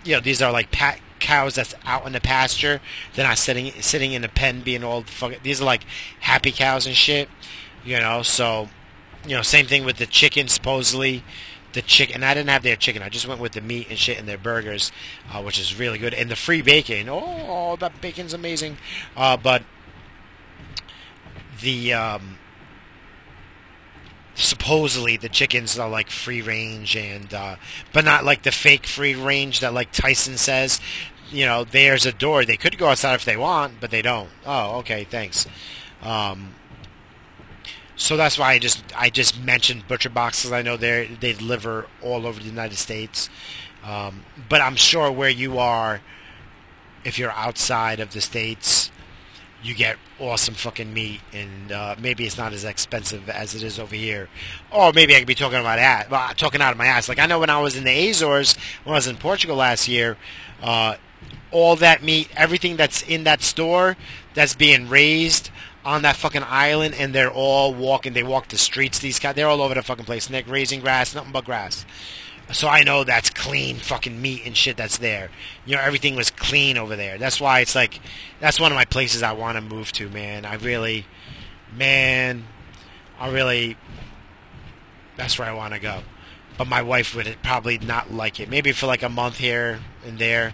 you 0.03 0.13
know, 0.13 0.19
these 0.19 0.43
are 0.43 0.51
like 0.51 0.69
pat 0.69 0.99
cows 1.23 1.55
that's 1.55 1.73
out 1.85 2.05
in 2.05 2.13
the 2.13 2.21
pasture. 2.21 2.81
They're 3.13 3.27
not 3.27 3.37
sitting 3.37 3.71
sitting 3.81 4.11
in 4.11 4.23
a 4.23 4.29
pen 4.29 4.61
being 4.61 4.83
all 4.83 5.03
fucking. 5.03 5.39
These 5.41 5.61
are 5.61 5.65
like 5.65 5.83
happy 6.19 6.51
cows 6.51 6.85
and 6.85 6.95
shit, 6.95 7.29
you 7.83 7.99
know. 7.99 8.21
So, 8.21 8.69
you 9.25 9.35
know, 9.35 9.41
same 9.41 9.65
thing 9.65 9.85
with 9.85 9.97
the 9.97 10.05
chicken. 10.05 10.47
Supposedly, 10.47 11.23
the 11.73 11.81
chicken. 11.81 12.15
And 12.15 12.25
I 12.25 12.33
didn't 12.33 12.49
have 12.49 12.63
their 12.63 12.75
chicken. 12.75 13.01
I 13.01 13.09
just 13.09 13.27
went 13.27 13.41
with 13.41 13.53
the 13.53 13.61
meat 13.61 13.87
and 13.89 13.97
shit 13.97 14.19
in 14.19 14.25
their 14.25 14.37
burgers, 14.37 14.91
uh, 15.31 15.41
which 15.41 15.59
is 15.59 15.79
really 15.79 15.97
good. 15.97 16.13
And 16.13 16.29
the 16.29 16.35
free 16.35 16.61
bacon. 16.61 17.07
Oh, 17.09 17.75
that 17.77 18.01
bacon's 18.01 18.33
amazing. 18.33 18.77
Uh, 19.15 19.37
but 19.37 19.63
the 21.61 21.93
um, 21.93 22.37
supposedly 24.35 25.17
the 25.17 25.29
chickens 25.29 25.77
are 25.77 25.89
like 25.89 26.09
free 26.09 26.41
range 26.41 26.95
and 26.95 27.33
uh, 27.33 27.55
but 27.91 28.03
not 28.03 28.23
like 28.23 28.43
the 28.43 28.51
fake 28.51 28.85
free 28.85 29.15
range 29.15 29.59
that 29.59 29.73
like 29.73 29.91
Tyson 29.91 30.37
says. 30.37 30.79
You 31.33 31.45
know, 31.45 31.63
there's 31.63 32.05
a 32.05 32.13
door. 32.13 32.45
They 32.45 32.57
could 32.57 32.77
go 32.77 32.87
outside 32.87 33.15
if 33.15 33.25
they 33.25 33.37
want, 33.37 33.79
but 33.81 33.91
they 33.91 34.01
don't. 34.01 34.29
Oh, 34.45 34.77
okay, 34.79 35.03
thanks. 35.03 35.47
Um, 36.01 36.53
so 37.95 38.17
that's 38.17 38.37
why 38.37 38.53
I 38.53 38.59
just 38.59 38.83
I 38.95 39.09
just 39.09 39.39
mentioned 39.41 39.87
Butcher 39.87 40.09
Boxes. 40.09 40.51
I 40.51 40.61
know 40.61 40.77
they 40.77 41.07
they 41.19 41.33
deliver 41.33 41.87
all 42.01 42.25
over 42.25 42.39
the 42.39 42.45
United 42.45 42.77
States, 42.77 43.29
um, 43.83 44.23
but 44.49 44.61
I'm 44.61 44.75
sure 44.75 45.11
where 45.11 45.29
you 45.29 45.59
are, 45.59 46.01
if 47.03 47.19
you're 47.19 47.31
outside 47.31 47.99
of 47.99 48.13
the 48.13 48.21
states, 48.21 48.91
you 49.61 49.75
get 49.75 49.97
awesome 50.19 50.53
fucking 50.53 50.93
meat, 50.93 51.21
and 51.31 51.71
uh, 51.71 51.95
maybe 51.99 52.25
it's 52.25 52.37
not 52.37 52.53
as 52.53 52.63
expensive 52.63 53.29
as 53.29 53.55
it 53.55 53.63
is 53.63 53.79
over 53.79 53.95
here. 53.95 54.27
Or 54.71 54.91
maybe 54.93 55.15
I 55.15 55.19
could 55.19 55.27
be 55.27 55.35
talking 55.35 55.59
about 55.59 55.77
that, 55.77 56.09
well, 56.09 56.29
talking 56.35 56.61
out 56.61 56.71
of 56.71 56.77
my 56.77 56.87
ass. 56.87 57.07
Like 57.07 57.19
I 57.19 57.25
know 57.25 57.39
when 57.39 57.49
I 57.49 57.61
was 57.61 57.75
in 57.75 57.83
the 57.83 58.09
Azores, 58.09 58.55
when 58.83 58.93
I 58.93 58.97
was 58.97 59.07
in 59.07 59.17
Portugal 59.17 59.55
last 59.55 59.87
year, 59.87 60.17
uh, 60.61 60.95
all 61.53 61.75
that 61.77 62.03
meat, 62.03 62.29
everything 62.35 62.75
that's 62.75 63.01
in 63.03 63.23
that 63.23 63.41
store, 63.41 63.95
that's 64.33 64.55
being 64.55 64.89
raised 64.89 65.49
on 65.85 66.01
that 66.01 66.15
fucking 66.15 66.43
island, 66.45 66.95
and 66.97 67.13
they're 67.13 67.31
all 67.31 67.73
walking. 67.73 68.13
They 68.13 68.23
walk 68.23 68.47
the 68.49 68.57
streets. 68.57 68.99
These 68.99 69.19
guys, 69.19 69.35
they're 69.35 69.47
all 69.47 69.61
over 69.61 69.73
the 69.73 69.81
fucking 69.81 70.05
place, 70.05 70.25
and 70.25 70.33
they're 70.33 70.41
grazing 70.41 70.81
grass, 70.81 71.13
nothing 71.13 71.31
but 71.31 71.45
grass. 71.45 71.85
So 72.51 72.67
I 72.67 72.83
know 72.83 73.03
that's 73.03 73.29
clean 73.29 73.77
fucking 73.77 74.21
meat 74.21 74.43
and 74.45 74.55
shit 74.55 74.75
that's 74.75 74.97
there. 74.97 75.29
You 75.65 75.75
know, 75.75 75.81
everything 75.81 76.15
was 76.15 76.29
clean 76.29 76.77
over 76.77 76.95
there. 76.95 77.17
That's 77.17 77.39
why 77.39 77.61
it's 77.61 77.73
like, 77.73 77.99
that's 78.39 78.59
one 78.59 78.71
of 78.71 78.75
my 78.75 78.85
places 78.85 79.23
I 79.23 79.31
want 79.31 79.55
to 79.57 79.61
move 79.61 79.91
to, 79.93 80.09
man. 80.09 80.45
I 80.45 80.55
really, 80.55 81.05
man, 81.75 82.45
I 83.19 83.29
really, 83.29 83.77
that's 85.15 85.39
where 85.39 85.47
I 85.47 85.53
want 85.53 85.73
to 85.73 85.79
go. 85.79 86.01
But 86.57 86.67
my 86.67 86.81
wife 86.81 87.15
would 87.15 87.37
probably 87.43 87.77
not 87.77 88.11
like 88.11 88.39
it. 88.39 88.49
Maybe 88.49 88.71
for 88.73 88.87
like 88.87 89.03
a 89.03 89.09
month 89.09 89.37
here 89.37 89.79
and 90.05 90.19
there, 90.19 90.53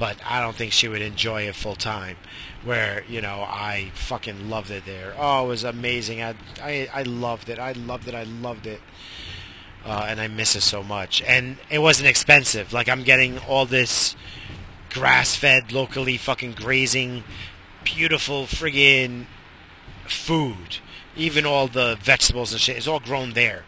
but 0.00 0.16
I 0.26 0.40
don't 0.40 0.56
think 0.56 0.72
she 0.72 0.88
would 0.88 1.02
enjoy 1.02 1.42
it 1.42 1.54
full 1.54 1.76
time 1.76 2.16
where 2.64 3.04
you 3.06 3.20
know 3.20 3.44
I 3.46 3.90
fucking 3.94 4.48
loved 4.48 4.70
it 4.70 4.86
there. 4.86 5.14
Oh, 5.18 5.44
it 5.44 5.48
was 5.48 5.62
amazing. 5.62 6.22
I 6.22 6.34
I, 6.60 6.88
I 6.92 7.02
loved 7.02 7.50
it. 7.50 7.58
I 7.58 7.72
loved 7.72 8.08
it. 8.08 8.14
I 8.14 8.24
loved 8.24 8.66
it. 8.66 8.80
Uh, 9.84 10.06
and 10.08 10.20
I 10.20 10.28
miss 10.28 10.56
it 10.56 10.62
so 10.62 10.82
much. 10.82 11.22
And 11.22 11.58
it 11.70 11.78
wasn't 11.78 12.08
expensive. 12.08 12.72
Like 12.72 12.88
I'm 12.88 13.02
getting 13.02 13.38
all 13.40 13.66
this 13.66 14.16
grass-fed, 14.90 15.70
locally 15.70 16.16
fucking 16.16 16.52
grazing, 16.52 17.24
beautiful 17.84 18.44
friggin' 18.44 19.26
food. 20.06 20.78
Even 21.16 21.46
all 21.46 21.66
the 21.68 21.96
vegetables 22.00 22.52
and 22.52 22.60
shit 22.60 22.76
is 22.76 22.88
all 22.88 23.00
grown 23.00 23.32
there. 23.32 23.64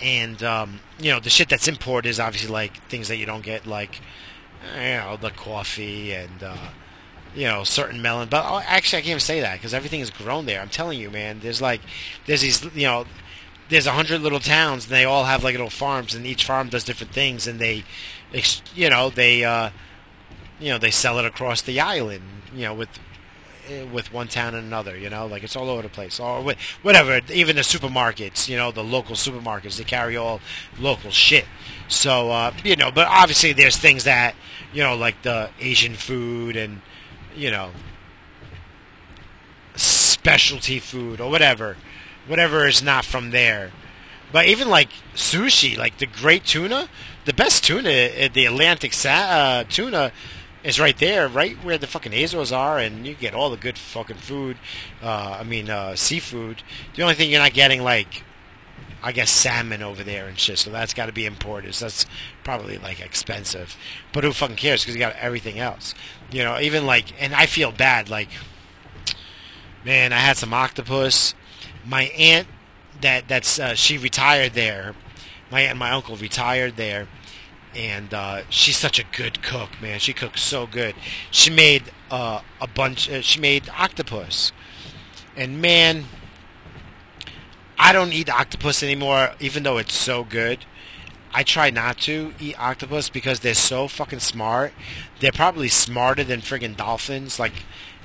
And 0.00 0.40
um, 0.44 0.80
you 1.00 1.10
know 1.10 1.18
the 1.18 1.30
shit 1.30 1.48
that's 1.48 1.66
imported 1.66 2.08
is 2.08 2.20
obviously 2.20 2.52
like 2.52 2.80
things 2.88 3.08
that 3.08 3.16
you 3.16 3.26
don't 3.26 3.42
get, 3.42 3.66
like 3.66 4.00
you 4.74 4.80
know 4.80 5.16
the 5.20 5.30
coffee 5.30 6.12
and. 6.12 6.42
Uh, 6.42 6.68
you 7.34 7.44
know, 7.44 7.62
certain 7.62 8.02
melon. 8.02 8.28
But 8.28 8.64
actually, 8.66 8.98
I 8.98 9.02
can't 9.02 9.10
even 9.10 9.20
say 9.20 9.40
that 9.40 9.58
because 9.58 9.74
everything 9.74 10.00
is 10.00 10.10
grown 10.10 10.46
there. 10.46 10.60
I'm 10.60 10.68
telling 10.68 10.98
you, 10.98 11.10
man. 11.10 11.40
There's 11.40 11.60
like, 11.60 11.80
there's 12.26 12.40
these, 12.40 12.64
you 12.74 12.86
know, 12.86 13.04
there's 13.68 13.86
a 13.86 13.92
hundred 13.92 14.22
little 14.22 14.40
towns, 14.40 14.84
and 14.86 14.92
they 14.92 15.04
all 15.04 15.24
have 15.24 15.44
like 15.44 15.52
little 15.52 15.70
farms, 15.70 16.14
and 16.14 16.26
each 16.26 16.44
farm 16.44 16.68
does 16.68 16.84
different 16.84 17.12
things, 17.12 17.46
and 17.46 17.58
they, 17.60 17.84
you 18.74 18.90
know, 18.90 19.10
they, 19.10 19.44
uh, 19.44 19.70
you 20.58 20.70
know, 20.70 20.78
they 20.78 20.90
sell 20.90 21.18
it 21.18 21.24
across 21.24 21.60
the 21.62 21.80
island, 21.80 22.24
you 22.54 22.62
know, 22.62 22.74
with 22.74 22.88
eh, 23.68 23.84
with 23.84 24.12
one 24.12 24.28
town 24.28 24.54
and 24.54 24.66
another, 24.66 24.96
you 24.96 25.10
know, 25.10 25.26
like 25.26 25.42
it's 25.42 25.54
all 25.54 25.68
over 25.68 25.82
the 25.82 25.88
place, 25.88 26.18
or 26.18 26.54
whatever. 26.82 27.20
Even 27.32 27.56
the 27.56 27.62
supermarkets, 27.62 28.48
you 28.48 28.56
know, 28.56 28.72
the 28.72 28.84
local 28.84 29.14
supermarkets, 29.14 29.76
they 29.76 29.84
carry 29.84 30.16
all 30.16 30.40
local 30.78 31.10
shit. 31.10 31.44
So, 31.88 32.30
uh, 32.30 32.52
you 32.62 32.76
know, 32.76 32.90
but 32.90 33.08
obviously 33.08 33.52
there's 33.52 33.76
things 33.76 34.04
that, 34.04 34.34
you 34.72 34.82
know, 34.82 34.94
like 34.94 35.22
the 35.22 35.50
Asian 35.58 35.94
food 35.94 36.54
and, 36.56 36.82
you 37.34 37.50
know, 37.50 37.70
specialty 39.74 40.78
food 40.78 41.20
or 41.20 41.30
whatever, 41.30 41.76
whatever 42.26 42.66
is 42.66 42.82
not 42.82 43.04
from 43.04 43.30
there. 43.30 43.72
But 44.30 44.46
even 44.46 44.68
like 44.68 44.90
sushi, 45.14 45.76
like 45.78 45.98
the 45.98 46.06
great 46.06 46.44
tuna, 46.44 46.88
the 47.24 47.32
best 47.32 47.64
tuna, 47.64 48.28
the 48.28 48.44
Atlantic 48.44 48.92
sa- 48.92 49.08
uh, 49.08 49.64
tuna, 49.64 50.12
is 50.64 50.78
right 50.78 50.98
there, 50.98 51.28
right 51.28 51.56
where 51.64 51.78
the 51.78 51.86
fucking 51.86 52.12
Azores 52.12 52.52
are, 52.52 52.78
and 52.78 53.06
you 53.06 53.14
get 53.14 53.32
all 53.32 53.48
the 53.48 53.56
good 53.56 53.78
fucking 53.78 54.16
food. 54.16 54.58
Uh, 55.02 55.38
I 55.40 55.44
mean, 55.44 55.70
uh, 55.70 55.94
seafood. 55.94 56.62
The 56.94 57.02
only 57.02 57.14
thing 57.14 57.30
you're 57.30 57.40
not 57.40 57.54
getting, 57.54 57.82
like, 57.82 58.24
I 59.02 59.12
guess 59.12 59.30
salmon 59.30 59.82
over 59.82 60.02
there 60.02 60.26
and 60.26 60.38
shit. 60.38 60.58
So 60.58 60.70
that's 60.70 60.94
got 60.94 61.06
to 61.06 61.12
be 61.12 61.26
imported. 61.26 61.74
So 61.74 61.84
that's 61.84 62.06
probably 62.42 62.78
like 62.78 63.00
expensive. 63.00 63.76
But 64.12 64.24
who 64.24 64.32
fucking 64.32 64.56
cares? 64.56 64.82
Because 64.82 64.94
you 64.94 65.00
got 65.00 65.16
everything 65.16 65.58
else. 65.58 65.94
You 66.30 66.42
know, 66.42 66.58
even 66.58 66.86
like, 66.86 67.12
and 67.22 67.34
I 67.34 67.46
feel 67.46 67.70
bad. 67.70 68.10
Like, 68.10 68.28
man, 69.84 70.12
I 70.12 70.18
had 70.18 70.36
some 70.36 70.52
octopus. 70.52 71.34
My 71.86 72.04
aunt, 72.04 72.48
that 73.00 73.28
that's 73.28 73.58
uh, 73.58 73.74
she 73.74 73.98
retired 73.98 74.54
there. 74.54 74.94
My 75.50 75.60
aunt 75.60 75.70
and 75.70 75.78
my 75.78 75.90
uncle 75.92 76.16
retired 76.16 76.76
there, 76.76 77.08
and 77.74 78.12
uh, 78.12 78.42
she's 78.50 78.76
such 78.76 78.98
a 78.98 79.04
good 79.16 79.42
cook, 79.42 79.70
man. 79.80 80.00
She 80.00 80.12
cooks 80.12 80.42
so 80.42 80.66
good. 80.66 80.94
She 81.30 81.50
made 81.50 81.84
uh, 82.10 82.40
a 82.60 82.66
bunch. 82.66 83.08
Uh, 83.08 83.22
she 83.22 83.40
made 83.40 83.70
octopus, 83.70 84.52
and 85.36 85.62
man, 85.62 86.04
I 87.78 87.92
don't 87.92 88.12
eat 88.12 88.28
octopus 88.28 88.82
anymore, 88.82 89.34
even 89.40 89.62
though 89.62 89.78
it's 89.78 89.94
so 89.94 90.24
good. 90.24 90.64
I 91.32 91.42
try 91.42 91.70
not 91.70 91.98
to 91.98 92.32
eat 92.40 92.58
octopus 92.58 93.10
because 93.10 93.40
they're 93.40 93.54
so 93.54 93.86
fucking 93.86 94.20
smart. 94.20 94.72
They're 95.20 95.32
probably 95.32 95.68
smarter 95.68 96.24
than 96.24 96.40
friggin' 96.40 96.76
dolphins. 96.76 97.38
Like, 97.38 97.52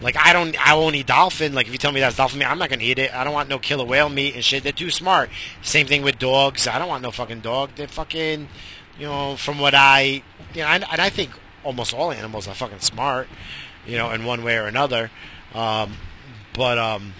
like 0.01 0.15
I 0.17 0.33
don't, 0.33 0.55
I 0.65 0.75
won't 0.75 0.95
eat 0.95 1.07
dolphin. 1.07 1.53
Like 1.53 1.67
if 1.67 1.71
you 1.71 1.77
tell 1.77 1.91
me 1.91 2.01
that's 2.01 2.17
dolphin 2.17 2.39
meat, 2.39 2.45
I'm 2.51 2.59
not 2.59 2.69
gonna 2.69 2.83
eat 2.83 2.99
it. 2.99 3.13
I 3.13 3.23
don't 3.23 3.33
want 3.33 3.49
no 3.49 3.59
killer 3.59 3.85
whale 3.85 4.09
meat 4.09 4.35
and 4.35 4.43
shit. 4.43 4.63
They're 4.63 4.71
too 4.71 4.91
smart. 4.91 5.29
Same 5.61 5.87
thing 5.87 6.03
with 6.03 6.19
dogs. 6.19 6.67
I 6.67 6.77
don't 6.77 6.89
want 6.89 7.01
no 7.01 7.11
fucking 7.11 7.39
dog. 7.39 7.71
They're 7.75 7.87
fucking, 7.87 8.49
you 8.99 9.05
know, 9.05 9.37
from 9.37 9.57
what 9.57 9.73
I, 9.73 10.23
you 10.53 10.61
know, 10.61 10.67
and, 10.67 10.85
and 10.91 11.01
I 11.01 11.09
think 11.09 11.31
almost 11.63 11.93
all 11.93 12.11
animals 12.11 12.47
are 12.47 12.53
fucking 12.53 12.79
smart, 12.79 13.27
you 13.87 13.97
know, 13.97 14.11
in 14.11 14.25
one 14.25 14.43
way 14.43 14.57
or 14.57 14.67
another. 14.67 15.09
Um, 15.53 15.93
but 16.53 16.77
um, 16.77 17.13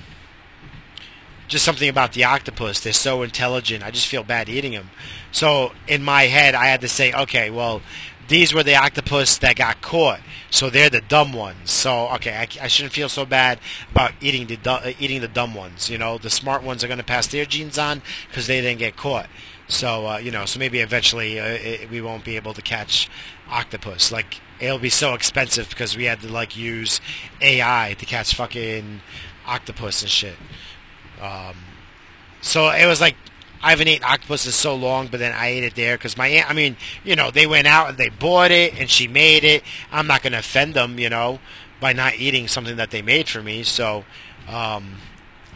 just 1.53 1.63
something 1.63 1.87
about 1.87 2.11
the 2.13 2.25
octopus. 2.25 2.81
They're 2.81 2.91
so 2.91 3.21
intelligent. 3.21 3.83
I 3.83 3.91
just 3.91 4.07
feel 4.07 4.23
bad 4.23 4.49
eating 4.49 4.73
them. 4.73 4.89
So 5.31 5.71
in 5.87 6.03
my 6.03 6.23
head, 6.23 6.55
I 6.55 6.65
had 6.65 6.81
to 6.81 6.89
say, 6.89 7.13
okay, 7.13 7.49
well, 7.49 7.81
these 8.27 8.53
were 8.53 8.63
the 8.63 8.75
octopus 8.75 9.37
that 9.37 9.55
got 9.55 9.81
caught, 9.81 10.21
so 10.49 10.69
they're 10.69 10.89
the 10.89 11.01
dumb 11.01 11.33
ones. 11.33 11.71
So 11.71 12.07
okay, 12.15 12.35
I, 12.35 12.63
I 12.63 12.67
shouldn't 12.67 12.93
feel 12.93 13.09
so 13.09 13.25
bad 13.25 13.59
about 13.91 14.13
eating 14.21 14.47
the 14.47 14.57
du- 14.57 14.95
eating 14.99 15.21
the 15.21 15.27
dumb 15.27 15.53
ones. 15.53 15.89
You 15.89 15.97
know, 15.97 16.17
the 16.17 16.29
smart 16.29 16.63
ones 16.63 16.83
are 16.83 16.87
going 16.87 16.99
to 16.99 17.03
pass 17.05 17.27
their 17.27 17.45
genes 17.45 17.77
on 17.77 18.01
because 18.29 18.47
they 18.47 18.61
didn't 18.61 18.79
get 18.79 18.95
caught. 18.95 19.27
So 19.67 20.07
uh, 20.07 20.17
you 20.17 20.31
know, 20.31 20.45
so 20.45 20.57
maybe 20.57 20.79
eventually 20.79 21.39
uh, 21.39 21.45
it, 21.45 21.89
we 21.89 22.01
won't 22.01 22.23
be 22.23 22.35
able 22.35 22.53
to 22.53 22.61
catch 22.61 23.09
octopus. 23.49 24.11
Like 24.11 24.39
it'll 24.59 24.79
be 24.79 24.89
so 24.89 25.13
expensive 25.13 25.69
because 25.69 25.97
we 25.97 26.05
had 26.05 26.21
to 26.21 26.31
like 26.31 26.55
use 26.55 27.01
AI 27.41 27.95
to 27.99 28.05
catch 28.05 28.33
fucking 28.33 29.01
octopus 29.45 30.01
and 30.01 30.11
shit. 30.11 30.37
Um, 31.23 31.55
so 32.41 32.69
it 32.69 32.85
was 32.85 32.99
like 32.99 33.15
I 33.63 33.69
haven't 33.69 33.87
eaten 33.87 34.03
octopus 34.03 34.41
so 34.53 34.75
long, 34.75 35.07
but 35.07 35.21
then 35.21 35.31
I 35.31 35.47
ate 35.47 35.63
it 35.63 35.75
there 35.75 35.97
because 35.97 36.17
my 36.17 36.27
aunt. 36.27 36.49
I 36.49 36.53
mean, 36.53 36.75
you 37.05 37.15
know, 37.15 37.31
they 37.31 37.47
went 37.47 37.65
out 37.65 37.89
and 37.89 37.97
they 37.97 38.09
bought 38.09 38.51
it 38.51 38.77
and 38.77 38.89
she 38.89 39.07
made 39.07 39.45
it. 39.45 39.63
I'm 39.89 40.05
not 40.05 40.21
going 40.21 40.33
to 40.33 40.39
offend 40.39 40.73
them, 40.73 40.99
you 40.99 41.09
know, 41.09 41.39
by 41.79 41.93
not 41.93 42.15
eating 42.15 42.49
something 42.49 42.75
that 42.75 42.91
they 42.91 43.01
made 43.01 43.29
for 43.29 43.41
me. 43.41 43.63
So, 43.63 44.03
um, 44.49 44.97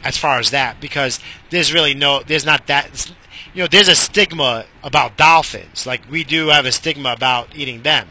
as 0.05 0.17
far 0.17 0.39
as 0.39 0.51
that, 0.51 0.79
because 0.79 1.19
there's 1.49 1.73
really 1.73 1.93
no, 1.93 2.23
there's 2.23 2.45
not 2.45 2.67
that, 2.67 3.11
you 3.53 3.63
know, 3.63 3.67
there's 3.67 3.89
a 3.89 3.95
stigma 3.95 4.65
about 4.83 5.17
dolphins. 5.17 5.85
Like 5.85 6.09
we 6.09 6.23
do 6.23 6.47
have 6.47 6.65
a 6.65 6.71
stigma 6.71 7.11
about 7.11 7.57
eating 7.57 7.81
them. 7.81 8.07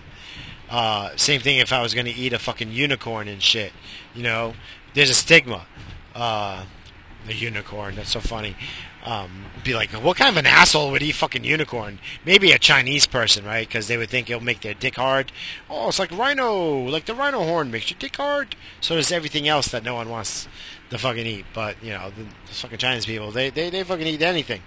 Uh, 0.69 1.17
same 1.17 1.41
thing 1.41 1.57
if 1.57 1.73
I 1.73 1.81
was 1.81 1.95
going 1.95 2.07
to 2.07 2.13
eat 2.13 2.35
a 2.35 2.39
fucking 2.39 2.71
unicorn 2.71 3.29
and 3.29 3.43
shit, 3.43 3.73
you 4.15 4.23
know, 4.23 4.53
there's 4.93 5.11
a 5.11 5.15
stigma. 5.15 5.65
Uh, 6.15 6.65
the 7.27 7.35
unicorn. 7.35 7.97
That's 7.97 8.11
so 8.11 8.21
funny. 8.21 8.57
Um, 9.05 9.47
be 9.63 9.75
like, 9.75 9.91
what 9.93 10.17
kind 10.17 10.31
of 10.31 10.37
an 10.37 10.47
asshole 10.47 10.91
would 10.91 11.03
eat 11.03 11.15
fucking 11.15 11.45
unicorn? 11.45 12.01
Maybe 12.25 12.51
a 12.51 12.59
Chinese 12.59 13.07
person, 13.07 13.45
right? 13.45 13.67
Because 13.67 13.87
they 13.87 13.97
would 13.97 14.11
think 14.11 14.29
it'll 14.29 14.43
make 14.43 14.63
their 14.63 14.75
dick 14.75 14.97
hard. 14.97 15.31
Oh, 15.71 15.89
it's 15.89 15.99
like 16.01 16.11
rhino, 16.11 16.79
like 16.85 17.07
the 17.07 17.15
rhino 17.15 17.39
horn 17.45 17.71
makes 17.71 17.91
your 17.91 17.99
dick 17.99 18.17
hard. 18.17 18.57
So 18.81 18.97
does 18.97 19.13
everything 19.13 19.47
else 19.47 19.69
that 19.69 19.85
no 19.85 19.95
one 19.95 20.09
wants 20.09 20.49
to 20.91 20.99
fucking 20.99 21.27
eat. 21.27 21.47
But 21.55 21.77
you 21.83 21.91
know, 21.91 22.11
the, 22.11 22.25
the 22.25 22.55
fucking 22.55 22.79
Chinese 22.79 23.07
people, 23.07 23.31
they 23.31 23.51
they 23.51 23.71
they 23.71 23.83
fucking 23.85 24.07
eat 24.07 24.23
anything, 24.23 24.63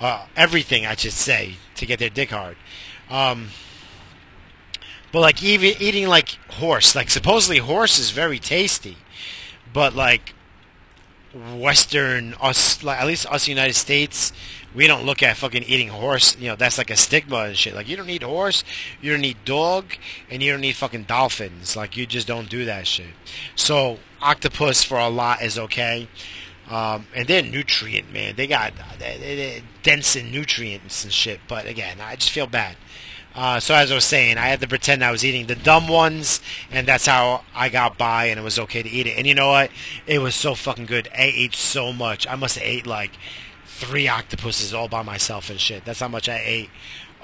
uh, 0.00 0.26
everything 0.36 0.86
I 0.86 0.94
should 0.94 1.12
say, 1.12 1.56
to 1.76 1.86
get 1.86 1.98
their 1.98 2.10
dick 2.10 2.30
hard. 2.30 2.56
Um, 3.10 3.48
but 5.12 5.20
like 5.20 5.42
even 5.42 5.80
eating 5.80 6.08
like 6.08 6.38
horse, 6.50 6.94
like 6.94 7.10
supposedly 7.10 7.58
horse 7.58 7.98
is 7.98 8.10
very 8.10 8.38
tasty, 8.38 8.96
but 9.72 9.94
like 9.94 10.34
Western 11.34 12.34
us, 12.40 12.82
like, 12.82 13.00
at 13.00 13.06
least 13.06 13.26
us 13.26 13.48
United 13.48 13.74
States, 13.74 14.32
we 14.74 14.86
don't 14.86 15.04
look 15.04 15.22
at 15.22 15.36
fucking 15.36 15.62
eating 15.64 15.88
horse. 15.88 16.36
You 16.38 16.48
know, 16.48 16.56
that's 16.56 16.78
like 16.78 16.90
a 16.90 16.96
stigma 16.96 17.36
and 17.36 17.56
shit. 17.56 17.74
Like 17.74 17.88
you 17.88 17.96
don't 17.96 18.06
need 18.06 18.22
horse, 18.22 18.64
you 19.00 19.12
don't 19.12 19.20
need 19.20 19.38
dog, 19.44 19.96
and 20.30 20.42
you 20.42 20.52
don't 20.52 20.60
need 20.60 20.76
fucking 20.76 21.04
dolphins. 21.04 21.76
Like 21.76 21.96
you 21.96 22.06
just 22.06 22.26
don't 22.26 22.48
do 22.48 22.64
that 22.64 22.86
shit. 22.86 23.14
So 23.54 23.98
octopus 24.20 24.82
for 24.82 24.98
a 24.98 25.08
lot 25.08 25.42
is 25.42 25.58
okay. 25.58 26.08
Um, 26.68 27.06
and 27.14 27.28
they're 27.28 27.42
nutrient, 27.42 28.12
man. 28.12 28.36
They 28.36 28.46
got 28.46 28.72
they're, 28.98 29.18
they're 29.18 29.60
dense 29.82 30.16
in 30.16 30.30
nutrients 30.32 31.04
and 31.04 31.12
shit. 31.12 31.40
But 31.46 31.66
again, 31.66 31.98
I 32.00 32.16
just 32.16 32.30
feel 32.30 32.46
bad. 32.46 32.76
Uh, 33.34 33.58
so 33.58 33.74
as 33.74 33.90
I 33.90 33.96
was 33.96 34.04
saying, 34.04 34.38
I 34.38 34.46
had 34.46 34.60
to 34.60 34.68
pretend 34.68 35.02
I 35.02 35.10
was 35.10 35.24
eating 35.24 35.46
the 35.46 35.56
dumb 35.56 35.88
ones, 35.88 36.40
and 36.70 36.86
that's 36.86 37.06
how 37.06 37.42
I 37.54 37.68
got 37.68 37.98
by, 37.98 38.26
and 38.26 38.38
it 38.38 38.44
was 38.44 38.58
okay 38.60 38.82
to 38.82 38.88
eat 38.88 39.08
it. 39.08 39.18
And 39.18 39.26
you 39.26 39.34
know 39.34 39.48
what? 39.48 39.70
It 40.06 40.20
was 40.20 40.36
so 40.36 40.54
fucking 40.54 40.86
good. 40.86 41.08
I 41.12 41.32
ate 41.34 41.54
so 41.54 41.92
much. 41.92 42.28
I 42.28 42.36
must 42.36 42.56
have 42.56 42.66
ate 42.66 42.86
like 42.86 43.12
three 43.66 44.06
octopuses 44.06 44.72
all 44.72 44.88
by 44.88 45.02
myself 45.02 45.50
and 45.50 45.58
shit. 45.58 45.84
That's 45.84 46.00
how 46.00 46.08
much 46.08 46.28
I 46.28 46.40
ate. 46.44 46.70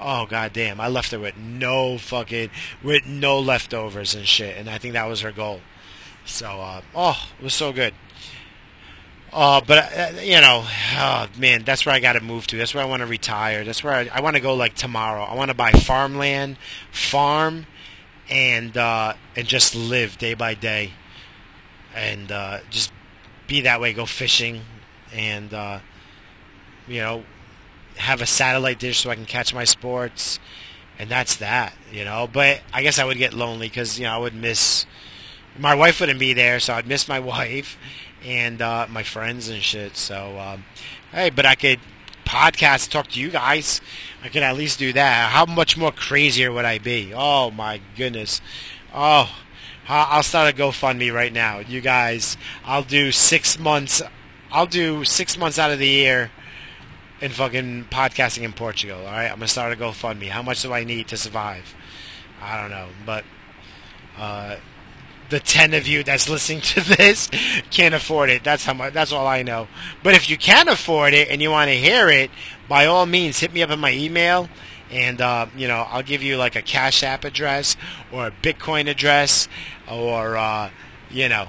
Oh 0.03 0.25
goddamn! 0.25 0.81
I 0.81 0.87
left 0.87 1.11
her 1.11 1.19
with 1.19 1.37
no 1.37 1.99
fucking 1.99 2.49
with 2.81 3.05
no 3.05 3.39
leftovers 3.39 4.15
and 4.15 4.25
shit, 4.25 4.57
and 4.57 4.67
I 4.67 4.79
think 4.79 4.93
that 4.93 5.07
was 5.07 5.21
her 5.21 5.31
goal. 5.31 5.61
So, 6.25 6.59
uh, 6.59 6.81
oh, 6.95 7.29
it 7.39 7.43
was 7.43 7.53
so 7.53 7.71
good. 7.71 7.93
Uh, 9.33 9.61
but 9.65 9.77
uh, 9.97 10.19
you 10.21 10.41
know, 10.41 10.65
oh, 10.97 11.27
man, 11.37 11.63
that's 11.63 11.85
where 11.85 11.95
I 11.95 11.99
got 11.99 12.13
to 12.13 12.21
move 12.21 12.47
to. 12.47 12.57
That's 12.57 12.73
where 12.73 12.83
I 12.83 12.87
want 12.87 13.01
to 13.01 13.05
retire. 13.05 13.63
That's 13.63 13.83
where 13.83 13.93
I, 13.93 14.09
I 14.13 14.19
want 14.21 14.35
to 14.35 14.41
go. 14.41 14.53
Like 14.53 14.75
tomorrow, 14.75 15.23
I 15.23 15.35
want 15.35 15.49
to 15.49 15.55
buy 15.55 15.71
farmland, 15.71 16.57
farm, 16.91 17.65
and 18.29 18.75
uh, 18.77 19.13
and 19.35 19.47
just 19.47 19.75
live 19.75 20.17
day 20.17 20.33
by 20.33 20.53
day, 20.53 20.93
and 21.95 22.31
uh, 22.31 22.59
just 22.69 22.91
be 23.47 23.61
that 23.61 23.81
way. 23.81 23.93
Go 23.93 24.05
fishing, 24.05 24.63
and 25.13 25.53
uh, 25.53 25.79
you 26.87 26.99
know, 26.99 27.23
have 27.97 28.21
a 28.21 28.25
satellite 28.25 28.79
dish 28.79 28.99
so 28.99 29.09
I 29.09 29.15
can 29.15 29.25
catch 29.25 29.53
my 29.53 29.63
sports, 29.63 30.39
and 30.99 31.09
that's 31.09 31.35
that. 31.37 31.75
You 31.91 32.05
know, 32.05 32.27
but 32.31 32.61
I 32.73 32.83
guess 32.83 32.99
I 32.99 33.05
would 33.05 33.17
get 33.17 33.33
lonely 33.33 33.67
because 33.69 33.99
you 33.99 34.05
know 34.05 34.13
I 34.13 34.17
would 34.17 34.35
miss. 34.35 34.85
My 35.57 35.75
wife 35.75 35.99
wouldn't 35.99 36.19
be 36.19 36.33
there, 36.33 36.59
so 36.59 36.73
I'd 36.73 36.87
miss 36.87 37.07
my 37.07 37.19
wife 37.21 37.77
and 38.23 38.61
uh, 38.61 38.87
my 38.89 39.03
friends 39.03 39.49
and 39.49 39.61
shit. 39.61 39.97
So, 39.97 40.37
um, 40.39 40.65
hey, 41.11 41.29
but 41.29 41.45
I 41.45 41.55
could 41.55 41.79
podcast, 42.25 42.89
talk 42.89 43.07
to 43.09 43.19
you 43.19 43.29
guys. 43.29 43.81
I 44.23 44.29
could 44.29 44.43
at 44.43 44.55
least 44.55 44.79
do 44.79 44.93
that. 44.93 45.31
How 45.31 45.45
much 45.45 45.77
more 45.77 45.91
crazier 45.91 46.51
would 46.51 46.65
I 46.65 46.77
be? 46.77 47.13
Oh 47.13 47.51
my 47.51 47.81
goodness. 47.97 48.41
Oh, 48.93 49.35
I'll 49.87 50.23
start 50.23 50.53
a 50.53 50.57
GoFundMe 50.57 51.13
right 51.13 51.33
now. 51.33 51.59
You 51.59 51.81
guys, 51.81 52.37
I'll 52.63 52.83
do 52.83 53.11
six 53.11 53.59
months. 53.59 54.01
I'll 54.51 54.67
do 54.67 55.03
six 55.03 55.37
months 55.37 55.59
out 55.59 55.71
of 55.71 55.79
the 55.79 55.87
year 55.87 56.31
in 57.19 57.31
fucking 57.31 57.85
podcasting 57.91 58.43
in 58.43 58.53
Portugal. 58.53 58.99
All 58.99 59.11
right, 59.11 59.25
I'm 59.25 59.35
gonna 59.35 59.47
start 59.47 59.73
a 59.73 59.75
GoFundMe. 59.75 60.29
How 60.29 60.41
much 60.41 60.61
do 60.61 60.73
I 60.73 60.83
need 60.83 61.07
to 61.09 61.17
survive? 61.17 61.75
I 62.41 62.59
don't 62.61 62.71
know, 62.71 62.87
but 63.05 63.23
uh, 64.17 64.55
the 65.31 65.39
ten 65.39 65.73
of 65.73 65.87
you 65.87 66.03
that's 66.03 66.29
listening 66.29 66.61
to 66.61 66.81
this 66.81 67.29
can't 67.71 67.95
afford 67.95 68.29
it. 68.29 68.43
That's 68.43 68.65
how 68.65 68.73
much. 68.73 68.93
That's 68.93 69.11
all 69.11 69.25
I 69.25 69.41
know. 69.41 69.67
But 70.03 70.13
if 70.13 70.29
you 70.29 70.37
can 70.37 70.67
afford 70.67 71.13
it 71.13 71.29
and 71.29 71.41
you 71.41 71.49
want 71.49 71.69
to 71.69 71.75
hear 71.75 72.09
it, 72.09 72.29
by 72.67 72.85
all 72.85 73.05
means, 73.07 73.39
hit 73.39 73.51
me 73.51 73.63
up 73.63 73.71
in 73.71 73.79
my 73.79 73.93
email, 73.93 74.49
and 74.91 75.19
uh, 75.19 75.47
you 75.55 75.67
know 75.67 75.87
I'll 75.89 76.03
give 76.03 76.21
you 76.21 76.37
like 76.37 76.55
a 76.55 76.61
Cash 76.61 77.01
App 77.01 77.23
address 77.23 77.75
or 78.11 78.27
a 78.27 78.31
Bitcoin 78.31 78.87
address, 78.89 79.47
or 79.89 80.37
uh, 80.37 80.69
you 81.09 81.29
know 81.29 81.47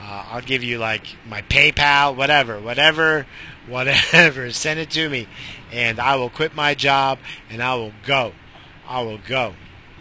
uh, 0.00 0.24
I'll 0.30 0.42
give 0.42 0.64
you 0.64 0.78
like 0.78 1.04
my 1.28 1.42
PayPal, 1.42 2.16
whatever, 2.16 2.60
whatever, 2.60 3.26
whatever. 3.68 4.50
Send 4.50 4.80
it 4.80 4.90
to 4.90 5.08
me, 5.08 5.28
and 5.72 6.00
I 6.00 6.16
will 6.16 6.30
quit 6.30 6.54
my 6.54 6.74
job 6.74 7.18
and 7.48 7.62
I 7.62 7.76
will 7.76 7.92
go. 8.04 8.32
I 8.88 9.02
will 9.02 9.18
go. 9.18 9.54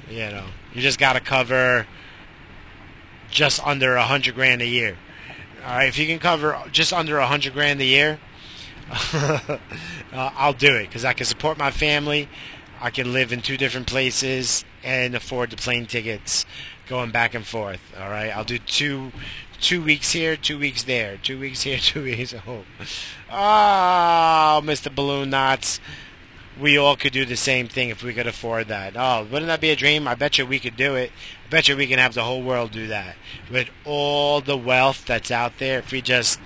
You 0.10 0.30
know, 0.32 0.46
you 0.74 0.82
just 0.82 0.98
got 0.98 1.14
to 1.14 1.20
cover 1.20 1.86
just 3.32 3.66
under 3.66 3.96
a 3.96 4.04
hundred 4.04 4.36
grand 4.36 4.62
a 4.62 4.68
year. 4.68 4.98
All 5.66 5.78
right, 5.78 5.88
if 5.88 5.98
you 5.98 6.08
can 6.08 6.20
cover 6.20 6.58
just 6.72 6.94
under 6.94 7.18
a 7.18 7.28
hundred 7.28 7.54
grand 7.54 7.82
a 7.82 7.86
year, 7.86 8.20
uh, 9.14 9.58
I'll 10.14 10.54
do 10.54 10.76
it 10.76 10.88
because 10.88 11.06
I 11.06 11.14
can 11.14 11.26
support 11.26 11.58
my 11.58 11.72
family. 11.72 12.30
I 12.82 12.90
can 12.90 13.12
live 13.12 13.34
in 13.34 13.42
two 13.42 13.58
different 13.58 13.88
places 13.88 14.64
and 14.84 15.14
afford 15.14 15.50
the 15.52 15.58
plane 15.58 15.86
tickets 15.86 16.46
going 16.88 17.12
back 17.12 17.34
and 17.34 17.46
forth. 17.46 17.94
All 18.00 18.10
right, 18.10 18.36
I'll 18.36 18.46
do 18.46 18.58
two 18.58 19.12
two 19.60 19.84
weeks 19.84 20.14
here, 20.14 20.38
two 20.38 20.58
weeks 20.58 20.84
there, 20.84 21.18
two 21.18 21.40
weeks 21.40 21.64
here, 21.64 21.78
two 21.82 22.04
weeks 22.04 22.34
at 22.34 22.42
home. 22.42 22.66
Oh, 23.30 24.62
Mr. 24.64 24.94
Balloon 24.94 25.30
Knots. 25.30 25.80
We 26.60 26.78
all 26.78 26.98
could 26.98 27.14
do 27.14 27.24
the 27.24 27.38
same 27.38 27.70
thing 27.70 27.88
if 27.90 28.04
we 28.04 28.14
could 28.14 28.28
afford 28.28 28.68
that. 28.68 28.94
Oh, 28.98 29.26
wouldn't 29.32 29.48
that 29.48 29.62
be 29.62 29.70
a 29.70 29.78
dream? 29.78 30.08
I 30.08 30.16
bet 30.16 30.38
you 30.38 30.46
we 30.46 30.60
could 30.60 30.76
do 30.76 30.96
it. 30.96 31.12
Bet 31.50 31.68
you 31.68 31.76
we 31.76 31.88
can 31.88 32.00
have 32.00 32.14
the 32.14 32.24
whole 32.24 32.44
world 32.44 32.72
do 32.72 32.88
that. 32.88 33.16
With 33.52 33.70
all 33.86 34.42
the 34.42 34.58
wealth 34.58 35.06
that's 35.06 35.32
out 35.32 35.58
there, 35.58 35.80
if 35.80 35.92
we 35.92 36.02
just, 36.02 36.40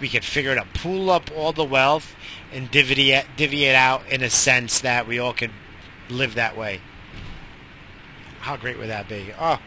we 0.00 0.08
could 0.08 0.24
figure 0.24 0.52
it 0.52 0.58
out, 0.58 0.72
pool 0.74 1.10
up 1.10 1.30
all 1.34 1.52
the 1.52 1.64
wealth 1.64 2.14
and 2.52 2.70
divvy 2.70 3.10
it, 3.12 3.26
divvy 3.36 3.64
it 3.64 3.74
out 3.74 4.08
in 4.08 4.22
a 4.22 4.30
sense 4.30 4.80
that 4.80 5.08
we 5.08 5.18
all 5.18 5.32
could 5.32 5.50
live 6.08 6.34
that 6.34 6.56
way. 6.56 6.80
How 8.40 8.56
great 8.56 8.78
would 8.78 8.90
that 8.90 9.08
be? 9.08 9.32
Oh, 9.40 9.58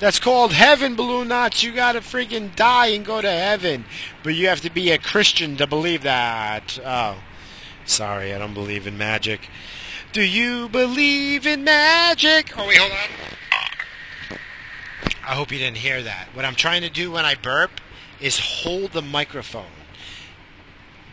that's 0.00 0.18
called 0.18 0.52
heaven, 0.52 0.96
balloon 0.96 1.28
knots. 1.28 1.62
You 1.62 1.72
gotta 1.72 2.00
freaking 2.00 2.56
die 2.56 2.86
and 2.86 3.04
go 3.04 3.20
to 3.20 3.30
heaven, 3.30 3.84
but 4.22 4.34
you 4.34 4.48
have 4.48 4.62
to 4.62 4.70
be 4.70 4.90
a 4.90 4.98
Christian 4.98 5.56
to 5.58 5.66
believe 5.66 6.02
that. 6.04 6.78
Oh, 6.82 7.18
sorry, 7.84 8.32
I 8.34 8.38
don't 8.38 8.54
believe 8.54 8.86
in 8.86 8.96
magic. 8.96 9.50
Do 10.12 10.22
you 10.22 10.70
believe 10.70 11.46
in 11.46 11.64
magic? 11.64 12.58
Oh 12.58 12.66
wait, 12.66 12.78
hold 12.78 12.92
on. 12.92 13.36
I 15.26 15.34
hope 15.34 15.52
you 15.52 15.58
didn't 15.58 15.78
hear 15.78 16.02
that. 16.02 16.28
What 16.34 16.44
I'm 16.44 16.54
trying 16.54 16.82
to 16.82 16.90
do 16.90 17.12
when 17.12 17.24
I 17.24 17.34
burp 17.34 17.80
is 18.20 18.38
hold 18.38 18.92
the 18.92 19.02
microphone 19.02 19.72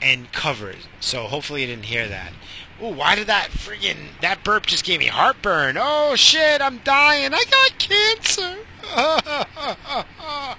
and 0.02 0.32
cover 0.32 0.70
it. 0.70 0.88
So 1.00 1.24
hopefully 1.24 1.62
you 1.62 1.68
didn't 1.68 1.86
hear 1.86 2.08
that. 2.08 2.34
Ooh, 2.82 2.90
why 2.90 3.16
did 3.16 3.28
that 3.28 3.52
friggin' 3.52 4.20
that 4.22 4.44
burp 4.44 4.66
just 4.66 4.84
gave 4.84 5.00
me 5.00 5.08
heartburn? 5.08 5.78
Oh 5.80 6.16
shit, 6.16 6.62
I'm 6.62 6.80
dying. 6.80 7.32
I 7.34 7.44
got 7.50 7.78
cancer. 7.78 8.58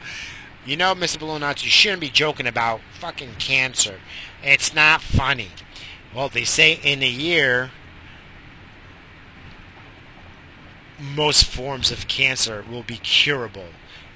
you 0.65 0.77
know, 0.77 0.95
Mr. 0.95 1.19
Balloon 1.19 1.41
Nuts, 1.41 1.65
you 1.65 1.71
shouldn't 1.71 2.01
be 2.01 2.11
joking 2.11 2.47
about 2.47 2.81
fucking 2.95 3.35
cancer. 3.39 4.01
It's 4.43 4.75
not 4.75 5.03
funny. 5.03 5.51
Well, 6.15 6.29
they 6.29 6.45
say 6.45 6.79
in 6.83 7.03
a 7.03 7.09
year, 7.09 7.73
most 11.03 11.45
forms 11.45 11.91
of 11.91 12.07
cancer 12.09 12.65
will 12.71 12.85
be 12.85 12.97
curable 12.97 13.69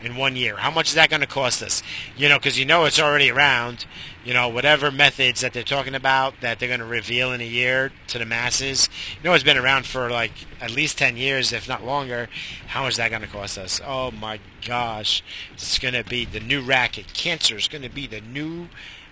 in 0.02 0.16
one 0.16 0.36
year. 0.36 0.56
How 0.56 0.70
much 0.70 0.88
is 0.88 0.94
that 0.94 1.10
going 1.10 1.20
to 1.20 1.26
cost 1.26 1.62
us? 1.62 1.82
You 2.16 2.28
know, 2.28 2.38
because 2.38 2.58
you 2.58 2.64
know 2.64 2.84
it's 2.84 3.00
already 3.00 3.30
around. 3.30 3.86
You 4.24 4.34
know, 4.34 4.48
whatever 4.48 4.90
methods 4.90 5.40
that 5.40 5.52
they're 5.52 5.62
talking 5.62 5.94
about 5.94 6.40
that 6.40 6.58
they're 6.58 6.68
going 6.68 6.80
to 6.80 6.86
reveal 6.86 7.32
in 7.32 7.40
a 7.40 7.44
year 7.44 7.92
to 8.08 8.18
the 8.18 8.26
masses. 8.26 8.88
You 9.16 9.28
know, 9.28 9.34
it's 9.34 9.44
been 9.44 9.56
around 9.56 9.86
for 9.86 10.10
like 10.10 10.32
at 10.60 10.70
least 10.70 10.98
10 10.98 11.16
years, 11.16 11.52
if 11.52 11.68
not 11.68 11.84
longer. 11.84 12.28
How 12.68 12.82
much 12.82 12.92
is 12.92 12.96
that 12.98 13.10
going 13.10 13.22
to 13.22 13.28
cost 13.28 13.58
us? 13.58 13.80
Oh 13.84 14.10
my 14.10 14.40
gosh. 14.64 15.22
It's 15.54 15.78
going 15.78 15.94
to 15.94 16.04
be 16.04 16.24
the 16.24 16.40
new 16.40 16.60
racket. 16.60 17.12
Cancer 17.12 17.56
is 17.56 17.68
going 17.68 17.82
to 17.82 17.88
be 17.88 18.06
the 18.06 18.20
new 18.20 18.68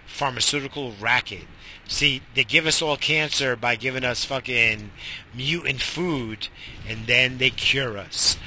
pharmaceutical 0.06 0.92
racket. 1.00 1.44
See, 1.86 2.22
they 2.34 2.44
give 2.44 2.66
us 2.66 2.80
all 2.80 2.96
cancer 2.96 3.56
by 3.56 3.76
giving 3.76 4.04
us 4.04 4.24
fucking 4.24 4.90
mutant 5.34 5.82
food, 5.82 6.48
and 6.88 7.06
then 7.06 7.38
they 7.38 7.50
cure 7.50 7.98
us 7.98 8.38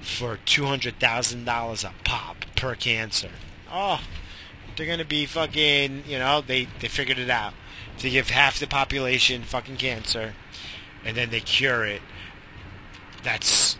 for 0.00 0.38
$200,000 0.46 1.84
a 1.84 1.92
pop 2.04 2.44
per 2.54 2.74
cancer. 2.74 3.30
Oh, 3.70 4.00
they're 4.76 4.86
going 4.86 4.98
to 4.98 5.04
be 5.04 5.26
fucking, 5.26 6.04
you 6.06 6.18
know, 6.18 6.40
they, 6.40 6.68
they 6.80 6.88
figured 6.88 7.18
it 7.18 7.30
out. 7.30 7.54
To 8.00 8.10
give 8.10 8.28
half 8.28 8.58
the 8.58 8.66
population 8.66 9.42
fucking 9.42 9.78
cancer, 9.78 10.34
and 11.02 11.16
then 11.16 11.30
they 11.30 11.40
cure 11.40 11.86
it. 11.86 12.02
That's 13.22 13.78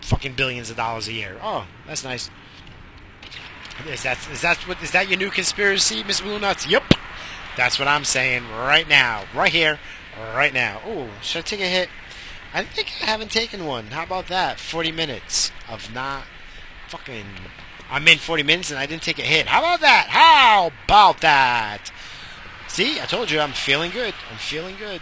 fucking 0.00 0.32
billions 0.32 0.70
of 0.70 0.76
dollars 0.78 1.08
a 1.08 1.12
year. 1.12 1.38
Oh, 1.42 1.66
that's 1.86 2.04
nice. 2.04 2.30
Is 3.86 4.02
that 4.04 4.18
is 4.32 4.40
that 4.40 4.56
what 4.66 4.82
is 4.82 4.92
that 4.92 5.08
your 5.08 5.18
new 5.18 5.30
conspiracy, 5.30 6.02
Miss 6.04 6.22
Blue 6.22 6.38
Nuts? 6.38 6.66
Yep. 6.66 6.84
That's 7.56 7.78
what 7.78 7.88
I'm 7.88 8.04
saying 8.04 8.48
right 8.48 8.88
now, 8.88 9.24
right 9.34 9.52
here, 9.52 9.78
right 10.34 10.54
now. 10.54 10.80
Oh, 10.86 11.08
should 11.20 11.40
I 11.40 11.42
take 11.42 11.60
a 11.60 11.68
hit? 11.68 11.88
I 12.54 12.64
think 12.64 12.88
I 13.02 13.06
haven't 13.06 13.30
taken 13.30 13.66
one. 13.66 13.86
How 13.86 14.04
about 14.04 14.28
that? 14.28 14.58
40 14.58 14.92
minutes 14.92 15.50
of 15.68 15.92
not 15.92 16.24
fucking. 16.88 17.26
I'm 17.90 18.06
in 18.08 18.18
40 18.18 18.42
minutes 18.42 18.70
and 18.70 18.78
I 18.78 18.86
didn't 18.86 19.02
take 19.02 19.18
a 19.18 19.22
hit. 19.22 19.46
How 19.46 19.60
about 19.60 19.80
that? 19.80 20.06
How 20.08 20.70
about 20.84 21.20
that? 21.20 21.90
See, 22.68 23.00
I 23.00 23.04
told 23.04 23.30
you 23.30 23.40
I'm 23.40 23.52
feeling 23.52 23.90
good. 23.90 24.14
I'm 24.30 24.38
feeling 24.38 24.76
good. 24.78 25.00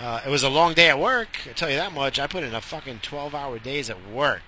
Uh, 0.00 0.20
it 0.26 0.28
was 0.28 0.42
a 0.42 0.48
long 0.48 0.74
day 0.74 0.88
at 0.88 0.98
work. 0.98 1.28
I 1.48 1.52
tell 1.52 1.70
you 1.70 1.76
that 1.76 1.92
much. 1.92 2.18
I 2.18 2.26
put 2.26 2.42
in 2.42 2.54
a 2.54 2.60
fucking 2.60 3.00
12 3.02 3.34
hour 3.34 3.58
days 3.60 3.88
at 3.88 4.08
work 4.08 4.42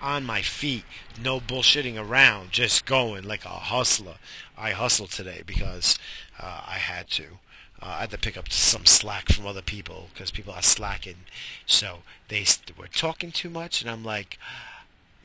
on 0.00 0.24
my 0.24 0.42
feet. 0.42 0.84
No 1.20 1.40
bullshitting 1.40 1.98
around. 1.98 2.52
Just 2.52 2.84
going 2.86 3.24
like 3.24 3.44
a 3.44 3.48
hustler. 3.48 4.16
I 4.56 4.70
hustled 4.70 5.10
today 5.10 5.42
because 5.44 5.98
uh, 6.42 6.62
I 6.66 6.78
had 6.78 7.08
to. 7.10 7.38
Uh, 7.80 7.96
I 7.96 8.00
had 8.00 8.10
to 8.10 8.18
pick 8.18 8.36
up 8.36 8.50
some 8.50 8.86
slack 8.86 9.30
from 9.30 9.46
other 9.46 9.62
people 9.62 10.08
because 10.12 10.30
people 10.30 10.52
are 10.52 10.62
slacking. 10.62 11.24
So 11.66 11.98
they 12.28 12.44
were 12.76 12.88
talking 12.88 13.32
too 13.32 13.50
much, 13.50 13.80
and 13.80 13.90
I'm 13.90 14.04
like, 14.04 14.38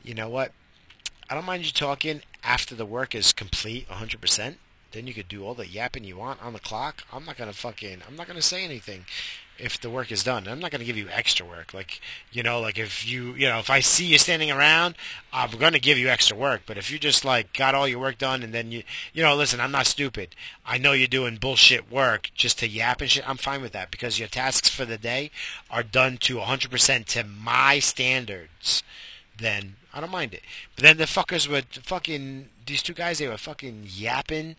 you 0.02 0.14
know 0.14 0.28
what? 0.28 0.52
I 1.28 1.34
don't 1.34 1.44
mind 1.44 1.66
you 1.66 1.72
talking 1.72 2.22
after 2.42 2.74
the 2.74 2.86
work 2.86 3.14
is 3.14 3.32
complete 3.32 3.88
100%. 3.88 4.56
Then 4.92 5.06
you 5.06 5.12
could 5.12 5.28
do 5.28 5.44
all 5.44 5.54
the 5.54 5.66
yapping 5.66 6.04
you 6.04 6.16
want 6.16 6.42
on 6.42 6.54
the 6.54 6.60
clock. 6.60 7.04
I'm 7.12 7.26
not 7.26 7.36
gonna 7.36 7.52
fucking. 7.52 7.98
I'm 8.08 8.16
not 8.16 8.26
gonna 8.26 8.40
say 8.40 8.64
anything 8.64 9.04
if 9.58 9.80
the 9.80 9.90
work 9.90 10.12
is 10.12 10.22
done. 10.22 10.46
I'm 10.46 10.60
not 10.60 10.70
going 10.70 10.80
to 10.80 10.86
give 10.86 10.96
you 10.96 11.08
extra 11.10 11.44
work. 11.44 11.74
Like, 11.74 12.00
you 12.32 12.42
know, 12.42 12.60
like 12.60 12.78
if 12.78 13.06
you, 13.06 13.34
you 13.34 13.48
know, 13.48 13.58
if 13.58 13.70
I 13.70 13.80
see 13.80 14.06
you 14.06 14.18
standing 14.18 14.50
around, 14.50 14.94
I'm 15.32 15.50
going 15.50 15.72
to 15.72 15.80
give 15.80 15.98
you 15.98 16.08
extra 16.08 16.36
work. 16.36 16.62
But 16.66 16.78
if 16.78 16.90
you 16.90 16.98
just 16.98 17.24
like 17.24 17.52
got 17.52 17.74
all 17.74 17.88
your 17.88 17.98
work 17.98 18.18
done 18.18 18.42
and 18.42 18.54
then 18.54 18.70
you, 18.70 18.82
you 19.12 19.22
know, 19.22 19.34
listen, 19.34 19.60
I'm 19.60 19.72
not 19.72 19.86
stupid. 19.86 20.34
I 20.64 20.78
know 20.78 20.92
you're 20.92 21.08
doing 21.08 21.36
bullshit 21.36 21.90
work 21.90 22.30
just 22.34 22.58
to 22.60 22.68
yap 22.68 23.00
and 23.00 23.10
shit. 23.10 23.28
I'm 23.28 23.36
fine 23.36 23.62
with 23.62 23.72
that 23.72 23.90
because 23.90 24.18
your 24.18 24.28
tasks 24.28 24.68
for 24.68 24.84
the 24.84 24.98
day 24.98 25.30
are 25.70 25.82
done 25.82 26.18
to 26.18 26.36
100% 26.36 27.04
to 27.06 27.24
my 27.24 27.78
standards. 27.80 28.82
Then 29.36 29.76
I 29.92 30.00
don't 30.00 30.10
mind 30.10 30.34
it. 30.34 30.42
But 30.76 30.84
then 30.84 30.96
the 30.98 31.04
fuckers 31.04 31.48
were 31.48 31.62
fucking 31.82 32.48
these 32.66 32.82
two 32.82 32.94
guys. 32.94 33.18
They 33.18 33.28
were 33.28 33.38
fucking 33.38 33.86
yapping, 33.88 34.56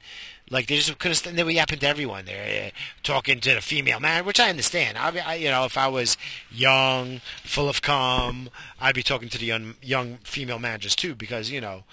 like 0.50 0.68
they 0.68 0.78
just 0.78 0.98
could 0.98 1.16
have. 1.16 1.36
They 1.36 1.44
were 1.44 1.52
yapping 1.52 1.80
to 1.80 1.88
everyone. 1.88 2.26
They're 2.26 2.68
uh, 2.68 2.70
talking 3.04 3.40
to 3.42 3.56
the 3.56 3.62
female 3.62 4.00
man, 4.00 4.26
which 4.26 4.40
I 4.40 4.50
understand. 4.50 4.98
I, 4.98 5.18
I, 5.26 5.36
you 5.36 5.50
know, 5.50 5.66
if 5.66 5.78
I 5.78 5.88
was 5.88 6.18
young, 6.52 7.22
full 7.44 7.70
of 7.70 7.82
cum, 7.82 8.50
I'd 8.80 8.96
be 8.96 9.04
talking 9.04 9.30
to 9.30 9.38
the 9.38 9.46
young, 9.46 9.76
young 9.82 10.18
female 10.24 10.60
managers 10.60 10.96
too, 10.96 11.16
because 11.16 11.50
you 11.50 11.62
know. 11.62 11.84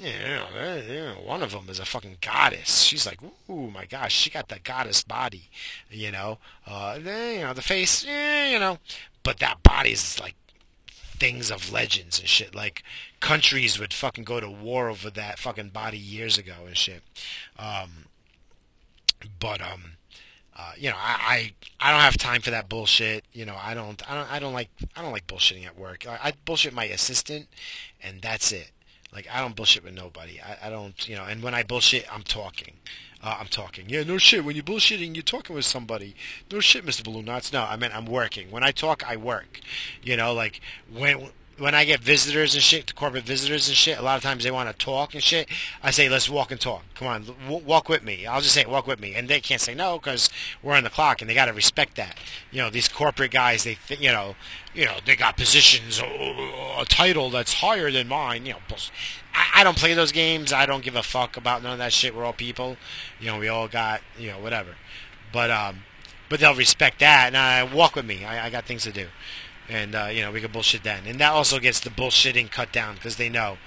You 0.00 0.12
know, 0.12 1.16
one 1.24 1.42
of 1.42 1.50
them 1.50 1.68
is 1.68 1.80
a 1.80 1.84
fucking 1.84 2.18
goddess. 2.20 2.82
She's 2.82 3.04
like, 3.04 3.18
ooh, 3.50 3.68
my 3.68 3.84
gosh, 3.84 4.14
she 4.14 4.30
got 4.30 4.46
the 4.46 4.60
goddess 4.60 5.02
body, 5.02 5.50
you 5.90 6.12
know. 6.12 6.38
Uh, 6.64 7.00
you 7.00 7.40
know, 7.40 7.52
the 7.52 7.62
face, 7.62 8.06
eh, 8.06 8.52
you 8.52 8.60
know, 8.60 8.78
but 9.24 9.40
that 9.40 9.64
body 9.64 9.90
is 9.90 10.20
like 10.20 10.36
things 11.18 11.50
of 11.50 11.72
legends 11.72 12.18
and 12.18 12.28
shit. 12.28 12.54
Like 12.54 12.82
countries 13.20 13.78
would 13.78 13.92
fucking 13.92 14.24
go 14.24 14.40
to 14.40 14.50
war 14.50 14.88
over 14.88 15.10
that 15.10 15.38
fucking 15.38 15.70
body 15.70 15.98
years 15.98 16.38
ago 16.38 16.54
and 16.66 16.76
shit. 16.76 17.02
Um, 17.58 18.06
but 19.40 19.60
um, 19.60 19.96
uh, 20.56 20.72
you 20.76 20.90
know, 20.90 20.96
I, 20.96 21.52
I 21.80 21.88
I 21.88 21.92
don't 21.92 22.00
have 22.00 22.16
time 22.16 22.40
for 22.40 22.50
that 22.50 22.68
bullshit. 22.68 23.24
You 23.32 23.44
know, 23.44 23.56
I 23.60 23.74
don't 23.74 24.02
I 24.10 24.14
don't 24.14 24.32
I 24.32 24.38
don't 24.38 24.52
like 24.52 24.70
I 24.96 25.02
don't 25.02 25.12
like 25.12 25.26
bullshitting 25.26 25.66
at 25.66 25.78
work. 25.78 26.06
I, 26.06 26.18
I 26.22 26.32
bullshit 26.44 26.72
my 26.72 26.84
assistant, 26.84 27.48
and 28.02 28.20
that's 28.20 28.50
it. 28.52 28.70
Like 29.12 29.26
I 29.32 29.40
don't 29.40 29.56
bullshit 29.56 29.84
with 29.84 29.94
nobody. 29.94 30.40
I, 30.40 30.66
I 30.66 30.70
don't, 30.70 31.08
you 31.08 31.16
know. 31.16 31.24
And 31.24 31.42
when 31.42 31.54
I 31.54 31.62
bullshit, 31.62 32.06
I'm 32.12 32.22
talking. 32.22 32.74
Uh, 33.22 33.36
I'm 33.40 33.46
talking. 33.46 33.86
Yeah, 33.88 34.04
no 34.04 34.16
shit. 34.16 34.44
When 34.44 34.54
you're 34.54 34.64
bullshitting, 34.64 35.16
you're 35.16 35.22
talking 35.22 35.56
with 35.56 35.64
somebody. 35.64 36.14
No 36.52 36.60
shit, 36.60 36.86
Mr. 36.86 37.02
Balloon 37.02 37.24
Knots. 37.24 37.52
No, 37.52 37.64
I 37.64 37.76
mean 37.76 37.90
I'm 37.92 38.06
working. 38.06 38.50
When 38.50 38.62
I 38.62 38.70
talk, 38.70 39.08
I 39.08 39.16
work. 39.16 39.60
You 40.02 40.16
know, 40.16 40.32
like 40.32 40.60
when 40.92 41.30
when 41.58 41.74
I 41.74 41.84
get 41.84 42.00
visitors 42.00 42.54
and 42.54 42.62
shit, 42.62 42.94
corporate 42.94 43.24
visitors 43.24 43.68
and 43.68 43.76
shit, 43.76 43.98
a 43.98 44.02
lot 44.02 44.16
of 44.16 44.22
times 44.22 44.44
they 44.44 44.50
want 44.50 44.70
to 44.70 44.84
talk 44.84 45.14
and 45.14 45.22
shit. 45.22 45.48
I 45.82 45.90
say, 45.90 46.08
let's 46.08 46.28
walk 46.28 46.52
and 46.52 46.60
talk. 46.60 46.84
Come 46.94 47.08
on, 47.08 47.24
w- 47.24 47.64
walk 47.64 47.88
with 47.88 48.04
me. 48.04 48.26
I'll 48.26 48.40
just 48.40 48.54
say, 48.54 48.64
walk 48.64 48.86
with 48.86 49.00
me, 49.00 49.14
and 49.14 49.28
they 49.28 49.40
can't 49.40 49.60
say 49.60 49.74
no 49.74 49.98
because 49.98 50.30
we're 50.62 50.76
on 50.76 50.84
the 50.84 50.90
clock, 50.90 51.20
and 51.20 51.28
they 51.28 51.34
got 51.34 51.46
to 51.46 51.52
respect 51.52 51.96
that. 51.96 52.16
You 52.52 52.62
know, 52.62 52.70
these 52.70 52.88
corporate 52.88 53.32
guys, 53.32 53.64
they, 53.64 53.74
th- 53.74 54.00
you 54.00 54.12
know, 54.12 54.36
you 54.72 54.84
know, 54.84 54.98
they 55.04 55.16
got 55.16 55.36
positions, 55.36 56.00
uh, 56.00 56.78
a 56.78 56.84
title 56.84 57.28
that's 57.30 57.54
higher 57.54 57.90
than 57.90 58.08
mine. 58.08 58.46
You 58.46 58.52
know, 58.52 58.58
I, 59.34 59.60
I 59.60 59.64
don't 59.64 59.76
play 59.76 59.94
those 59.94 60.12
games. 60.12 60.52
I 60.52 60.64
don't 60.64 60.84
give 60.84 60.96
a 60.96 61.02
fuck 61.02 61.36
about 61.36 61.62
none 61.62 61.72
of 61.72 61.78
that 61.78 61.92
shit. 61.92 62.14
We're 62.14 62.24
all 62.24 62.32
people. 62.32 62.76
You 63.20 63.28
know, 63.28 63.38
we 63.38 63.48
all 63.48 63.66
got, 63.66 64.02
you 64.16 64.30
know, 64.30 64.38
whatever. 64.38 64.76
But 65.32 65.50
um, 65.50 65.82
but 66.28 66.40
they'll 66.40 66.54
respect 66.54 67.00
that, 67.00 67.28
and 67.28 67.36
I 67.36 67.62
walk 67.64 67.96
with 67.96 68.04
me. 68.04 68.24
I, 68.24 68.46
I 68.46 68.50
got 68.50 68.64
things 68.64 68.84
to 68.84 68.92
do 68.92 69.08
and 69.68 69.94
uh, 69.94 70.08
you 70.12 70.22
know 70.22 70.32
we 70.32 70.40
can 70.40 70.50
bullshit 70.50 70.82
then, 70.82 71.06
and 71.06 71.18
that 71.20 71.32
also 71.32 71.58
gets 71.58 71.80
the 71.80 71.90
bullshitting 71.90 72.50
cut 72.50 72.72
down 72.72 72.94
because 72.94 73.16
they 73.16 73.28
know 73.28 73.58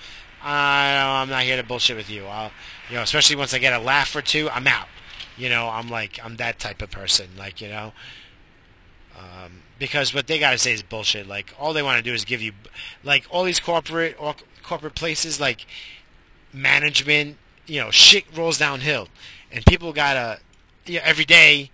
I, 0.44 1.22
I'm 1.22 1.30
not 1.30 1.44
here 1.44 1.58
to 1.58 1.64
bullshit 1.64 1.96
with 1.96 2.10
you. 2.10 2.26
I'll, 2.26 2.52
you 2.90 2.96
know, 2.96 3.04
especially 3.04 3.36
once 3.36 3.54
I 3.54 3.60
get 3.60 3.74
a 3.74 3.80
laugh 3.80 4.16
or 4.16 4.22
two, 4.22 4.50
I'm 4.50 4.68
out. 4.68 4.88
You 5.38 5.50
know, 5.50 5.70
I'm 5.70 5.90
like 5.90 6.20
I'm 6.24 6.38
that 6.38 6.60
type 6.60 6.82
of 6.82 6.90
person. 6.90 7.30
Like 7.38 7.62
you 7.62 7.70
know, 7.70 7.94
um, 9.18 9.64
because 9.80 10.14
what 10.14 10.28
they 10.28 10.40
gotta 10.40 10.58
say 10.58 10.74
is 10.74 10.82
bullshit. 10.82 11.28
Like 11.28 11.54
all 11.60 11.74
they 11.74 11.84
want 11.84 11.98
to 11.98 12.04
do 12.04 12.14
is 12.14 12.26
give 12.26 12.42
you, 12.42 12.54
like 13.04 13.26
all 13.30 13.44
these 13.44 13.60
corporate 13.60 14.16
or 14.20 14.36
corporate 14.64 14.96
places, 14.96 15.40
like 15.40 15.66
management. 16.52 17.38
You 17.68 17.80
know, 17.80 17.92
shit 17.92 18.26
rolls 18.36 18.58
downhill, 18.58 19.08
and 19.52 19.66
people 19.66 19.94
gotta. 19.94 20.40
You 20.86 20.96
know, 20.96 21.02
every 21.06 21.26
day, 21.26 21.70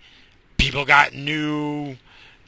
people 0.58 0.84
got 0.84 1.14
new 1.14 1.96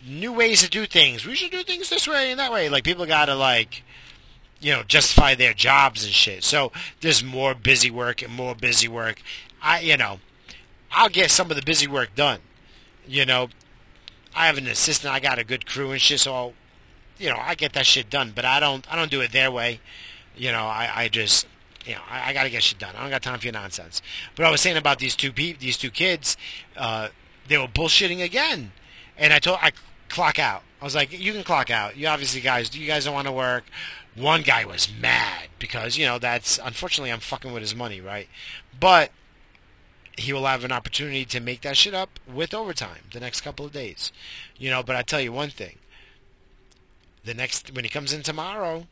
new 0.06 0.34
ways 0.34 0.62
to 0.62 0.70
do 0.70 0.86
things. 0.86 1.26
We 1.26 1.36
should 1.36 1.52
do 1.52 1.64
things 1.64 1.90
this 1.90 2.08
way 2.08 2.32
and 2.32 2.40
that 2.40 2.52
way. 2.52 2.70
Like 2.70 2.84
people 2.84 3.06
gotta 3.06 3.36
like 3.36 3.84
you 4.62 4.74
know, 4.74 4.84
justify 4.84 5.36
their 5.36 5.54
jobs 5.54 6.04
and 6.04 6.14
shit. 6.14 6.44
So 6.44 6.72
there's 7.02 7.24
more 7.24 7.54
busy 7.54 7.90
work 7.90 8.22
and 8.22 8.34
more 8.34 8.56
busy 8.56 8.88
work. 8.88 9.22
I 9.62 9.80
you 9.82 9.98
know, 9.98 10.20
I'll 10.92 11.10
get 11.10 11.32
some 11.32 11.50
of 11.50 11.56
the 11.56 11.64
busy 11.64 11.88
work 11.88 12.16
done. 12.16 12.40
You 13.08 13.26
know, 13.26 13.50
I 14.36 14.48
have 14.48 14.58
an 14.58 14.68
assistant, 14.68 15.14
I 15.14 15.20
got 15.20 15.40
a 15.40 15.44
good 15.44 15.66
crew 15.66 15.92
and 15.92 16.02
shit, 16.02 16.20
so 16.20 16.34
I'll, 16.34 16.54
you 17.18 17.30
know, 17.30 17.38
I 17.40 17.56
get 17.56 17.74
that 17.74 17.86
shit 17.86 18.10
done, 18.10 18.32
but 18.36 18.46
I 18.46 18.60
don't 18.60 18.92
I 18.92 18.96
don't 18.96 19.12
do 19.12 19.22
it 19.22 19.32
their 19.32 19.52
way. 19.52 19.80
You 20.36 20.52
know, 20.52 20.64
I, 20.64 20.90
I 20.94 21.08
just 21.08 21.48
you 21.86 21.96
know, 21.96 22.02
I, 22.10 22.30
I 22.30 22.34
got 22.34 22.44
to 22.44 22.50
get 22.50 22.64
shit 22.64 22.78
done. 22.78 22.96
I 22.96 23.02
don't 23.02 23.10
got 23.10 23.24
time 23.24 23.40
for 23.40 23.46
your 23.46 23.54
nonsense. 23.54 24.02
But 24.36 24.46
I 24.46 24.52
was 24.52 24.62
saying 24.62 24.78
about 24.78 25.00
these 25.00 25.16
two 25.16 25.32
pe- 25.32 25.54
these 25.54 25.78
two 25.78 25.90
kids, 25.90 26.38
uh, 26.78 27.10
they 27.48 27.58
were 27.58 27.68
bullshitting 27.68 28.22
again, 28.24 28.74
and 29.18 29.34
I 29.34 29.40
told 29.40 29.60
I 29.62 29.72
clock 30.10 30.40
out. 30.40 30.64
I 30.82 30.86
was 30.86 30.96
like, 30.96 31.18
you 31.18 31.34
can 31.34 31.44
clock 31.44 31.70
out. 31.70 31.98
You 31.98 32.08
obviously 32.08 32.42
guys, 32.42 32.76
you 32.76 32.88
guys 32.88 33.06
don't 33.06 33.14
want 33.14 33.28
to 33.28 33.32
work. 33.32 33.66
One 34.16 34.42
guy 34.42 34.66
was 34.66 34.92
mad 34.92 35.50
because 35.60 35.98
you 35.98 36.06
know 36.06 36.20
that's 36.20 36.60
unfortunately 36.64 37.12
I'm 37.12 37.20
fucking 37.20 37.54
with 37.54 37.62
his 37.62 37.76
money, 37.76 38.02
right? 38.02 38.28
But 38.78 39.12
he 40.18 40.34
will 40.34 40.46
have 40.46 40.64
an 40.64 40.72
opportunity 40.72 41.26
to 41.26 41.40
make 41.40 41.62
that 41.62 41.78
shit 41.78 41.94
up 41.94 42.20
with 42.32 42.54
overtime 42.54 43.04
the 43.14 43.20
next 43.20 43.42
couple 43.42 43.66
of 43.66 43.72
days, 43.72 44.12
you 44.58 44.70
know. 44.70 44.84
But 44.84 44.96
I 44.96 45.02
tell 45.02 45.22
you 45.22 45.32
one 45.32 45.50
thing: 45.50 45.78
the 47.24 47.34
next 47.34 47.74
when 47.74 47.86
he 47.86 47.90
comes 47.90 48.12
in 48.12 48.24
tomorrow, 48.24 48.88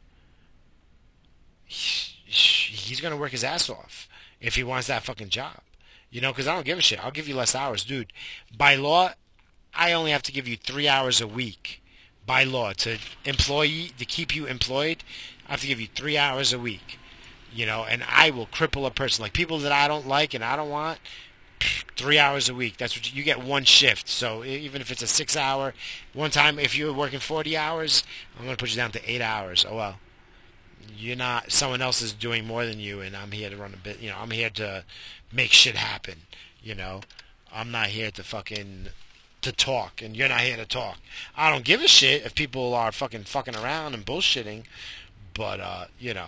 he's 1.66 3.02
gonna 3.02 3.18
work 3.18 3.32
his 3.32 3.44
ass 3.44 3.70
off 3.70 4.08
if 4.40 4.56
he 4.56 4.64
wants 4.64 4.88
that 4.88 5.04
fucking 5.04 5.30
job, 5.30 5.62
you 6.10 6.22
know. 6.22 6.32
Because 6.32 6.48
I 6.48 6.56
don't 6.56 6.66
give 6.66 6.78
a 6.78 6.82
shit. 6.82 7.04
I'll 7.04 7.12
give 7.12 7.28
you 7.28 7.36
less 7.36 7.56
hours, 7.56 7.84
dude. 7.84 8.14
By 8.56 8.76
law, 8.76 9.14
I 9.78 9.94
only 9.94 10.12
have 10.12 10.24
to 10.24 10.32
give 10.32 10.48
you 10.48 10.58
three 10.58 10.88
hours 10.88 11.22
a 11.22 11.28
week 11.28 11.82
by 12.26 12.44
law 12.44 12.74
to 12.74 12.98
employee 13.24 13.92
to 14.00 14.06
keep 14.06 14.36
you 14.36 14.48
employed. 14.48 15.04
I 15.48 15.52
have 15.52 15.62
to 15.62 15.68
give 15.68 15.80
you 15.80 15.88
three 15.88 16.18
hours 16.18 16.52
a 16.52 16.60
week, 16.60 17.00
you 17.54 17.66
know, 17.66 17.86
and 17.88 18.04
I 18.10 18.32
will 18.32 18.48
cripple 18.48 18.88
a 18.88 18.92
person 18.92 19.22
like 19.22 19.34
people 19.34 19.60
that 19.60 19.72
I 19.72 19.88
don't 19.88 20.08
like 20.08 20.34
and 20.34 20.44
I 20.44 20.56
don't 20.56 20.70
want. 20.70 21.00
Three 21.96 22.20
hours 22.20 22.50
a 22.50 22.54
week. 22.54 22.78
That's 22.78 22.96
what 22.96 23.10
you, 23.10 23.18
you 23.18 23.24
get 23.24 23.42
one 23.42 23.64
shift. 23.64 24.10
So 24.10 24.44
even 24.44 24.82
if 24.82 24.92
it's 24.92 25.02
a 25.02 25.08
six 25.08 25.38
hour, 25.38 25.74
one 26.14 26.32
time 26.32 26.60
if 26.60 26.78
you're 26.78 26.94
working 26.94 27.20
forty 27.20 27.56
hours, 27.56 28.04
I'm 28.38 28.46
gonna 28.46 28.58
put 28.58 28.72
you 28.72 28.76
down 28.76 28.92
to 28.92 29.12
eight 29.12 29.22
hours. 29.22 29.66
Oh 29.68 29.76
well, 29.76 30.00
you're 30.96 31.16
not. 31.16 31.52
Someone 31.52 31.82
else 31.82 32.02
is 32.02 32.14
doing 32.14 32.46
more 32.46 32.66
than 32.66 32.80
you, 32.80 33.02
and 33.02 33.16
I'm 33.16 33.32
here 33.32 33.50
to 33.50 33.58
run 33.58 33.74
a 33.74 33.78
bit. 33.78 34.00
You 34.00 34.10
know, 34.10 34.18
I'm 34.20 34.32
here 34.32 34.52
to 34.52 34.84
make 35.32 35.52
shit 35.52 35.76
happen. 35.76 36.22
You 36.62 36.76
know, 36.76 37.02
I'm 37.52 37.72
not 37.72 37.88
here 37.88 38.12
to 38.12 38.24
fucking 38.24 38.90
to 39.42 39.52
talk, 39.52 40.02
and 40.02 40.16
you're 40.16 40.30
not 40.30 40.42
here 40.42 40.58
to 40.58 40.66
talk. 40.66 40.98
I 41.36 41.52
don't 41.52 41.64
give 41.66 41.82
a 41.82 41.88
shit 41.88 42.26
if 42.26 42.36
people 42.36 42.74
are 42.74 42.92
fucking 42.92 43.24
fucking 43.24 43.56
around 43.56 43.94
and 43.94 44.06
bullshitting, 44.06 44.66
but 45.34 45.60
uh, 45.60 45.86
you 46.00 46.14
know, 46.14 46.28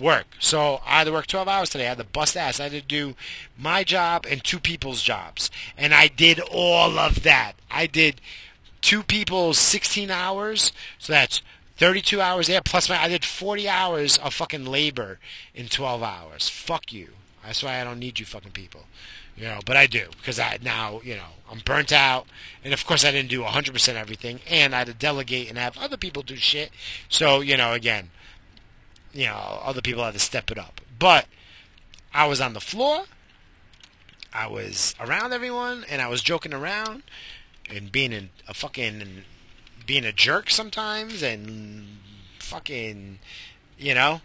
work. 0.00 0.26
So 0.38 0.80
I 0.86 0.98
had 0.98 1.04
to 1.04 1.12
work 1.12 1.26
12 1.26 1.48
hours 1.48 1.70
today. 1.70 1.86
I 1.86 1.90
had 1.90 1.98
to 1.98 2.04
bust 2.04 2.36
ass. 2.36 2.60
I 2.60 2.64
had 2.64 2.72
to 2.72 2.80
do 2.80 3.14
my 3.58 3.84
job 3.84 4.26
and 4.28 4.42
two 4.42 4.58
people's 4.58 5.02
jobs, 5.02 5.50
and 5.76 5.94
I 5.94 6.08
did 6.08 6.40
all 6.40 6.98
of 6.98 7.22
that. 7.22 7.54
I 7.70 7.86
did 7.86 8.20
two 8.80 9.02
people's 9.02 9.58
16 9.58 10.10
hours, 10.10 10.72
so 10.98 11.12
that's 11.12 11.42
32 11.76 12.20
hours 12.20 12.46
there 12.46 12.60
plus 12.60 12.88
my. 12.88 13.02
I 13.02 13.08
did 13.08 13.24
40 13.24 13.68
hours 13.68 14.18
of 14.18 14.34
fucking 14.34 14.64
labor 14.64 15.18
in 15.54 15.68
12 15.68 16.02
hours. 16.02 16.48
Fuck 16.48 16.92
you. 16.92 17.10
That's 17.44 17.62
why 17.62 17.80
I 17.80 17.84
don't 17.84 17.98
need 17.98 18.20
you 18.20 18.26
fucking 18.26 18.52
people. 18.52 18.84
You 19.36 19.46
know, 19.46 19.58
but 19.66 19.76
I 19.76 19.86
do 19.86 20.06
because 20.18 20.38
I 20.38 20.58
now, 20.62 21.00
you 21.02 21.16
know, 21.16 21.30
I'm 21.50 21.58
burnt 21.58 21.92
out, 21.92 22.26
and 22.62 22.72
of 22.72 22.86
course 22.86 23.04
I 23.04 23.10
didn't 23.10 23.30
do 23.30 23.42
100% 23.42 23.94
everything, 23.94 24.40
and 24.48 24.74
I 24.74 24.78
had 24.78 24.86
to 24.86 24.94
delegate 24.94 25.48
and 25.48 25.58
have 25.58 25.76
other 25.76 25.96
people 25.96 26.22
do 26.22 26.36
shit. 26.36 26.70
So 27.08 27.40
you 27.40 27.56
know, 27.56 27.72
again, 27.72 28.10
you 29.12 29.26
know, 29.26 29.60
other 29.62 29.80
people 29.80 30.04
had 30.04 30.14
to 30.14 30.20
step 30.20 30.50
it 30.52 30.58
up. 30.58 30.80
But 30.98 31.26
I 32.12 32.26
was 32.28 32.40
on 32.40 32.52
the 32.52 32.60
floor, 32.60 33.04
I 34.32 34.46
was 34.46 34.94
around 35.00 35.32
everyone, 35.32 35.84
and 35.90 36.00
I 36.00 36.06
was 36.08 36.22
joking 36.22 36.54
around 36.54 37.02
and 37.68 37.90
being 37.90 38.12
a, 38.12 38.28
a 38.48 38.54
fucking 38.54 39.24
being 39.84 40.04
a 40.04 40.12
jerk 40.12 40.48
sometimes, 40.48 41.24
and 41.24 41.98
fucking, 42.38 43.18
you 43.78 43.94
know, 43.94 44.20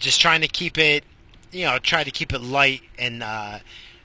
just 0.00 0.20
trying 0.20 0.40
to 0.40 0.48
keep 0.48 0.76
it, 0.76 1.04
you 1.52 1.64
know, 1.66 1.78
try 1.78 2.02
to 2.02 2.10
keep 2.10 2.32
it 2.32 2.40
light 2.40 2.82
and. 2.98 3.22
uh 3.22 3.60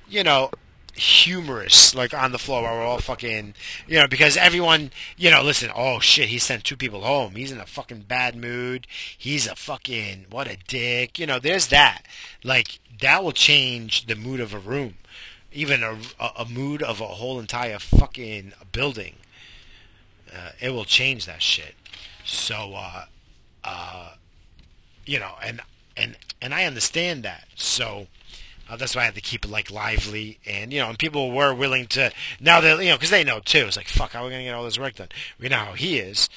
you 0.09 0.23
know, 0.23 0.51
humorous, 0.97 1.93
like 1.93 2.13
on 2.13 2.31
the 2.31 2.39
floor 2.39 2.63
while 2.63 2.75
we're 2.75 2.85
all 2.85 2.99
fucking, 2.99 3.53
you 3.87 3.99
know, 3.99 4.07
because 4.07 4.35
everyone, 4.35 4.91
you 5.15 5.29
know, 5.29 5.43
listen, 5.43 5.69
oh 5.75 5.99
shit, 5.99 6.29
he 6.29 6.37
sent 6.37 6.63
two 6.63 6.75
people 6.75 7.01
home. 7.01 7.35
He's 7.35 7.51
in 7.51 7.59
a 7.59 7.65
fucking 7.65 8.01
bad 8.01 8.35
mood. 8.35 8.87
He's 9.17 9.47
a 9.47 9.55
fucking, 9.55 10.25
what 10.29 10.47
a 10.47 10.57
dick. 10.67 11.19
You 11.19 11.27
know, 11.27 11.39
there's 11.39 11.67
that. 11.67 12.03
Like, 12.43 12.79
that 13.01 13.23
will 13.23 13.31
change 13.31 14.07
the 14.07 14.15
mood 14.15 14.39
of 14.39 14.53
a 14.53 14.59
room. 14.59 14.95
Even 15.51 15.83
a, 15.83 15.97
a, 16.19 16.45
mood 16.45 16.83
of 16.83 16.99
a 16.99 17.05
whole 17.05 17.39
entire 17.39 17.79
fucking 17.79 18.53
building. 18.71 19.15
Uh, 20.31 20.51
it 20.59 20.71
will 20.71 20.85
change 20.85 21.25
that 21.25 21.41
shit. 21.41 21.75
So, 22.25 22.73
uh, 22.75 23.05
uh, 23.63 24.13
you 25.05 25.19
know, 25.19 25.35
and, 25.43 25.61
and, 25.95 26.17
and 26.41 26.53
I 26.53 26.65
understand 26.65 27.23
that. 27.23 27.47
So, 27.55 28.07
uh, 28.69 28.75
that's 28.75 28.95
why 28.95 29.03
I 29.03 29.05
had 29.05 29.15
to 29.15 29.21
keep 29.21 29.45
it 29.45 29.51
like 29.51 29.71
lively, 29.71 30.39
and 30.45 30.73
you 30.73 30.79
know, 30.79 30.89
and 30.89 30.99
people 30.99 31.31
were 31.31 31.53
willing 31.53 31.87
to 31.87 32.11
now 32.39 32.61
that 32.61 32.79
you 32.83 32.89
know 32.89 32.95
because 32.95 33.09
they 33.09 33.23
know 33.23 33.39
too. 33.39 33.65
It's 33.67 33.77
like 33.77 33.87
fuck, 33.87 34.11
how 34.11 34.21
are 34.21 34.25
we 34.25 34.31
gonna 34.31 34.43
get 34.43 34.53
all 34.53 34.63
this 34.63 34.79
work 34.79 34.95
done? 34.95 35.09
We 35.39 35.49
know 35.49 35.57
how 35.57 35.73
he 35.73 35.99
is, 35.99 36.29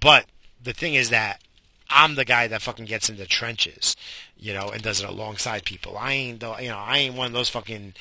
but 0.00 0.26
the 0.62 0.72
thing 0.72 0.94
is 0.94 1.10
that 1.10 1.42
I'm 1.90 2.14
the 2.14 2.24
guy 2.24 2.46
that 2.48 2.62
fucking 2.62 2.84
gets 2.84 3.08
in 3.08 3.16
the 3.16 3.26
trenches, 3.26 3.96
you 4.38 4.52
know, 4.52 4.68
and 4.68 4.82
does 4.82 5.00
it 5.00 5.08
alongside 5.08 5.64
people. 5.64 5.96
I 5.96 6.12
ain't, 6.12 6.40
the, 6.40 6.54
you 6.60 6.68
know, 6.68 6.78
I 6.78 6.98
ain't 6.98 7.14
one 7.14 7.28
of 7.28 7.32
those 7.32 7.48
fucking, 7.48 7.94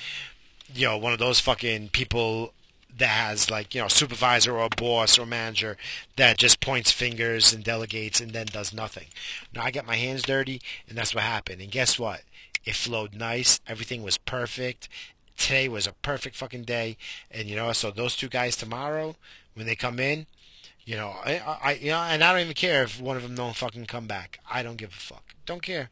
you 0.74 0.88
know, 0.88 0.98
one 0.98 1.14
of 1.14 1.20
those 1.20 1.40
fucking 1.40 1.90
people 1.90 2.54
that 2.98 3.08
has 3.08 3.52
like 3.52 3.76
you 3.76 3.82
know 3.82 3.88
supervisor 3.88 4.58
or 4.58 4.70
boss 4.70 5.20
or 5.20 5.26
manager 5.26 5.78
that 6.16 6.38
just 6.38 6.60
points 6.60 6.92
fingers 6.92 7.54
and 7.54 7.64
delegates 7.64 8.20
and 8.20 8.32
then 8.32 8.48
does 8.48 8.74
nothing. 8.74 9.06
Now 9.54 9.64
I 9.64 9.72
get 9.72 9.86
my 9.86 9.96
hands 9.96 10.24
dirty, 10.24 10.62
and 10.90 10.98
that's 10.98 11.14
what 11.14 11.24
happened. 11.24 11.62
And 11.62 11.72
guess 11.72 12.00
what? 12.00 12.22
It 12.68 12.76
flowed 12.76 13.16
nice. 13.16 13.62
Everything 13.66 14.04
was 14.04 14.18
perfect. 14.18 14.90
Today 15.38 15.70
was 15.70 15.88
a 15.88 15.94
perfect 15.94 16.36
fucking 16.36 16.66
day. 16.66 16.98
And 17.32 17.48
you 17.48 17.56
know, 17.56 17.72
so 17.72 17.92
those 17.92 18.14
two 18.14 18.28
guys 18.28 18.58
tomorrow, 18.58 19.16
when 19.54 19.66
they 19.66 19.76
come 19.76 20.02
in, 20.02 20.26
you 20.84 20.98
know, 20.98 21.16
I, 21.24 21.38
I 21.64 21.74
you 21.76 21.92
know, 21.92 22.00
and 22.02 22.22
I 22.22 22.34
don't 22.34 22.42
even 22.42 22.56
care 22.56 22.84
if 22.84 23.00
one 23.00 23.16
of 23.16 23.24
them 23.24 23.36
don't 23.36 23.56
fucking 23.56 23.86
come 23.86 24.06
back. 24.06 24.40
I 24.52 24.64
don't 24.64 24.76
give 24.76 24.90
a 24.90 25.00
fuck. 25.00 25.34
Don't 25.46 25.62
care. 25.62 25.92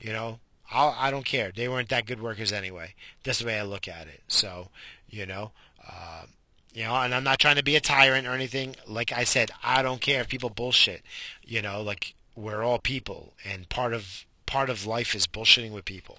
You 0.00 0.12
know, 0.12 0.38
I'll, 0.70 0.94
I 0.96 1.10
don't 1.10 1.24
care. 1.24 1.50
They 1.50 1.66
weren't 1.66 1.88
that 1.88 2.06
good 2.06 2.22
workers 2.22 2.52
anyway. 2.52 2.94
That's 3.24 3.40
the 3.40 3.46
way 3.46 3.58
I 3.58 3.64
look 3.64 3.88
at 3.88 4.06
it. 4.06 4.22
So, 4.28 4.68
you 5.10 5.26
know, 5.26 5.50
uh, 5.84 6.26
you 6.72 6.84
know, 6.84 6.94
and 6.94 7.12
I'm 7.12 7.24
not 7.24 7.40
trying 7.40 7.56
to 7.56 7.64
be 7.64 7.74
a 7.74 7.80
tyrant 7.80 8.28
or 8.28 8.34
anything. 8.34 8.76
Like 8.86 9.10
I 9.10 9.24
said, 9.24 9.50
I 9.64 9.82
don't 9.82 10.00
care 10.00 10.20
if 10.20 10.28
people 10.28 10.50
bullshit. 10.50 11.02
You 11.42 11.60
know, 11.60 11.82
like 11.82 12.14
we're 12.36 12.62
all 12.62 12.78
people, 12.78 13.32
and 13.44 13.68
part 13.68 13.92
of 13.92 14.26
part 14.54 14.70
of 14.70 14.86
life 14.86 15.12
is 15.18 15.26
bullshitting 15.26 15.72
with 15.72 15.84
people. 15.84 16.18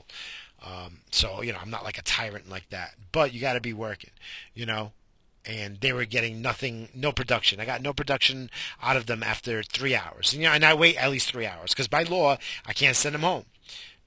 Um, 0.70 0.92
so 1.12 1.42
you 1.46 1.52
know, 1.54 1.60
I'm 1.62 1.70
not 1.76 1.84
like 1.88 2.00
a 2.00 2.02
tyrant 2.18 2.50
like 2.56 2.68
that, 2.70 2.92
but 3.12 3.34
you 3.34 3.40
got 3.48 3.54
to 3.54 3.62
be 3.62 3.74
working, 3.88 4.12
you 4.54 4.66
know. 4.72 4.86
and 5.46 5.80
they 5.82 5.94
were 5.94 6.06
getting 6.06 6.42
nothing, 6.42 6.90
no 6.94 7.12
production. 7.12 7.60
I 7.60 7.66
got 7.66 7.82
no 7.82 7.94
production 7.94 8.50
out 8.82 8.98
of 8.98 9.06
them 9.06 9.22
after 9.24 9.62
three 9.64 9.96
hours. 9.96 10.34
And, 10.34 10.42
you 10.42 10.48
know, 10.50 10.56
and 10.56 10.66
I 10.66 10.74
wait 10.74 10.98
at 10.98 11.12
least 11.12 11.30
three 11.32 11.46
hours 11.46 11.72
because 11.72 11.88
by 11.88 12.04
law 12.04 12.38
I 12.66 12.74
can't 12.74 12.96
send 12.96 13.14
them 13.16 13.22
home 13.22 13.46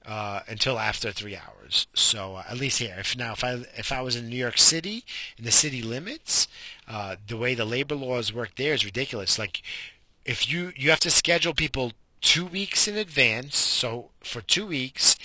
uh, 0.05 0.41
until 0.47 0.77
after 0.79 1.11
three 1.11 1.35
hours. 1.37 1.87
So 1.93 2.35
uh, 2.35 2.43
at 2.49 2.57
least 2.57 2.79
here, 2.79 2.97
if 2.99 3.15
now 3.17 3.33
if 3.33 3.43
I 3.43 3.51
if 3.77 3.91
I 3.91 4.01
was 4.01 4.15
in 4.15 4.29
New 4.29 4.37
York 4.47 4.57
City 4.57 5.05
in 5.37 5.45
the 5.45 5.51
city 5.51 5.81
limits, 5.81 6.47
uh, 6.87 7.15
the 7.27 7.37
way 7.37 7.55
the 7.55 7.65
labor 7.65 7.95
laws 7.95 8.33
work 8.33 8.51
there 8.55 8.73
is 8.73 8.85
ridiculous. 8.85 9.39
Like 9.39 9.61
if 10.25 10.49
you 10.51 10.73
you 10.75 10.89
have 10.89 10.99
to 11.01 11.11
schedule 11.11 11.53
people 11.53 11.93
two 12.21 12.45
weeks 12.45 12.87
in 12.87 12.97
advance, 12.97 13.57
so 13.57 14.09
for 14.21 14.41
two 14.41 14.65
weeks, 14.65 15.15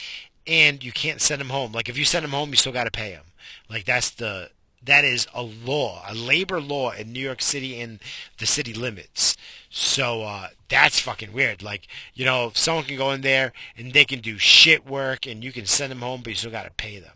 and 0.47 0.83
you 0.85 0.93
can't 0.93 1.21
send 1.21 1.41
them 1.41 1.51
home. 1.51 1.73
Like 1.73 1.89
if 1.89 1.99
you 1.99 2.05
send 2.05 2.25
them 2.25 2.33
home, 2.33 2.51
you 2.51 2.57
still 2.57 2.73
got 2.73 2.85
to 2.85 2.91
pay 2.91 3.13
them. 3.13 3.25
Like 3.69 3.85
that's 3.85 4.11
the 4.11 4.51
that 4.85 5.05
is 5.05 5.27
a 5.33 5.43
law, 5.43 6.03
a 6.07 6.15
labor 6.15 6.61
law 6.61 6.91
in 6.91 7.13
New 7.13 7.21
York 7.21 7.41
City 7.41 7.81
and 7.81 8.01
the 8.39 8.47
city 8.47 8.75
limits. 8.75 9.37
So 9.71 10.23
uh, 10.23 10.49
that's 10.69 11.01
fucking 11.01 11.33
weird. 11.33 11.63
Like, 11.63 11.89
you 12.13 12.25
know, 12.25 12.53
someone 12.55 12.85
can 12.85 12.99
go 12.99 13.11
in 13.13 13.23
there 13.23 13.53
and 13.77 13.93
they 13.93 14.05
can 14.05 14.21
do 14.21 14.37
shit 14.37 14.87
work 14.87 15.27
and 15.27 15.43
you 15.43 15.53
can 15.53 15.67
send 15.67 15.91
them 15.91 16.01
home, 16.01 16.21
but 16.23 16.31
you 16.31 16.37
still 16.37 16.51
got 16.51 16.65
to 16.65 16.71
pay 16.71 16.99
them. 16.99 17.15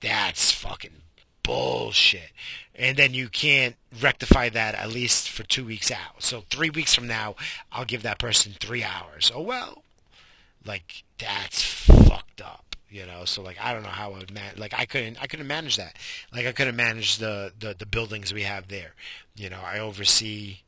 That's 0.00 0.52
fucking 0.52 1.02
bullshit. 1.48 2.30
And 2.74 2.98
then 2.98 3.14
you 3.14 3.30
can't 3.30 3.74
rectify 4.02 4.50
that 4.50 4.74
at 4.74 4.90
least 4.90 5.30
for 5.30 5.44
two 5.44 5.64
weeks 5.64 5.90
out. 5.90 6.22
So 6.22 6.44
three 6.50 6.68
weeks 6.68 6.94
from 6.94 7.06
now, 7.06 7.36
I'll 7.72 7.86
give 7.86 8.02
that 8.02 8.18
person 8.18 8.52
three 8.60 8.84
hours. 8.84 9.32
Oh 9.34 9.40
well. 9.40 9.82
Like, 10.64 11.04
that's 11.16 11.62
fucked 11.62 12.42
up 12.42 12.64
you 12.90 13.04
know 13.04 13.26
so 13.26 13.42
like 13.42 13.58
i 13.60 13.74
don't 13.74 13.82
know 13.82 13.88
how 13.90 14.10
i 14.12 14.16
would 14.16 14.32
man 14.32 14.54
like 14.56 14.72
i 14.74 14.86
couldn't 14.86 15.20
i 15.22 15.26
couldn't 15.26 15.46
manage 15.46 15.76
that 15.76 15.94
like 16.32 16.46
i 16.46 16.52
couldn't 16.52 16.76
manage 16.76 17.18
the, 17.18 17.52
the 17.58 17.74
the 17.78 17.84
buildings 17.84 18.32
we 18.32 18.44
have 18.44 18.68
there 18.68 18.94
you 19.36 19.50
know 19.50 19.60
i 19.62 19.78
oversee 19.78 20.60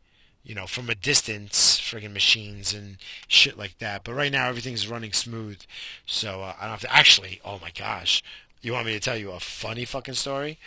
you 0.45 0.55
know 0.55 0.67
from 0.67 0.91
a 0.91 0.95
distance 0.95 1.81
friggin 1.81 2.13
machines 2.13 2.75
and 2.75 2.99
shit 3.27 3.57
like 3.57 3.79
that 3.79 4.05
but 4.05 4.13
right 4.13 4.33
now 4.33 4.49
everything's 4.49 4.87
running 4.87 5.15
smooth 5.15 5.63
so 6.05 6.43
uh, 6.43 6.53
i 6.59 6.65
don't 6.65 6.73
have 6.73 6.81
to 6.81 6.95
actually 6.95 7.41
oh 7.43 7.59
my 7.63 7.71
gosh 7.75 8.23
you 8.63 8.73
want 8.73 8.87
me 8.87 8.93
to 8.93 9.01
tell 9.01 9.17
you 9.17 9.31
a 9.31 9.41
funny 9.41 9.85
fucking 9.85 10.15
story 10.15 10.59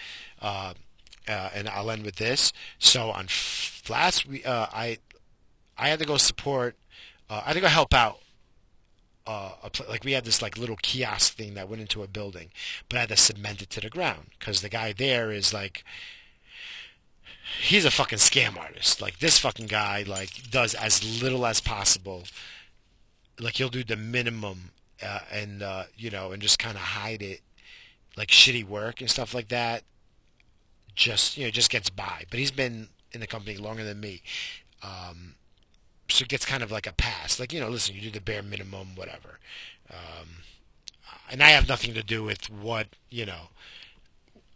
uh, 0.42 0.74
uh, 1.28 1.50
and 1.54 1.70
i'll 1.70 1.92
end 1.92 2.04
with 2.04 2.16
this 2.16 2.52
so 2.80 3.12
on 3.12 3.26
f- 3.26 3.84
last 3.90 4.26
week, 4.26 4.46
uh, 4.48 4.68
i 4.74 4.98
i 5.78 5.90
had 5.90 6.00
to 6.00 6.06
go 6.06 6.18
support 6.18 6.76
uh, 7.30 7.42
i 7.44 7.48
had 7.48 7.54
to 7.54 7.62
go 7.62 7.68
help 7.68 7.94
out 7.94 8.20
uh, 9.26 9.52
a, 9.64 9.90
like 9.90 10.04
we 10.04 10.12
had 10.12 10.26
this 10.26 10.42
like 10.42 10.58
little 10.58 10.78
kiosk 10.82 11.36
thing 11.36 11.54
that 11.54 11.70
went 11.70 11.82
into 11.82 12.04
a 12.04 12.08
building, 12.08 12.50
but 12.90 12.98
I 12.98 13.00
had 13.02 13.10
to 13.10 13.18
cement 13.18 13.62
it 13.62 13.70
to 13.72 13.82
the 13.82 13.90
ground 13.90 14.32
because 14.38 14.62
the 14.62 14.70
guy 14.70 14.92
there 14.92 15.32
is 15.32 15.54
like 15.54 15.84
he's 17.62 17.86
a 17.86 17.92
fucking 17.92 18.18
scam 18.20 18.58
artist. 18.58 19.02
Like 19.02 19.20
this 19.20 19.40
fucking 19.40 19.68
guy 19.68 20.04
like 20.06 20.50
does 20.50 20.74
as 20.74 21.22
little 21.22 21.46
as 21.46 21.62
possible. 21.62 22.24
Like 23.40 23.56
he'll 23.56 23.70
do 23.70 23.84
the 23.84 23.96
minimum 23.96 24.72
uh, 25.02 25.20
and 25.32 25.64
uh, 25.64 25.84
you 25.96 26.10
know 26.10 26.32
and 26.32 26.42
just 26.42 26.60
kind 26.60 26.76
of 26.76 26.82
hide 26.82 27.22
it, 27.22 27.42
like 28.18 28.30
shitty 28.30 28.66
work 28.66 29.02
and 29.02 29.10
stuff 29.10 29.34
like 29.34 29.50
that. 29.50 29.84
Just 30.96 31.38
you 31.38 31.46
know 31.46 31.52
just 31.52 31.70
gets 31.70 31.90
by. 31.90 32.26
But 32.30 32.40
he's 32.40 32.52
been 32.52 32.90
in 33.12 33.20
the 33.20 33.28
company 33.28 33.58
longer 33.58 33.84
than 33.84 34.00
me. 34.00 34.22
Um, 34.82 35.36
so 36.10 36.24
it 36.24 36.30
gets 36.30 36.46
kind 36.46 36.62
of 36.62 36.72
like 36.72 36.88
a 36.88 36.94
pass. 36.94 37.40
Like 37.40 37.54
you 37.54 37.60
know, 37.60 37.70
listen, 37.70 37.96
you 37.96 38.02
do 38.02 38.12
the 38.12 38.22
bare 38.22 38.44
minimum, 38.44 38.96
whatever. 38.96 39.40
Um, 39.90 40.28
and 41.32 41.42
I 41.42 41.50
have 41.50 41.68
nothing 41.68 41.94
to 41.94 42.04
do 42.04 42.24
with 42.24 42.50
what 42.50 42.88
you 43.10 43.26
know. 43.26 43.50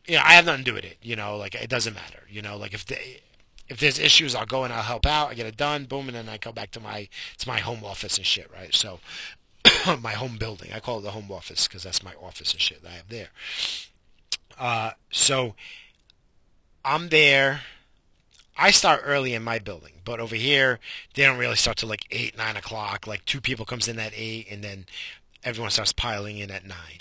Yeah, 0.07 0.23
I 0.23 0.33
have 0.33 0.45
nothing 0.45 0.63
to 0.63 0.71
do 0.71 0.75
with 0.75 0.85
it. 0.85 0.97
You 1.01 1.15
know, 1.15 1.35
like 1.37 1.55
it 1.55 1.69
doesn't 1.69 1.93
matter. 1.93 2.23
You 2.29 2.41
know, 2.41 2.57
like 2.57 2.73
if 2.73 2.85
they, 2.85 3.21
if 3.67 3.79
there's 3.79 3.99
issues, 3.99 4.35
I'll 4.35 4.45
go 4.45 4.63
and 4.63 4.73
I'll 4.73 4.83
help 4.83 5.05
out. 5.05 5.29
I 5.29 5.33
get 5.33 5.45
it 5.45 5.57
done, 5.57 5.85
boom, 5.85 6.07
and 6.07 6.15
then 6.15 6.29
I 6.29 6.37
go 6.37 6.51
back 6.51 6.71
to 6.71 6.79
my 6.79 7.09
it's 7.33 7.47
my 7.47 7.59
home 7.59 7.83
office 7.83 8.17
and 8.17 8.25
shit, 8.25 8.49
right? 8.53 8.73
So 8.73 8.99
my 10.01 10.13
home 10.13 10.37
building, 10.37 10.71
I 10.73 10.79
call 10.79 10.99
it 10.99 11.03
the 11.03 11.11
home 11.11 11.31
office 11.31 11.67
because 11.67 11.83
that's 11.83 12.03
my 12.03 12.13
office 12.21 12.51
and 12.51 12.61
shit 12.61 12.81
that 12.83 12.89
I 12.89 12.95
have 12.95 13.09
there. 13.09 13.29
Uh, 14.59 14.91
so 15.11 15.55
I'm 16.83 17.09
there 17.09 17.61
I 18.57 18.71
start 18.71 19.03
early 19.05 19.33
in 19.33 19.43
my 19.43 19.59
building, 19.59 19.93
but 20.03 20.19
over 20.19 20.35
here 20.35 20.79
they 21.13 21.23
don't 21.23 21.37
really 21.37 21.55
start 21.55 21.77
till 21.77 21.89
like 21.89 22.07
eight, 22.09 22.37
nine 22.37 22.57
o'clock. 22.57 23.05
Like 23.05 23.23
two 23.25 23.39
people 23.39 23.65
comes 23.65 23.87
in 23.87 23.99
at 23.99 24.13
eight, 24.15 24.47
and 24.49 24.63
then 24.63 24.85
everyone 25.43 25.69
starts 25.69 25.93
piling 25.93 26.39
in 26.39 26.49
at 26.49 26.65
nine. 26.65 26.99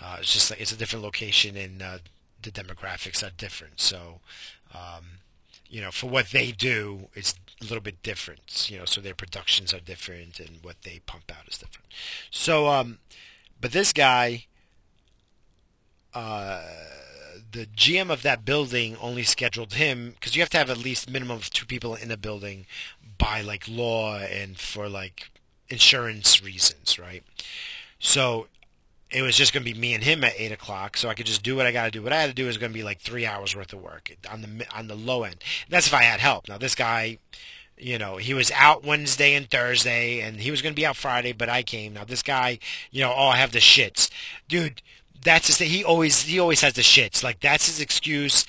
Uh, 0.00 0.18
it's 0.20 0.32
just 0.32 0.50
like 0.50 0.60
it's 0.60 0.72
a 0.72 0.76
different 0.76 1.04
location, 1.04 1.56
and 1.56 1.82
uh, 1.82 1.98
the 2.42 2.50
demographics 2.50 3.26
are 3.26 3.32
different. 3.36 3.80
So, 3.80 4.20
um, 4.74 5.04
you 5.68 5.80
know, 5.80 5.90
for 5.90 6.08
what 6.08 6.28
they 6.30 6.52
do, 6.52 7.08
it's 7.14 7.34
a 7.60 7.64
little 7.64 7.80
bit 7.80 8.02
different. 8.02 8.70
You 8.70 8.78
know, 8.78 8.84
so 8.84 9.00
their 9.00 9.14
productions 9.14 9.72
are 9.74 9.80
different, 9.80 10.40
and 10.40 10.58
what 10.62 10.82
they 10.82 11.00
pump 11.06 11.30
out 11.30 11.48
is 11.48 11.58
different. 11.58 11.86
So, 12.30 12.68
um, 12.68 12.98
but 13.60 13.72
this 13.72 13.92
guy. 13.92 14.46
Uh, 16.14 16.62
the 17.52 17.66
GM 17.66 18.10
of 18.10 18.22
that 18.22 18.44
building 18.44 18.96
only 19.00 19.22
scheduled 19.22 19.74
him 19.74 20.10
because 20.10 20.34
you 20.34 20.42
have 20.42 20.50
to 20.50 20.58
have 20.58 20.70
at 20.70 20.78
least 20.78 21.10
minimum 21.10 21.38
of 21.38 21.50
two 21.50 21.66
people 21.66 21.94
in 21.94 22.10
a 22.10 22.16
building 22.16 22.66
by 23.16 23.40
like 23.40 23.66
law 23.68 24.18
and 24.18 24.58
for 24.58 24.88
like 24.88 25.30
insurance 25.68 26.42
reasons, 26.42 26.98
right? 26.98 27.22
So 27.98 28.48
it 29.10 29.22
was 29.22 29.36
just 29.36 29.52
going 29.52 29.64
to 29.64 29.72
be 29.72 29.78
me 29.78 29.94
and 29.94 30.04
him 30.04 30.22
at 30.24 30.34
eight 30.36 30.52
o'clock, 30.52 30.96
so 30.96 31.08
I 31.08 31.14
could 31.14 31.26
just 31.26 31.42
do 31.42 31.56
what 31.56 31.66
I 31.66 31.72
got 31.72 31.84
to 31.84 31.90
do. 31.90 32.02
What 32.02 32.12
I 32.12 32.20
had 32.20 32.28
to 32.28 32.34
do 32.34 32.46
was 32.46 32.58
going 32.58 32.72
to 32.72 32.78
be 32.78 32.84
like 32.84 33.00
three 33.00 33.24
hours 33.24 33.56
worth 33.56 33.72
of 33.72 33.80
work 33.80 34.14
on 34.30 34.42
the 34.42 34.66
on 34.74 34.88
the 34.88 34.94
low 34.94 35.24
end. 35.24 35.36
That's 35.68 35.86
if 35.86 35.94
I 35.94 36.02
had 36.02 36.20
help. 36.20 36.48
Now 36.48 36.58
this 36.58 36.74
guy, 36.74 37.18
you 37.76 37.98
know, 37.98 38.16
he 38.16 38.34
was 38.34 38.50
out 38.52 38.84
Wednesday 38.84 39.34
and 39.34 39.50
Thursday, 39.50 40.20
and 40.20 40.40
he 40.40 40.50
was 40.50 40.62
going 40.62 40.74
to 40.74 40.80
be 40.80 40.86
out 40.86 40.96
Friday, 40.96 41.32
but 41.32 41.48
I 41.48 41.62
came. 41.62 41.94
Now 41.94 42.04
this 42.04 42.22
guy, 42.22 42.58
you 42.90 43.02
know, 43.02 43.14
oh 43.16 43.28
I 43.28 43.36
have 43.36 43.52
the 43.52 43.60
shits, 43.60 44.10
dude 44.48 44.82
that's 45.22 45.48
his 45.48 45.58
thing. 45.58 45.70
He 45.70 45.84
always 45.84 46.22
he 46.22 46.38
always 46.38 46.60
has 46.60 46.74
the 46.74 46.82
shits. 46.82 47.22
Like 47.22 47.40
that's 47.40 47.66
his 47.66 47.80
excuse. 47.80 48.46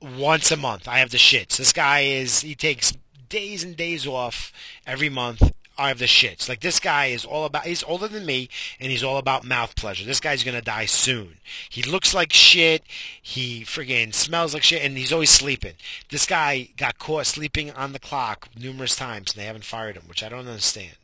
Once 0.00 0.50
a 0.50 0.56
month, 0.56 0.88
I 0.88 0.98
have 0.98 1.10
the 1.10 1.16
shits. 1.18 1.56
This 1.56 1.72
guy 1.72 2.00
is 2.00 2.40
he 2.40 2.54
takes 2.54 2.92
days 3.28 3.62
and 3.62 3.76
days 3.76 4.06
off 4.06 4.52
every 4.86 5.08
month. 5.08 5.52
I 5.78 5.88
have 5.88 5.98
the 5.98 6.04
shits. 6.06 6.48
Like 6.48 6.60
this 6.60 6.78
guy 6.80 7.06
is 7.06 7.24
all 7.24 7.44
about. 7.44 7.66
He's 7.66 7.82
older 7.84 8.08
than 8.08 8.26
me, 8.26 8.48
and 8.78 8.90
he's 8.90 9.02
all 9.02 9.18
about 9.18 9.44
mouth 9.44 9.74
pleasure. 9.76 10.04
This 10.04 10.20
guy's 10.20 10.44
gonna 10.44 10.62
die 10.62 10.86
soon. 10.86 11.36
He 11.68 11.82
looks 11.82 12.14
like 12.14 12.32
shit. 12.32 12.82
He 13.20 13.62
friggin' 13.62 14.14
smells 14.14 14.54
like 14.54 14.62
shit, 14.62 14.84
and 14.84 14.96
he's 14.96 15.12
always 15.12 15.30
sleeping. 15.30 15.74
This 16.10 16.26
guy 16.26 16.68
got 16.76 16.98
caught 16.98 17.26
sleeping 17.26 17.70
on 17.70 17.92
the 17.92 17.98
clock 17.98 18.48
numerous 18.58 18.96
times, 18.96 19.32
and 19.32 19.40
they 19.40 19.46
haven't 19.46 19.64
fired 19.64 19.96
him, 19.96 20.04
which 20.06 20.22
I 20.22 20.28
don't 20.28 20.48
understand. 20.48 20.96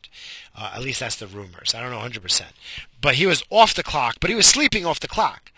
Uh, 0.55 0.71
at 0.75 0.81
least 0.81 0.99
that's 0.99 1.15
the 1.15 1.27
rumors. 1.27 1.73
I 1.73 1.81
don't 1.81 1.91
know 1.91 1.99
100%. 1.99 2.41
But 3.01 3.15
he 3.15 3.25
was 3.25 3.43
off 3.49 3.73
the 3.73 3.83
clock, 3.83 4.17
but 4.19 4.29
he 4.29 4.35
was 4.35 4.47
sleeping 4.47 4.85
off 4.85 4.99
the 4.99 5.07
clock. 5.07 5.51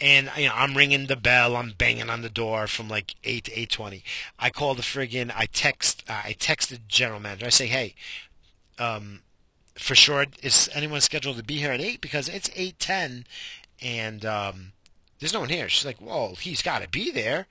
And 0.00 0.30
you 0.36 0.48
know, 0.48 0.54
I'm 0.54 0.76
ringing 0.76 1.06
the 1.06 1.16
bell, 1.16 1.54
I'm 1.54 1.74
banging 1.78 2.10
on 2.10 2.22
the 2.22 2.28
door 2.28 2.66
from 2.66 2.88
like 2.88 3.14
eight 3.22 3.44
to 3.44 3.58
eight 3.58 3.70
twenty. 3.70 4.02
I 4.36 4.50
call 4.50 4.74
the 4.74 4.82
friggin' 4.82 5.30
I 5.34 5.46
text 5.46 6.02
uh, 6.08 6.22
I 6.24 6.34
text 6.36 6.70
the 6.70 6.78
general 6.88 7.20
manager. 7.20 7.46
I 7.46 7.50
say, 7.50 7.68
hey, 7.68 7.94
um, 8.82 9.20
for 9.74 9.94
sure, 9.94 10.26
is 10.42 10.68
anyone 10.74 11.00
scheduled 11.00 11.36
to 11.36 11.42
be 11.42 11.56
here 11.56 11.72
at 11.72 11.80
eight? 11.80 12.00
Because 12.00 12.28
it's 12.28 12.50
eight 12.56 12.78
ten, 12.78 13.24
and 13.80 14.24
um, 14.24 14.72
there's 15.18 15.32
no 15.32 15.40
one 15.40 15.48
here. 15.48 15.68
She's 15.68 15.86
like, 15.86 16.00
well, 16.00 16.34
he's 16.34 16.62
got 16.62 16.82
to 16.82 16.88
be 16.88 17.10
there, 17.10 17.46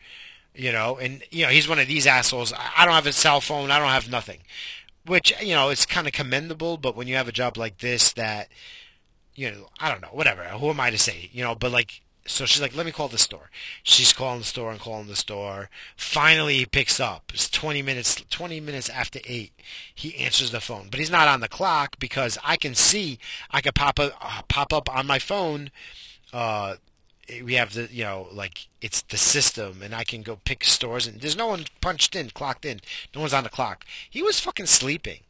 you 0.56 0.72
know. 0.72 0.98
And 0.98 1.24
you 1.32 1.46
know, 1.46 1.52
he's 1.52 1.68
one 1.68 1.80
of 1.80 1.88
these 1.88 2.08
assholes. 2.08 2.54
I 2.54 2.86
don't 2.86 2.96
have 2.96 3.08
a 3.08 3.14
cell 3.14 3.42
phone. 3.42 3.72
I 3.72 3.80
don't 3.80 3.90
have 3.90 4.10
nothing 4.10 4.40
which 5.06 5.34
you 5.42 5.56
know 5.56 5.70
it's 5.70 5.86
kind 5.86 6.08
of 6.08 6.14
commendable. 6.14 6.78
But 6.78 6.96
when 6.96 7.08
you 7.08 7.16
have 7.16 7.28
a 7.28 7.32
job 7.32 7.58
like 7.58 7.80
this, 7.80 8.14
that 8.14 8.50
you 9.36 9.52
know, 9.52 9.68
I 9.80 9.90
don't 9.90 10.02
know, 10.02 10.10
whatever. 10.10 10.44
Who 10.44 10.70
am 10.70 10.80
I 10.80 10.90
to 10.90 10.98
say? 10.98 11.30
You 11.32 11.44
know, 11.44 11.56
but 11.56 11.72
like, 11.72 12.02
so 12.32 12.46
she's 12.46 12.62
like, 12.62 12.76
let 12.76 12.86
me 12.86 12.92
call 12.92 13.08
the 13.08 13.18
store. 13.18 13.50
She's 13.84 14.14
calling 14.14 14.40
the 14.40 14.46
store 14.46 14.72
and 14.72 14.80
calling 14.80 15.08
the 15.08 15.16
store. 15.16 15.70
Finally, 15.96 16.58
he 16.58 16.66
picks 16.66 17.00
up. 17.00 17.32
It's 17.34 17.50
20 17.50 17.82
minutes, 17.82 18.24
20 18.30 18.60
minutes 18.60 18.90
after 18.90 19.20
8. 19.26 19.52
He 19.94 20.16
answers 20.16 20.52
the 20.52 20.62
phone, 20.62 20.88
but 20.90 21.00
he's 21.00 21.12
not 21.12 21.28
on 21.28 21.42
the 21.42 21.48
clock 21.48 21.98
because 22.00 22.38
I 22.44 22.58
can 22.58 22.74
see, 22.74 23.20
I 23.52 23.62
could 23.62 23.76
pop 23.76 24.00
up, 24.00 24.14
uh, 24.22 24.42
pop 24.48 24.72
up 24.74 24.94
on 24.94 25.06
my 25.06 25.20
phone, 25.20 25.72
uh, 26.34 26.76
we 27.44 27.54
have 27.54 27.74
the 27.74 27.88
you 27.92 28.04
know 28.04 28.28
like 28.32 28.68
it's 28.82 29.04
the 29.04 29.18
system 29.18 29.82
and 29.82 29.96
I 29.96 30.04
can 30.04 30.22
go 30.22 30.38
pick 30.44 30.64
stores 30.64 31.08
and 31.08 31.22
there's 31.22 31.38
no 31.38 31.48
one 31.48 31.66
punched 31.80 32.16
in 32.16 32.30
clocked 32.32 32.66
in 32.66 32.82
no 33.16 33.22
one's 33.22 33.34
on 33.34 33.44
the 33.44 33.50
clock 33.50 33.86
he 34.10 34.22
was 34.22 34.40
fucking 34.40 34.66
sleeping 34.66 35.22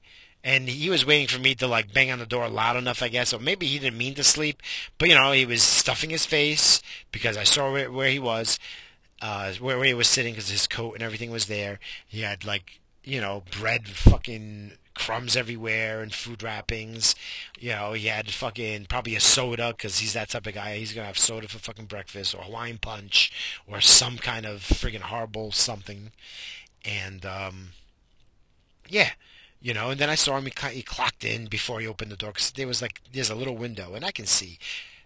and 0.43 0.67
he 0.67 0.89
was 0.89 1.05
waiting 1.05 1.27
for 1.27 1.39
me 1.39 1.55
to 1.55 1.67
like 1.67 1.93
bang 1.93 2.11
on 2.11 2.19
the 2.19 2.25
door 2.25 2.49
loud 2.49 2.77
enough 2.77 3.01
I 3.03 3.09
guess 3.09 3.33
or 3.33 3.39
maybe 3.39 3.67
he 3.67 3.79
didn't 3.79 3.97
mean 3.97 4.15
to 4.15 4.23
sleep 4.23 4.61
but 4.97 5.09
you 5.09 5.15
know 5.15 5.31
he 5.31 5.45
was 5.45 5.63
stuffing 5.63 6.09
his 6.09 6.25
face 6.25 6.81
because 7.11 7.37
I 7.37 7.43
saw 7.43 7.71
where, 7.71 7.91
where 7.91 8.09
he 8.09 8.19
was 8.19 8.59
uh 9.21 9.53
where, 9.53 9.77
where 9.77 9.87
he 9.87 9.93
was 9.93 10.07
sitting 10.07 10.33
because 10.33 10.49
his 10.49 10.67
coat 10.67 10.93
and 10.93 11.03
everything 11.03 11.31
was 11.31 11.45
there 11.45 11.79
he 12.07 12.21
had 12.21 12.45
like 12.45 12.79
you 13.03 13.21
know 13.21 13.43
bread 13.51 13.87
fucking 13.87 14.73
crumbs 14.93 15.35
everywhere 15.35 16.01
and 16.01 16.13
food 16.13 16.43
wrappings. 16.43 17.15
You 17.59 17.71
know, 17.71 17.93
he 17.93 18.07
had 18.07 18.29
fucking 18.29 18.85
probably 18.85 19.15
a 19.15 19.19
soda 19.19 19.73
because 19.75 19.99
he's 19.99 20.13
that 20.13 20.29
type 20.29 20.47
of 20.47 20.53
guy. 20.53 20.77
He's 20.77 20.93
gonna 20.93 21.07
have 21.07 21.17
soda 21.17 21.47
for 21.47 21.59
fucking 21.59 21.85
breakfast 21.85 22.35
or 22.35 22.43
Hawaiian 22.43 22.77
punch 22.77 23.31
or 23.67 23.81
some 23.81 24.17
kind 24.17 24.45
of 24.45 24.61
friggin' 24.61 25.01
horrible 25.01 25.51
something. 25.51 26.11
And 26.83 27.25
um, 27.25 27.69
yeah, 28.87 29.11
you 29.61 29.73
know. 29.73 29.89
And 29.91 29.99
then 29.99 30.09
I 30.09 30.15
saw 30.15 30.37
him. 30.37 30.45
He, 30.45 30.69
he 30.69 30.81
clocked 30.81 31.23
in 31.23 31.45
before 31.45 31.79
he 31.79 31.87
opened 31.87 32.11
the 32.11 32.17
door 32.17 32.31
because 32.31 32.51
there 32.51 32.67
was 32.67 32.81
like 32.81 33.01
there's 33.11 33.29
a 33.29 33.35
little 33.35 33.55
window 33.55 33.93
and 33.93 34.05
I 34.05 34.11
can 34.11 34.25
see. 34.25 34.59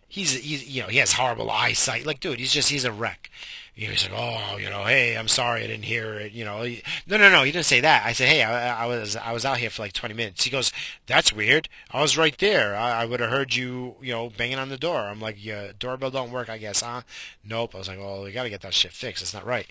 He's, 0.08 0.34
he's, 0.36 0.70
you 0.70 0.82
know, 0.82 0.88
he 0.88 1.00
has 1.00 1.14
horrible 1.14 1.52
eyesight. 1.52 2.06
Like, 2.06 2.20
dude, 2.22 2.40
he's 2.40 2.54
just, 2.54 2.70
he's 2.70 2.86
a 2.86 2.92
wreck. 2.92 3.30
You 3.76 3.88
know, 3.88 3.92
he's 3.92 4.10
like, 4.10 4.18
oh, 4.18 4.56
you 4.56 4.70
know, 4.70 4.86
hey, 4.86 5.18
I'm 5.18 5.28
sorry 5.28 5.64
I 5.64 5.68
didn't 5.68 5.84
hear 5.84 6.14
it. 6.14 6.32
You 6.32 6.46
know, 6.46 6.62
he, 6.62 6.82
no, 7.06 7.18
no, 7.18 7.30
no, 7.30 7.44
he 7.44 7.52
didn't 7.52 7.66
say 7.66 7.82
that. 7.82 8.06
I 8.06 8.14
said, 8.14 8.30
hey, 8.30 8.42
I, 8.42 8.86
I 8.86 8.88
was, 8.88 9.18
I 9.18 9.34
was 9.34 9.44
out 9.44 9.58
here 9.58 9.70
for 9.70 9.82
like 9.82 9.92
20 9.92 10.14
minutes. 10.14 10.46
He 10.46 10.50
goes, 10.50 10.72
that's 11.08 11.34
weird. 11.34 11.68
I 11.92 12.02
was 12.02 12.18
right 12.18 12.38
there. 12.38 12.78
I, 12.78 13.02
I 13.02 13.06
would 13.06 13.20
have 13.20 13.30
heard 13.32 13.54
you, 13.54 13.96
you 14.02 14.14
know, 14.14 14.30
banging 14.30 14.60
on 14.60 14.70
the 14.70 14.78
door. 14.78 15.00
I'm 15.00 15.20
like, 15.20 15.44
yeah, 15.44 15.74
doorbell 15.78 16.12
don't 16.12 16.32
work, 16.32 16.48
I 16.48 16.58
guess, 16.58 16.80
huh? 16.80 17.02
Nope. 17.44 17.76
I 17.76 17.80
was 17.80 17.90
like, 17.90 18.00
well, 18.00 18.24
we 18.24 18.32
got 18.32 18.44
to 18.44 18.50
get 18.50 18.62
that 18.62 18.74
shit 18.74 18.94
fixed. 18.94 19.22
It's 19.22 19.34
not 19.34 19.46
right. 19.46 19.68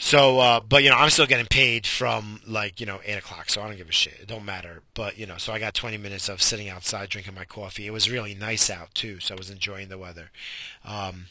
So, 0.00 0.38
uh, 0.38 0.60
but 0.60 0.84
you 0.84 0.90
know, 0.90 0.96
I'm 0.96 1.10
still 1.10 1.26
getting 1.26 1.46
paid 1.46 1.86
from 1.86 2.40
like 2.46 2.80
you 2.80 2.86
know 2.86 3.00
eight 3.04 3.18
o'clock, 3.18 3.50
so 3.50 3.60
I 3.60 3.68
don't 3.68 3.76
give 3.76 3.88
a 3.88 3.92
shit. 3.92 4.20
It 4.20 4.28
don't 4.28 4.44
matter. 4.44 4.82
But 4.94 5.18
you 5.18 5.26
know, 5.26 5.36
so 5.36 5.52
I 5.52 5.58
got 5.58 5.74
20 5.74 5.98
minutes 5.98 6.28
of 6.28 6.40
sitting 6.40 6.68
outside 6.68 7.08
drinking 7.08 7.34
my 7.34 7.44
coffee. 7.44 7.86
It 7.86 7.92
was 7.92 8.10
really 8.10 8.34
nice 8.34 8.70
out 8.70 8.94
too, 8.94 9.18
so 9.18 9.34
I 9.34 9.38
was 9.38 9.50
enjoying 9.50 9.88
the 9.88 9.98
weather. 9.98 10.30
Um, 10.84 11.26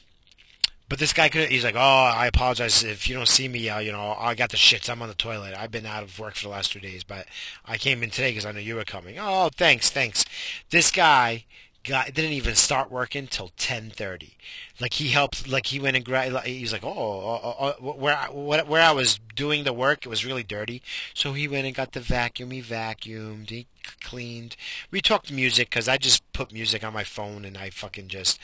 but 0.89 0.99
this 0.99 1.11
guy 1.11 1.27
could, 1.27 1.49
he's 1.49 1.65
like, 1.65 1.75
oh, 1.75 1.79
I 1.79 2.27
apologize 2.27 2.83
if 2.83 3.09
you 3.09 3.15
don't 3.15 3.27
see 3.27 3.49
me, 3.49 3.67
uh, 3.69 3.79
you 3.79 3.91
know, 3.91 4.15
I 4.17 4.35
got 4.35 4.51
the 4.51 4.57
shits. 4.57 4.89
I'm 4.89 5.01
on 5.01 5.09
the 5.09 5.15
toilet. 5.15 5.53
I've 5.53 5.71
been 5.71 5.85
out 5.85 6.03
of 6.03 6.17
work 6.17 6.35
for 6.35 6.43
the 6.43 6.49
last 6.49 6.71
two 6.71 6.79
days, 6.79 7.03
but 7.03 7.25
I 7.65 7.77
came 7.77 8.03
in 8.03 8.09
today 8.09 8.31
because 8.31 8.45
I 8.45 8.53
knew 8.53 8.61
you 8.61 8.75
were 8.75 8.85
coming. 8.85 9.17
Oh, 9.19 9.49
thanks, 9.53 9.89
thanks. 9.89 10.23
This 10.69 10.89
guy 10.89 11.43
got, 11.83 12.13
didn't 12.13 12.31
even 12.31 12.55
start 12.55 12.89
working 12.89 13.27
till 13.27 13.51
10:30. 13.57 14.35
Like 14.79 14.93
he 14.93 15.09
helped, 15.09 15.47
like 15.47 15.67
he 15.67 15.79
went 15.79 15.95
and 15.95 16.05
grabbed, 16.05 16.45
he's 16.45 16.71
like, 16.71 16.83
oh, 16.83 16.89
oh, 16.89 17.41
oh, 17.43 17.75
oh 17.81 17.93
where, 17.93 18.17
where 18.63 18.83
I 18.83 18.91
was 18.91 19.19
doing 19.35 19.63
the 19.63 19.73
work, 19.73 20.05
it 20.05 20.09
was 20.09 20.25
really 20.25 20.43
dirty. 20.43 20.81
So 21.13 21.33
he 21.33 21.47
went 21.47 21.65
and 21.65 21.75
got 21.75 21.93
the 21.93 21.99
vacuum, 21.99 22.51
he 22.51 22.61
vacuumed, 22.61 23.49
he 23.49 23.67
cleaned. 24.01 24.55
We 24.91 25.01
talked 25.01 25.31
music 25.31 25.69
because 25.69 25.87
I 25.87 25.97
just 25.97 26.31
put 26.33 26.53
music 26.53 26.83
on 26.83 26.93
my 26.93 27.03
phone 27.03 27.43
and 27.43 27.57
I 27.57 27.69
fucking 27.71 28.09
just 28.09 28.39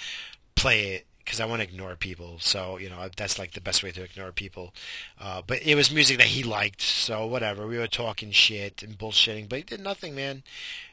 play 0.56 0.94
it 0.94 1.06
because 1.24 1.40
I 1.40 1.46
want 1.46 1.62
to 1.62 1.68
ignore 1.68 1.96
people. 1.96 2.38
So 2.40 2.78
you 2.78 2.90
know 2.90 3.08
that's 3.16 3.40
like 3.40 3.52
the 3.52 3.62
best 3.62 3.84
way 3.84 3.92
to 3.92 4.04
ignore 4.04 4.32
people. 4.32 4.74
Uh, 5.20 5.42
but 5.46 5.66
it 5.66 5.76
was 5.76 5.92
music 5.92 6.18
that 6.18 6.28
he 6.28 6.44
liked, 6.44 6.82
so 6.82 7.26
whatever. 7.26 7.68
We 7.68 7.78
were 7.78 7.88
talking 7.88 8.32
shit 8.32 8.84
and 8.84 8.98
bullshitting, 8.98 9.50
but 9.50 9.58
he 9.60 9.64
did 9.64 9.82
nothing, 9.82 10.16
man. 10.16 10.44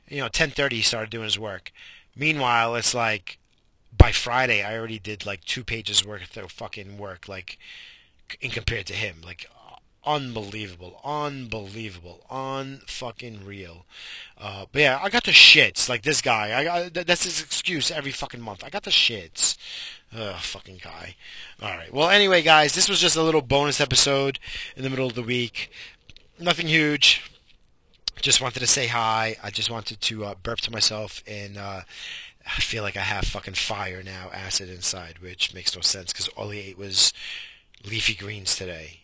You 0.08 0.20
know, 0.20 0.28
10:30 0.28 0.72
he 0.72 0.82
started 0.82 1.10
doing 1.10 1.24
his 1.24 1.38
work. 1.38 1.72
Meanwhile, 2.16 2.74
it's 2.76 2.94
like 2.94 3.38
by 3.96 4.12
Friday 4.12 4.62
I 4.62 4.76
already 4.76 4.98
did 4.98 5.26
like 5.26 5.44
two 5.44 5.64
pages 5.64 6.04
worth 6.04 6.36
of 6.36 6.50
fucking 6.50 6.98
work, 6.98 7.28
like 7.28 7.58
in 8.40 8.50
compared 8.50 8.86
to 8.86 8.94
him, 8.94 9.16
like 9.24 9.48
unbelievable, 10.04 11.00
unbelievable, 11.04 12.20
unfucking 12.30 13.46
real. 13.46 13.84
Uh, 14.38 14.66
but 14.72 14.82
yeah, 14.82 15.00
I 15.02 15.10
got 15.10 15.24
the 15.24 15.32
shits. 15.32 15.88
Like 15.88 16.02
this 16.02 16.22
guy, 16.22 16.58
I 16.58 16.64
got 16.64 17.06
that's 17.06 17.24
his 17.24 17.42
excuse 17.42 17.90
every 17.90 18.12
fucking 18.12 18.40
month. 18.40 18.64
I 18.64 18.70
got 18.70 18.84
the 18.84 18.90
shits. 18.90 19.56
Ugh, 20.16 20.36
fucking 20.36 20.80
guy. 20.82 21.14
All 21.62 21.70
right. 21.70 21.92
Well, 21.92 22.10
anyway, 22.10 22.42
guys, 22.42 22.74
this 22.74 22.88
was 22.88 23.00
just 23.00 23.16
a 23.16 23.22
little 23.22 23.42
bonus 23.42 23.80
episode 23.80 24.38
in 24.76 24.82
the 24.82 24.90
middle 24.90 25.06
of 25.06 25.14
the 25.14 25.22
week. 25.22 25.70
Nothing 26.38 26.66
huge. 26.66 27.30
Just 28.20 28.40
wanted 28.40 28.60
to 28.60 28.66
say 28.66 28.86
hi. 28.86 29.36
I 29.42 29.50
just 29.50 29.70
wanted 29.70 30.00
to 30.00 30.24
uh, 30.24 30.34
burp 30.42 30.60
to 30.62 30.70
myself 30.70 31.22
and. 31.26 31.58
Uh, 31.58 31.82
I 32.46 32.60
feel 32.60 32.82
like 32.82 32.96
I 32.96 33.02
have 33.02 33.24
fucking 33.24 33.54
fire 33.54 34.02
now, 34.02 34.30
acid 34.32 34.68
inside, 34.68 35.18
which 35.20 35.54
makes 35.54 35.74
no 35.74 35.82
sense 35.82 36.12
because 36.12 36.28
all 36.28 36.50
he 36.50 36.60
ate 36.60 36.78
was 36.78 37.12
leafy 37.84 38.14
greens 38.14 38.56
today 38.56 39.00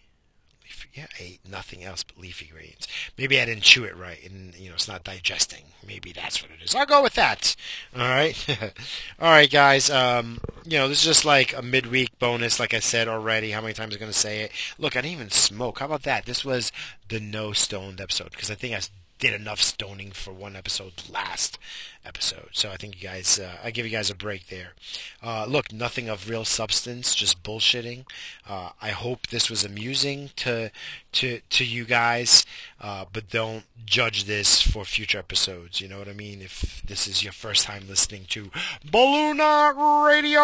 yeah, 0.96 1.06
I 1.20 1.22
ate 1.22 1.40
nothing 1.48 1.84
else 1.84 2.02
but 2.02 2.18
leafy 2.18 2.46
greens. 2.46 2.88
Maybe 3.18 3.38
I 3.38 3.44
didn't 3.44 3.62
chew 3.62 3.84
it 3.84 3.96
right, 3.96 4.18
and 4.24 4.54
you 4.54 4.68
know 4.70 4.74
it's 4.74 4.88
not 4.88 5.04
digesting. 5.04 5.64
Maybe 5.86 6.10
that's 6.12 6.42
what 6.42 6.50
it 6.50 6.64
is. 6.64 6.74
I'll 6.74 6.86
go 6.86 7.02
with 7.02 7.14
that. 7.14 7.54
All 7.94 8.00
right, 8.00 8.46
all 9.20 9.30
right, 9.30 9.50
guys. 9.50 9.90
Um, 9.90 10.40
you 10.64 10.78
know 10.78 10.88
this 10.88 11.00
is 11.00 11.04
just 11.04 11.24
like 11.24 11.56
a 11.56 11.60
midweek 11.60 12.18
bonus, 12.18 12.58
like 12.58 12.72
I 12.72 12.80
said 12.80 13.08
already. 13.08 13.50
How 13.50 13.60
many 13.60 13.74
times 13.74 13.94
am 13.94 13.98
I 13.98 14.00
going 14.00 14.12
to 14.12 14.18
say 14.18 14.40
it? 14.40 14.52
Look, 14.78 14.96
I 14.96 15.02
didn't 15.02 15.14
even 15.14 15.30
smoke. 15.30 15.80
How 15.80 15.86
about 15.86 16.04
that? 16.04 16.24
This 16.24 16.44
was 16.44 16.72
the 17.08 17.20
no 17.20 17.52
stoned 17.52 18.00
episode 18.00 18.30
because 18.30 18.50
I 18.50 18.54
think 18.54 18.74
I 18.74 18.80
did 19.18 19.34
enough 19.34 19.60
stoning 19.60 20.12
for 20.12 20.32
one 20.32 20.56
episode 20.56 20.92
last 21.10 21.58
episode. 22.06 22.48
So 22.52 22.70
I 22.70 22.76
think 22.76 23.00
you 23.00 23.08
guys, 23.08 23.38
uh, 23.38 23.56
I 23.62 23.70
give 23.70 23.84
you 23.84 23.92
guys 23.92 24.10
a 24.10 24.14
break 24.14 24.48
there. 24.48 24.74
Uh, 25.22 25.44
look, 25.46 25.72
nothing 25.72 26.08
of 26.08 26.28
real 26.28 26.44
substance, 26.44 27.14
just 27.14 27.42
bullshitting. 27.42 28.04
Uh, 28.48 28.70
I 28.80 28.90
hope 28.90 29.26
this 29.28 29.50
was 29.50 29.64
amusing 29.64 30.30
to 30.36 30.70
to 31.12 31.40
to 31.40 31.64
you 31.64 31.84
guys, 31.84 32.44
uh, 32.80 33.06
but 33.12 33.30
don't 33.30 33.64
judge 33.84 34.24
this 34.24 34.62
for 34.62 34.84
future 34.84 35.18
episodes. 35.18 35.80
You 35.80 35.88
know 35.88 35.98
what 35.98 36.08
I 36.08 36.12
mean? 36.12 36.42
If 36.42 36.82
this 36.86 37.06
is 37.08 37.22
your 37.22 37.32
first 37.32 37.64
time 37.64 37.88
listening 37.88 38.26
to 38.30 38.50
Balloon 38.90 39.38
Knot 39.38 39.76
Radio, 40.06 40.42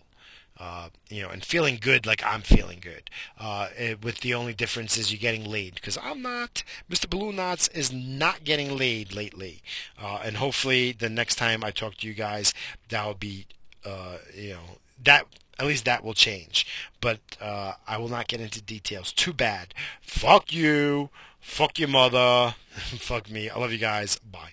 Uh, 0.60 0.90
you 1.08 1.22
know, 1.22 1.30
and 1.30 1.42
feeling 1.42 1.78
good 1.80 2.04
like 2.04 2.22
I'm 2.22 2.42
feeling 2.42 2.80
good. 2.82 3.08
Uh, 3.38 3.68
it, 3.78 4.04
with 4.04 4.20
the 4.20 4.34
only 4.34 4.52
difference 4.52 4.98
is 4.98 5.10
you're 5.10 5.18
getting 5.18 5.50
laid 5.50 5.74
because 5.76 5.96
I'm 6.02 6.20
not. 6.20 6.62
Mr. 6.90 7.08
Blue 7.08 7.32
Knots 7.32 7.68
is 7.68 7.90
not 7.90 8.44
getting 8.44 8.76
laid 8.76 9.14
lately, 9.14 9.62
uh, 10.00 10.20
and 10.22 10.36
hopefully 10.36 10.92
the 10.92 11.08
next 11.08 11.36
time 11.36 11.64
I 11.64 11.70
talk 11.70 11.96
to 11.96 12.06
you 12.06 12.12
guys, 12.12 12.52
that'll 12.90 13.14
be, 13.14 13.46
uh, 13.86 14.18
you 14.34 14.50
know, 14.50 14.78
that 15.02 15.24
at 15.58 15.66
least 15.66 15.86
that 15.86 16.04
will 16.04 16.14
change. 16.14 16.66
But 17.00 17.20
uh, 17.40 17.72
I 17.88 17.96
will 17.96 18.08
not 18.08 18.28
get 18.28 18.40
into 18.40 18.60
details. 18.60 19.12
Too 19.12 19.32
bad. 19.32 19.72
Fuck 20.02 20.52
you. 20.52 21.08
Fuck 21.40 21.78
your 21.78 21.88
mother. 21.88 22.54
Fuck 22.74 23.30
me. 23.30 23.48
I 23.48 23.58
love 23.58 23.72
you 23.72 23.78
guys. 23.78 24.18
Bye. 24.18 24.52